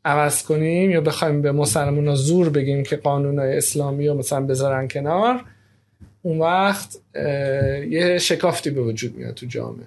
[0.05, 4.88] عوض کنیم یا بخوایم به مسلمان ها زور بگیم که قانون اسلامی رو مثلا بذارن
[4.88, 5.44] کنار
[6.22, 6.98] اون وقت
[7.90, 9.86] یه شکافتی به وجود میاد تو جامعه.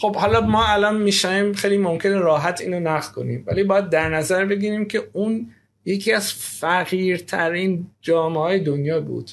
[0.00, 4.44] خب حالا ما الان میشیم خیلی ممکنه راحت اینو نقد کنیم ولی باید در نظر
[4.44, 5.46] بگیریم که اون
[5.84, 9.30] یکی از فقیرترین جامعه های دنیا بود.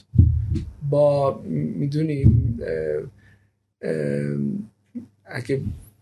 [0.90, 1.42] با
[1.80, 2.60] می‌دونیم
[5.26, 5.62] اگه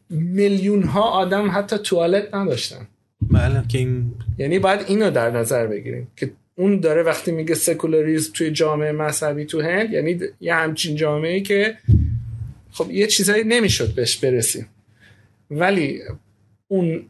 [0.09, 2.87] میلیون ها آدم حتی توالت نداشتن.
[3.31, 3.63] بله.
[3.67, 8.51] که این یعنی باید اینو در نظر بگیریم که اون داره وقتی میگه سکولاریزم توی
[8.51, 11.77] جامعه مذهبی تو هند یعنی یه همچین جامعه که
[12.75, 14.67] خب یه چیزایی نمی‌شد بهش برسیم.
[15.51, 16.01] ولی
[16.67, 17.05] اون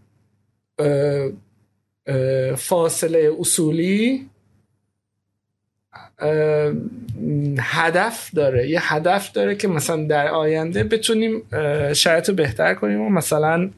[2.57, 4.29] فاصله اصولی
[7.59, 8.69] هدف داره.
[8.69, 11.41] یه هدف داره که مثلا در آینده بتونیم
[11.93, 13.69] شرایط رو بهتر کنیم و مثلا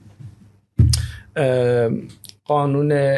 [2.47, 3.17] قانون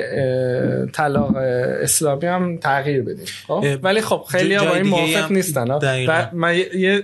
[0.92, 1.36] طلاق
[1.82, 5.68] اسلامی هم تغییر بدیم خب؟ ولی خب خیلی با این موافق نیستن
[6.34, 6.62] من,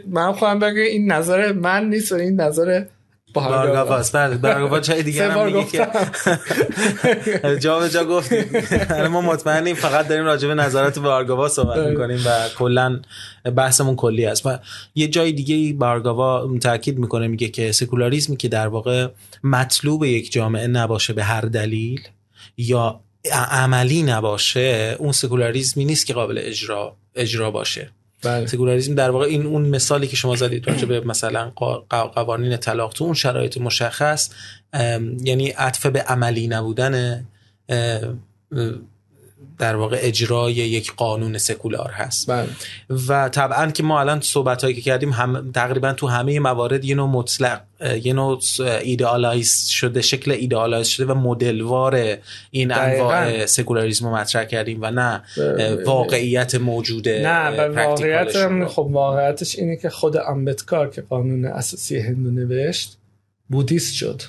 [0.07, 2.83] من خواهم بگم این نظر من نیست و این نظر
[3.35, 5.87] بارگاواست بله بارگاوا چای دیگه هم میگه که
[7.63, 8.45] جا به جا گفتیم.
[9.07, 11.89] ما مطمئنیم فقط داریم راجع به نظرات بارگاوا صحبت بله.
[11.89, 12.99] می‌کنیم و کلا
[13.55, 14.45] بحثمون کلی است.
[14.45, 14.57] و
[14.95, 19.07] یه جای دیگه بارگاوا تاکید می‌کنه میگه که سکولاریسمی که در واقع
[19.43, 22.01] مطلوب یک جامعه نباشه به هر دلیل
[22.57, 23.01] یا
[23.31, 27.89] عملی نباشه اون سکولاریزمی نیست که قابل اجرا اجرا باشه
[28.23, 28.45] بله.
[28.45, 31.51] سکولاریسم در واقع این اون مثالی که شما زدید راجع به مثلا
[31.89, 34.29] قوانین طلاق تو اون شرایط مشخص
[35.23, 37.25] یعنی عطف به عملی نبودن
[39.59, 42.31] در واقع اجرای یک قانون سکولار هست.
[42.31, 42.47] بله.
[43.07, 46.95] و طبعا که ما الان صحبت هایی که کردیم هم تقریبا تو همه موارد یه
[46.95, 47.61] نوع مطلق
[48.03, 52.17] یه نوع idealize شده شکل idealize شده و مدلوار
[52.51, 55.23] این انواع سکولاریسم رو مطرح کردیم و نه
[55.85, 62.97] واقعیت موجوده نه واقعیت خب واقعیتش اینه که خود امبتکار که قانون اساسی هندو نوشت
[63.49, 64.21] بودیست شد.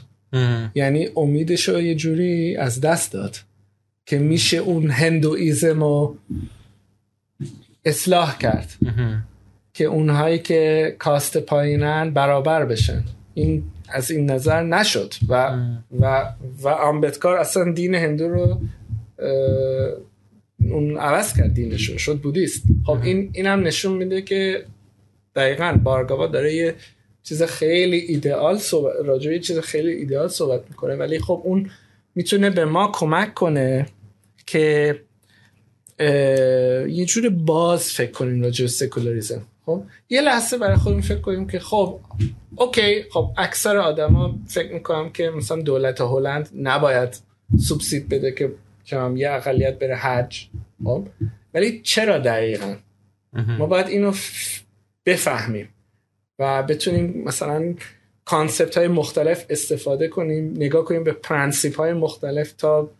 [0.74, 3.36] یعنی امیدش رو یه جوری از دست داد.
[4.06, 6.16] که میشه اون هندویزم رو
[7.84, 8.72] اصلاح کرد.
[9.74, 13.02] که اونهایی که کاست پایینن برابر بشن.
[13.34, 15.14] این از این نظر نشد.
[15.28, 15.58] و
[16.00, 18.60] و و آمبتکار اصلا دین هندو رو
[20.70, 22.62] اون عوض کرد دینش رو شد بودیست.
[22.86, 24.64] خب این این هم نشون میده که
[25.36, 26.74] دقیقا بارگاوا داره یه
[27.22, 30.94] چیز خیلی ایدئال صحبت راجع یه چیز خیلی ایدئال صحبت می‌کنه.
[30.94, 31.70] ولی خب اون
[32.14, 33.86] می‌تونه به ما کمک کنه
[34.46, 35.00] که
[36.88, 39.42] یه جور باز فکر کنیم راجع به سکولاریزم.
[39.66, 42.00] خب؟ یه لحظه برای خودمون فکر کنیم که خب
[42.56, 47.16] OK خب اکثر آدما فکر می‌کنم که مثلا دولت هلند نباید
[47.58, 48.32] سوبسید بده
[48.84, 50.46] که هم یه اقلیت بره حج.
[50.84, 51.08] خب؟
[51.54, 52.76] ولی چرا دقیقا؟
[53.58, 54.12] ما باید اینو
[55.06, 55.68] بفهمیم
[56.38, 57.74] و بتونیم مثلا
[58.24, 62.90] concept های مختلف استفاده کنیم نگاه کنیم به پرنسیپ های مختلف تا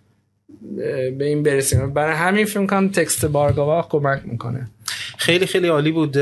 [1.19, 1.93] به این برسیم.
[1.93, 4.69] برای همین فکر کنم text بارگاوا کمک می‌کنه.
[5.19, 6.17] خیلی خیلی عالی بود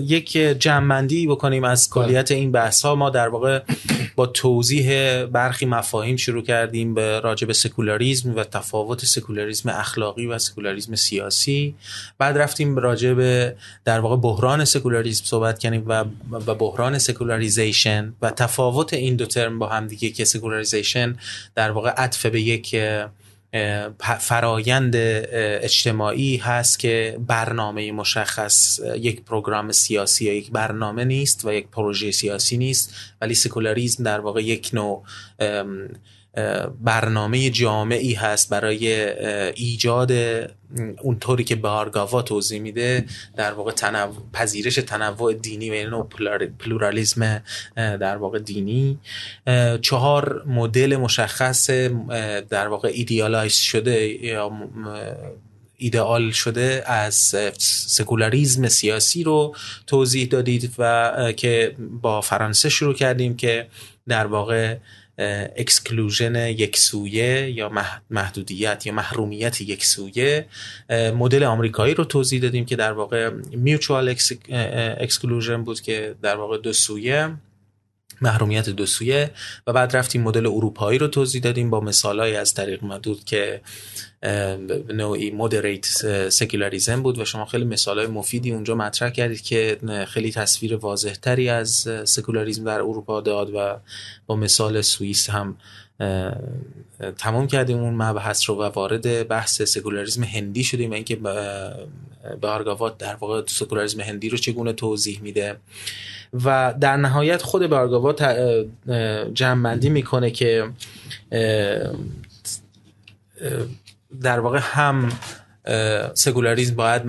[0.00, 2.06] یک جمعبندی بکنیم از بله.
[2.06, 3.60] کلیت این بحث ها ما در واقع
[4.16, 10.38] با توضیح برخی مفاهیم شروع کردیم به راجع به سکولاریزم و تفاوت سکولاریزم اخلاقی و
[10.38, 11.74] سکولاریزم سیاسی.
[12.18, 18.30] بعد رفتیم راجع به در واقع بحران سکولاریزم صحبت کردیم و و بحران secularization و
[18.30, 21.16] تفاوت این دو ترم با هم دیگه که secularization
[21.54, 22.76] در واقع عطف به یک
[24.20, 31.68] فرایند اجتماعی هست که برنامه مشخص یک پروگرام سیاسی یا یک برنامه نیست و یک
[31.68, 35.02] پروژه سیاسی نیست ولی سکولاریزم در واقع یک نوع
[36.80, 39.08] برنامه جامعی هست برای
[39.52, 40.12] ایجاد
[41.02, 43.04] اونطوری که بارگاوا توضیح میده
[43.36, 46.02] در واقع تنوع پذیرش تنوع دینی و
[46.58, 47.42] پلورالیسم
[47.76, 48.98] اه، در واقع دینی.
[49.82, 51.70] چهار مدل مشخص
[52.50, 54.52] در واقع idealize شده یا
[55.76, 59.56] ایدئال شده از سکولاریزم سیاسی رو
[59.86, 63.66] توضیح دادید و که با فرانسه شروع کردیم که
[64.08, 64.76] در واقع
[65.56, 70.46] exclusion یک سویه یا مح- محدودیت یا محرومیت یک سویه.
[70.90, 74.14] اه، مدل آمریکایی رو توضیح دادیم که در واقع mutual
[74.98, 77.34] exclusion بود که در واقع دو سویه.
[78.22, 79.30] محرومیت دو سویه
[79.66, 83.60] و بعد رفتیم مدل اروپایی رو توضیح دادیم با مثالهایی از طارق مدود که
[84.94, 85.84] نوعی moderate
[86.28, 89.78] secularism بود و شما خیلی مثالهای مفیدی اونجا مطرح کردید که
[90.08, 93.78] خیلی تصویر واضح تری از سکولاریزم در اروپا داد و
[94.26, 95.56] با مثال سوئیس هم
[97.18, 101.16] تمام کردیم اون مبحث رو و وارد بحث سکولاریزم هندی شدیم و اینکه
[102.40, 105.56] بارگاوا در واقع سکولاریزم هندی رو چگونه توضیح میده.
[106.44, 108.12] و در نهایت خود بارگاوا
[109.32, 110.70] جمعبندی می‌کنه که
[114.22, 115.12] در واقع هم
[116.14, 117.02] سکولاریزم باید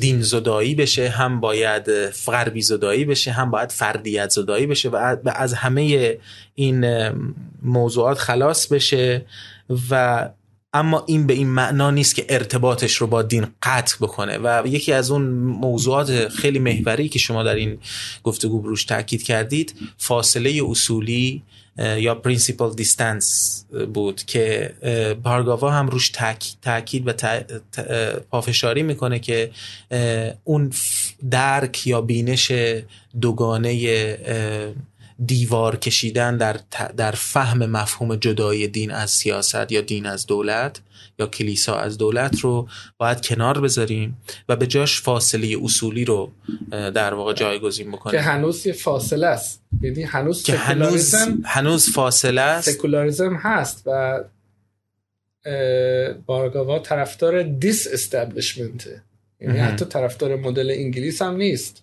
[0.00, 1.86] دین زدایی بشه هم باید
[2.26, 6.16] غربی زدایی بشه هم باید فردیت زدایی بشه و از همه
[6.58, 7.10] این
[7.62, 9.24] موضوعات خلاص بشه
[9.90, 10.28] و
[10.72, 14.38] اما این به این معنا نیست که ارتباطش رو با دین قطع بکنه.
[14.38, 17.78] و یکی از اون موضوعات خیلی محوری که شما در این
[18.22, 21.42] گفتگو روش تاکید کردید فاصله اصولی
[21.78, 24.74] یا principled distance بود که
[25.22, 27.12] بارگاوا هم روش تاک- تاکید و
[28.30, 29.50] پافشاری می‌کنه که
[30.44, 30.72] اون
[31.30, 32.52] درک یا بینش
[33.20, 33.72] دوگانه
[35.26, 36.60] دیوار کشیدن در,
[36.96, 40.80] در فهم مفهوم جدای دین از سیاست یا دین از دولت
[41.18, 42.68] یا کلیسا از دولت رو
[42.98, 44.16] باید کنار بذاریم
[44.48, 46.32] و به جاش فاصله اصولی رو
[46.70, 49.62] در واقع جایگزین که بکنیم هنوز یه فاصله است.
[49.82, 51.14] یعنی هنوز که هنوز
[51.44, 52.70] هنوز فاصله است.
[52.70, 54.20] سکولاریسم هست و
[56.26, 59.02] بارگاوا طرفدار دیس استبلیشمنته
[59.40, 59.58] یعنی.
[59.58, 61.82] حتی طرفدار مدل انگلیس هم نیست.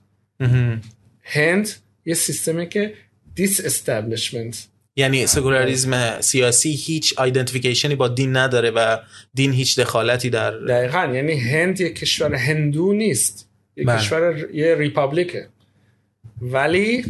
[1.21, 1.69] هند
[2.05, 2.93] یه سیستمی که
[3.35, 8.97] disestablishment یعنی سکولاریزم سیاسی هیچ identification ی با دین نداره و
[9.33, 13.49] دین هیچ دخالتی در دقیقا یعنی هند یه کشور هندو نیست.
[13.75, 13.97] یه بله.
[13.97, 15.47] کشور یه republic ه.
[16.41, 17.05] ولی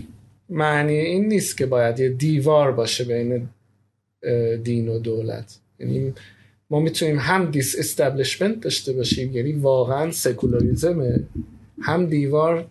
[0.50, 3.50] معنی این نیست که باید یه دیوار باشه بین
[4.64, 5.60] دین و دولت.
[5.80, 6.14] یعنی
[6.70, 11.28] ما می‌تونیم هم disestablishment داشته باشیم یعنی واقعا سکولاریزم
[11.82, 12.68] هم دیوار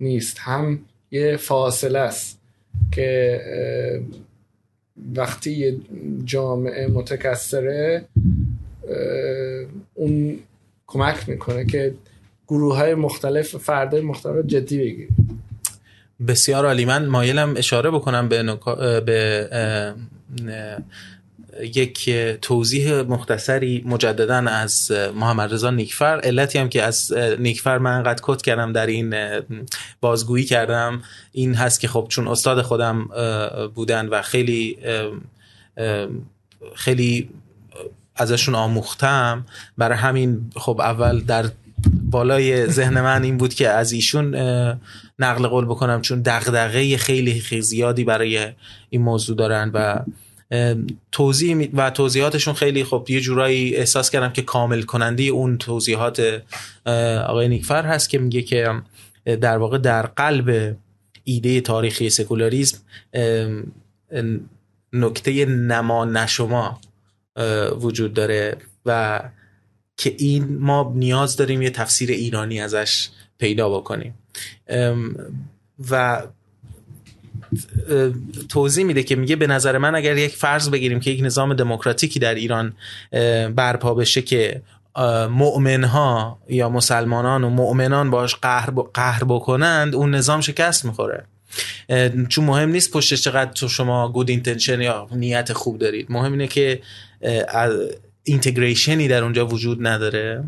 [0.00, 2.43] نیست هم یه فاصله است.
[2.92, 3.40] که
[5.16, 5.80] وقتی
[6.24, 8.04] جامعه متکثره
[9.94, 10.38] اون
[10.86, 11.94] کمک می‌کنه که
[12.48, 15.42] گروه های مختلف فرد مختلف جدی بگیریم.
[16.28, 16.84] بسیار عالی.
[16.84, 19.00] من مایلم اشاره بکنم به, نکا...
[19.00, 19.48] به
[21.62, 22.10] یک
[22.42, 26.20] توضیح مختصری مجددا از محمد رضا نیکفر.
[26.24, 29.14] علتی هم که از نیکفر من انقدر کت کردم در این
[30.00, 31.02] بازگویی کردم
[31.32, 33.08] این هست که خب چون استاد خودم
[33.74, 34.78] بودن و خیلی
[36.74, 37.30] خیلی
[38.16, 39.46] ازشون آموختم
[39.78, 41.46] برای همین خب اول در
[42.10, 44.34] بالای ذهن من این بود که از ایشون
[45.18, 48.52] نقل قول بکنم چون دغدغه خیلی خیلی زیادی برای
[48.90, 49.98] این موضوع دارن و
[51.12, 56.42] توضیح و توضیحاتشون خیلی خب یه جورایی احساس کردم که کامل کننده اون توضیحات
[57.26, 58.82] آقای نیکفر هست که میگه که
[59.24, 60.76] در واقع در قلب
[61.24, 62.78] ایده تاریخی سکولاریزم
[64.92, 66.80] نکته نما نشما
[67.80, 68.56] وجود داره
[68.86, 69.20] و
[69.96, 73.08] که این ما نیاز داریم یه تفسیر ایرانی ازش
[73.38, 74.14] پیدا بکنیم.
[75.90, 76.22] و
[78.48, 82.18] توضیح میده که میگه به نظر من اگر یک فرض بگیریم که یک نظام دموکراتیکی
[82.18, 82.72] در ایران
[83.56, 84.62] برپا بشه که
[85.30, 91.24] مؤمن ها یا مسلمانان و مؤمنان باش قهر, قهر بکنند اون نظام شکست می‌خوره.
[92.28, 96.06] چون مهم نیست پشتش چقدر تو شما good intention یا نیت خوب دارید.
[96.10, 96.80] مهم اینه که
[98.24, 100.44] integration ی در اونجا وجود نداره.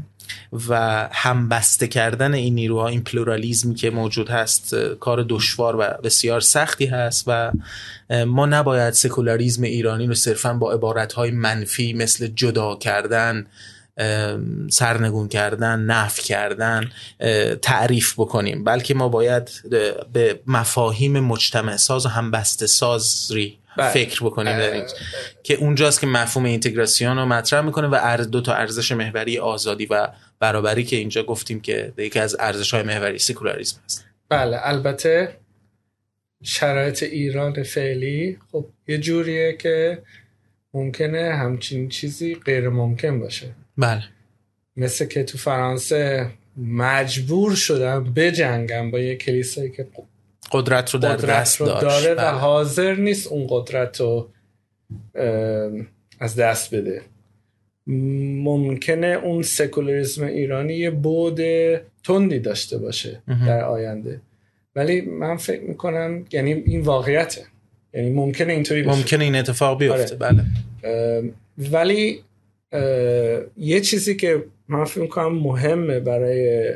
[0.68, 6.86] و همبسته کردن این نیروها این پلورالیزمی که موجود هست کار دشوار و بسیار سختی
[6.86, 7.52] هست و
[8.26, 13.46] ما نباید سکولاریزم ایرانی رو صرفا با عبارتهای منفی مثل جدا کردن
[14.70, 16.90] سرنگون کردن نف کردن
[17.62, 18.64] تعریف بکنیم.
[18.64, 19.50] بلکه ما باید
[20.12, 23.90] به مفاهیم مجتمع ساز و همبسته سازری بله.
[23.90, 24.86] فکر بکنیم در
[25.42, 30.08] که اونجاست که مفهوم اینتگراسیون رو مطرح می‌کنه و دو تا ارزش محوری آزادی و
[30.40, 35.36] برابری که اینجا گفتیم که یکی از ارزش های محوری سکولاریسم هست بله البته
[36.42, 40.02] شرایط ایران فعلی خب یه جوریه که
[40.74, 43.46] ممکنه همچین چیزی غیر ممکن باشه.
[43.78, 44.02] بله.
[44.76, 49.86] مثل که تو فرانسه مجبور شدن بجنگن با یه کلیسایی که
[50.52, 52.30] قدرت رو در دست رو داره و بله.
[52.30, 54.28] حاضر نیست اون قدرت رو
[56.20, 57.02] از دست بده.
[57.86, 61.40] ممکنه اون سکولاریسم ایرانی یه بود
[62.04, 64.20] تندی داشته باشه در آینده.
[64.76, 67.42] ولی من فکر می‌کنم یعنی این واقعیته.
[67.94, 70.26] یعنی ممکنه اینطوری باشه ممکنه این اتفاق بیفته.
[70.26, 70.32] آره.
[70.32, 70.44] بله
[71.72, 72.22] ولی
[73.56, 76.70] یه چیزی که من فکر می‌کنم مهمه برای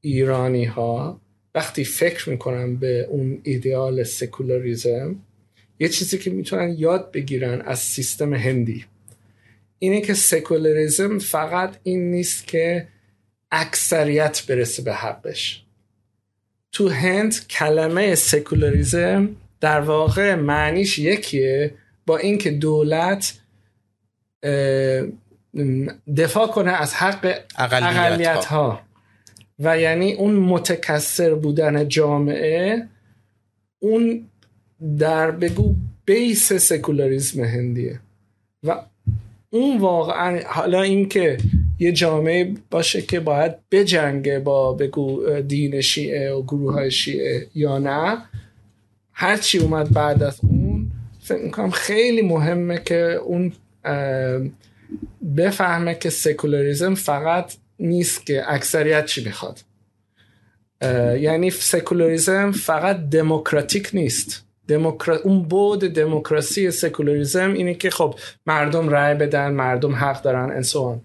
[0.00, 1.20] ایرانی ها
[1.56, 5.16] وقتی فکر می‌کنم به اون ایدئال سکولاریزم
[5.80, 8.84] یه چیزی که می‌تونن یاد بگیرن از سیستم هندی
[9.78, 12.88] اینه که سکولاریزم فقط این نیست که
[13.50, 15.62] اکثریت برسه به حقش.
[16.72, 21.74] تو هند کلمه سکولاریزم در واقع معنیش یکیه
[22.06, 23.34] با اینکه دولت
[26.16, 28.85] دفاع کنه از حق اقلیت ها
[29.58, 32.88] و یعنی اون متکثر بودن جامعه
[33.78, 34.26] اون
[34.98, 35.74] در بگو
[36.04, 38.00] بیس سکولاریزم هندیه.
[38.62, 38.82] و
[39.50, 41.38] اون واقعا حالا اینکه
[41.78, 47.78] یه جامعه باشه که باید بجنگه با بگو دین شیعه و گروه های شیعه یا
[47.78, 48.18] نه
[49.12, 53.52] هرچی اومد بعد از اون فکر می‌کنم خیلی مهمه که اون
[55.36, 59.60] بفهمه که سکولاریزم فقط نیست که اکثریت چی می‌خواد.
[61.20, 64.46] یعنی سکولاریزم فقط دموکراتیک نیست.
[64.68, 65.16] دموکرا...
[65.16, 68.14] اون بعد دموکراسی سکولاریزم اینه که خب
[68.46, 71.00] مردم رأی بدن مردم حق دارن انسان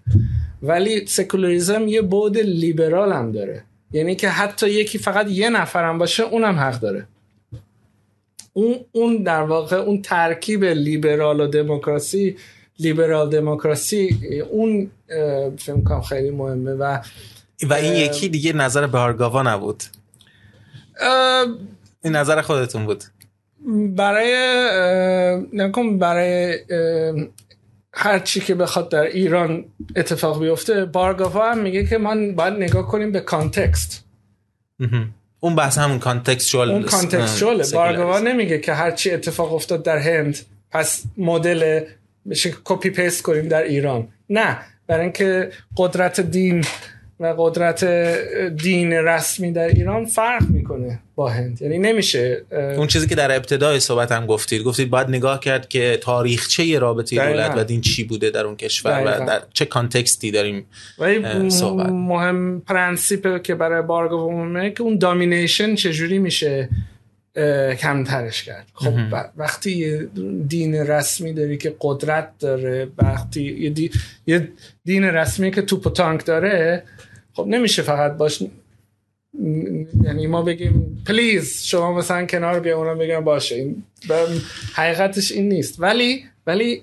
[0.62, 3.64] ولی سکولاریزم یه بعد لیبرال هم داره.
[3.92, 7.06] یعنی که حتی یکی فقط یه نفرم باشه اونم حق داره.
[8.52, 12.36] اون اون در واقع اون ترکیب لیبرال و دموکراسی
[12.82, 14.18] لیبرال دموکراسی
[14.50, 14.90] اون
[15.58, 16.98] فکر کنم خیلی مهمه و
[17.62, 19.82] و این یکی دیگه نظر بارگاوا نبود.
[22.04, 23.04] این نظر خودتون بود.
[23.96, 24.32] برای
[25.52, 26.58] نکن برای
[27.94, 29.64] هر چی که بخواد در ایران
[29.96, 34.04] اتفاق بیفته بارگاوا هم میگه که من باید نگاه کنیم به context.
[35.40, 37.64] اون بحث همون contextual اون contextual.
[37.74, 40.38] بارگاوا نمیگه که هر چی اتفاق افتاد در هند
[40.70, 41.80] پس مدل
[42.30, 44.08] بشه copy paste کنیم در ایران.
[44.30, 46.64] نه برای اینکه قدرت دین
[47.20, 47.84] و قدرت
[48.48, 51.62] دین رسمی در ایران فرق می‌کنه با هند.
[51.62, 55.98] یعنی نمیشه اون چیزی که در ابتدای صحبت هم گفتید گفتید باید نگاه کرد که
[56.02, 60.30] تاریخچه رابطه دولت و دین چی بوده در اون کشور و در چه context ی
[60.30, 60.66] داریم
[61.48, 61.86] صحبت.
[61.86, 66.68] مهم پرنسیپ که برای بارگاوا که اون domination چجوری میشه؟
[67.80, 68.66] کمترش کرد.
[68.74, 68.94] خب
[69.36, 69.98] وقتی
[70.48, 73.72] دین رسمی داری که قدرت داره وقتی
[74.26, 74.48] یه,
[74.84, 76.82] دین رسمی که توپ و تانک داره
[77.32, 78.42] خب نمیشه فقط باش
[80.04, 83.54] یعنی ما بگیم پلیز شما مثلا کنار بیا اونا بگم باشه.
[83.54, 83.82] این
[84.74, 85.80] حقیقتش این نیست.
[85.80, 86.82] ولی ولی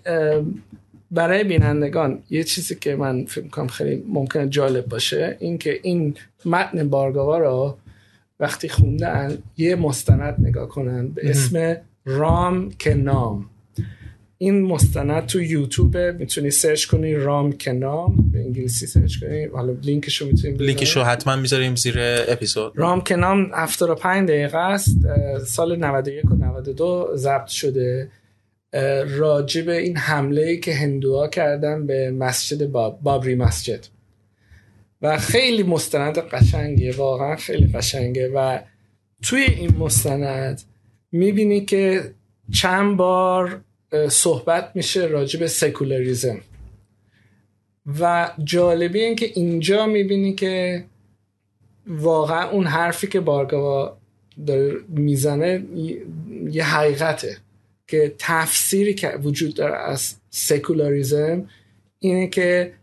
[1.11, 6.15] برای بینندگان یه چیزی که من فکر کنم خیلی ممکنه جالب باشه این که این
[6.45, 7.77] متن بارگاوا رو
[8.39, 13.45] وقتی خوندن یه مستند نگاه کنن به اسم رام که نام
[14.37, 19.45] این مستند تو یوتیوب می‌تونی search کنی رام که نام به انگلیسی search کنی.
[19.45, 22.73] حالا لینکشو می‌تونیم لینکشو حتما می‌ذاریم زیر اپیزود.
[22.75, 24.97] رام کنام 75 دقیقه است.
[25.45, 28.11] سال 91 و 92 ضبط شده.
[29.07, 33.85] راجب این حمله ای که هندوها کردن به مسجد باب، بابری مسجد.
[35.01, 38.31] و خیلی مستند قشنگه واقعا خیلی قشنگه.
[38.35, 38.59] و
[39.21, 40.61] توی این مستند
[41.11, 42.13] می‌بینی که
[42.53, 43.61] چند بار
[44.09, 46.41] صحبت میشه راجع به سکولاریزم.
[47.99, 50.83] و جالبی این که اینجا می‌بینی که
[51.87, 53.97] واقعا اون حرفی که بارگاوا
[54.87, 55.65] می‌زنه
[56.51, 57.37] یه حقیقته
[57.87, 61.49] که تفسیری که وجود داره از سکولاریزم
[61.99, 62.73] اینه که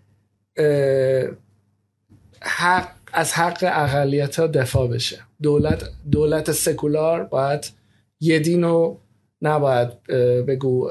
[2.47, 5.18] حق از حق اقلیت ها دفاع بشه.
[5.43, 7.70] دولت دولت سکولار باید
[8.20, 9.01] یه دین رو
[9.43, 10.02] نباید
[10.47, 10.90] بگو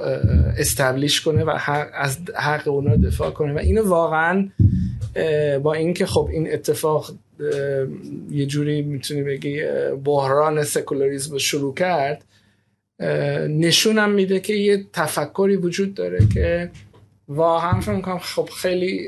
[0.58, 3.54] استبلیش کنه و حق از حق اونا دفاع کنه.
[3.54, 4.50] و اینو واقعا
[5.64, 7.12] با اینکه خب این اتفاق
[8.32, 9.62] یه جوری می‌تونی بگی
[10.04, 12.26] بحران سکولاریزم شروع کرد
[13.50, 16.72] نشونم میده که یه تفکری وجود داره که
[17.28, 19.08] واقعا فکر می‌کنم خب خیلی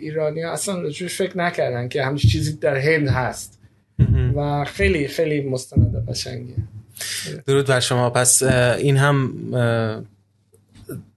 [0.00, 3.58] ایرانی ها اصلا رجوعش فکر نکردن که همچین چیزی در هند هست.
[4.36, 6.56] و خیلی خیلی مستند قشنگیه
[7.46, 8.10] درود بر شما.
[8.10, 8.42] پس
[8.78, 9.32] این هم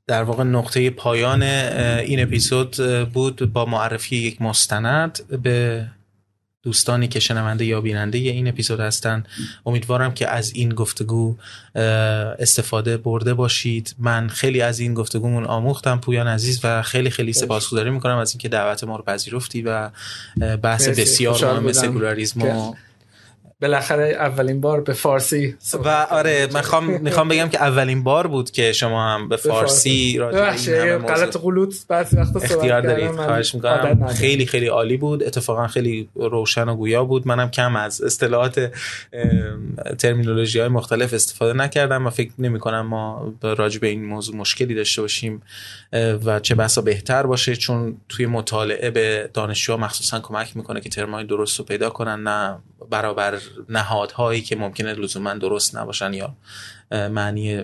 [0.07, 2.75] در واقع نقطه پایان این اپیزود
[3.13, 5.85] بود با معرفی یک مستند به
[6.63, 9.23] دوستانی که شنونده یا بیننده این اپیزود هستن
[9.65, 11.37] امیدوارم که از این گفتگو
[11.75, 13.95] استفاده برده باشید.
[13.99, 18.49] من خیلی از این گفتگومون آموختم پویان عزیز و خیلی خیلی سپاسگزاری می‌کنم از اینکه
[18.49, 19.89] دعوت ما رو پذیرفتی و
[20.63, 22.75] بحث بسیار مهم سکولاریسم و
[23.61, 28.71] بالاخره اولین بار به فارسی و آره می‌خوام می‌خوام بگم که اولین بار بود که
[28.71, 30.17] شما هم به فارسی.
[30.17, 34.07] راجع غلط غلوط بعضی وقتا اختیار دارید خواهش می‌کنم.
[34.07, 35.23] خیلی خیلی عالی بود.
[35.23, 37.27] اتفاقا خیلی روشن و گویا بود.
[37.27, 38.71] منم کم از اصطلاحات
[39.99, 44.75] ترمینولوژی های مختلف استفاده نکردم و فکر نمی کنم ما راجع به این موضوع مشکلی
[44.75, 45.41] داشته باشیم
[46.25, 51.23] و چه بسا بهتر باشه چون توی مطالعه به دانشجوها مخصوصا کمک می‌کنه که ترمای
[51.23, 52.57] درست رو پیدا کنن نه
[52.89, 53.37] برابر
[53.69, 56.35] نهادهایی که ممکنه لزوما درست نباشن یا
[56.91, 57.63] معنی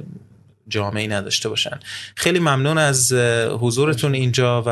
[0.67, 1.79] جامعی نداشته باشن
[2.15, 3.13] خیلی ممنون از
[3.59, 4.69] حضورتون اینجا و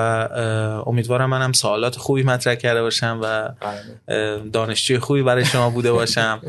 [0.90, 4.50] امیدوارم منم سوالات خوبی مطرح کرده باشم و بله.
[4.50, 6.42] دانشجوی خوبی برای شما بوده باشم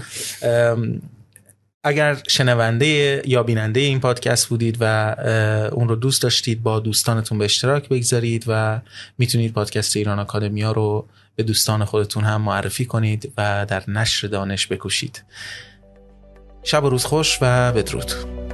[1.84, 5.14] اگر شنونده یا بیننده این پادکست بودید و
[5.72, 8.80] اون رو دوست داشتید با دوستانتون به اشتراک بگذارید و
[9.18, 11.06] می‌تونید پادکست ایران آکادمیا رو
[11.36, 15.24] به دوستان خودتون هم معرفی کنید و در نشر دانش بکوشید.
[16.62, 18.45] شب و روز خوش و بدرود.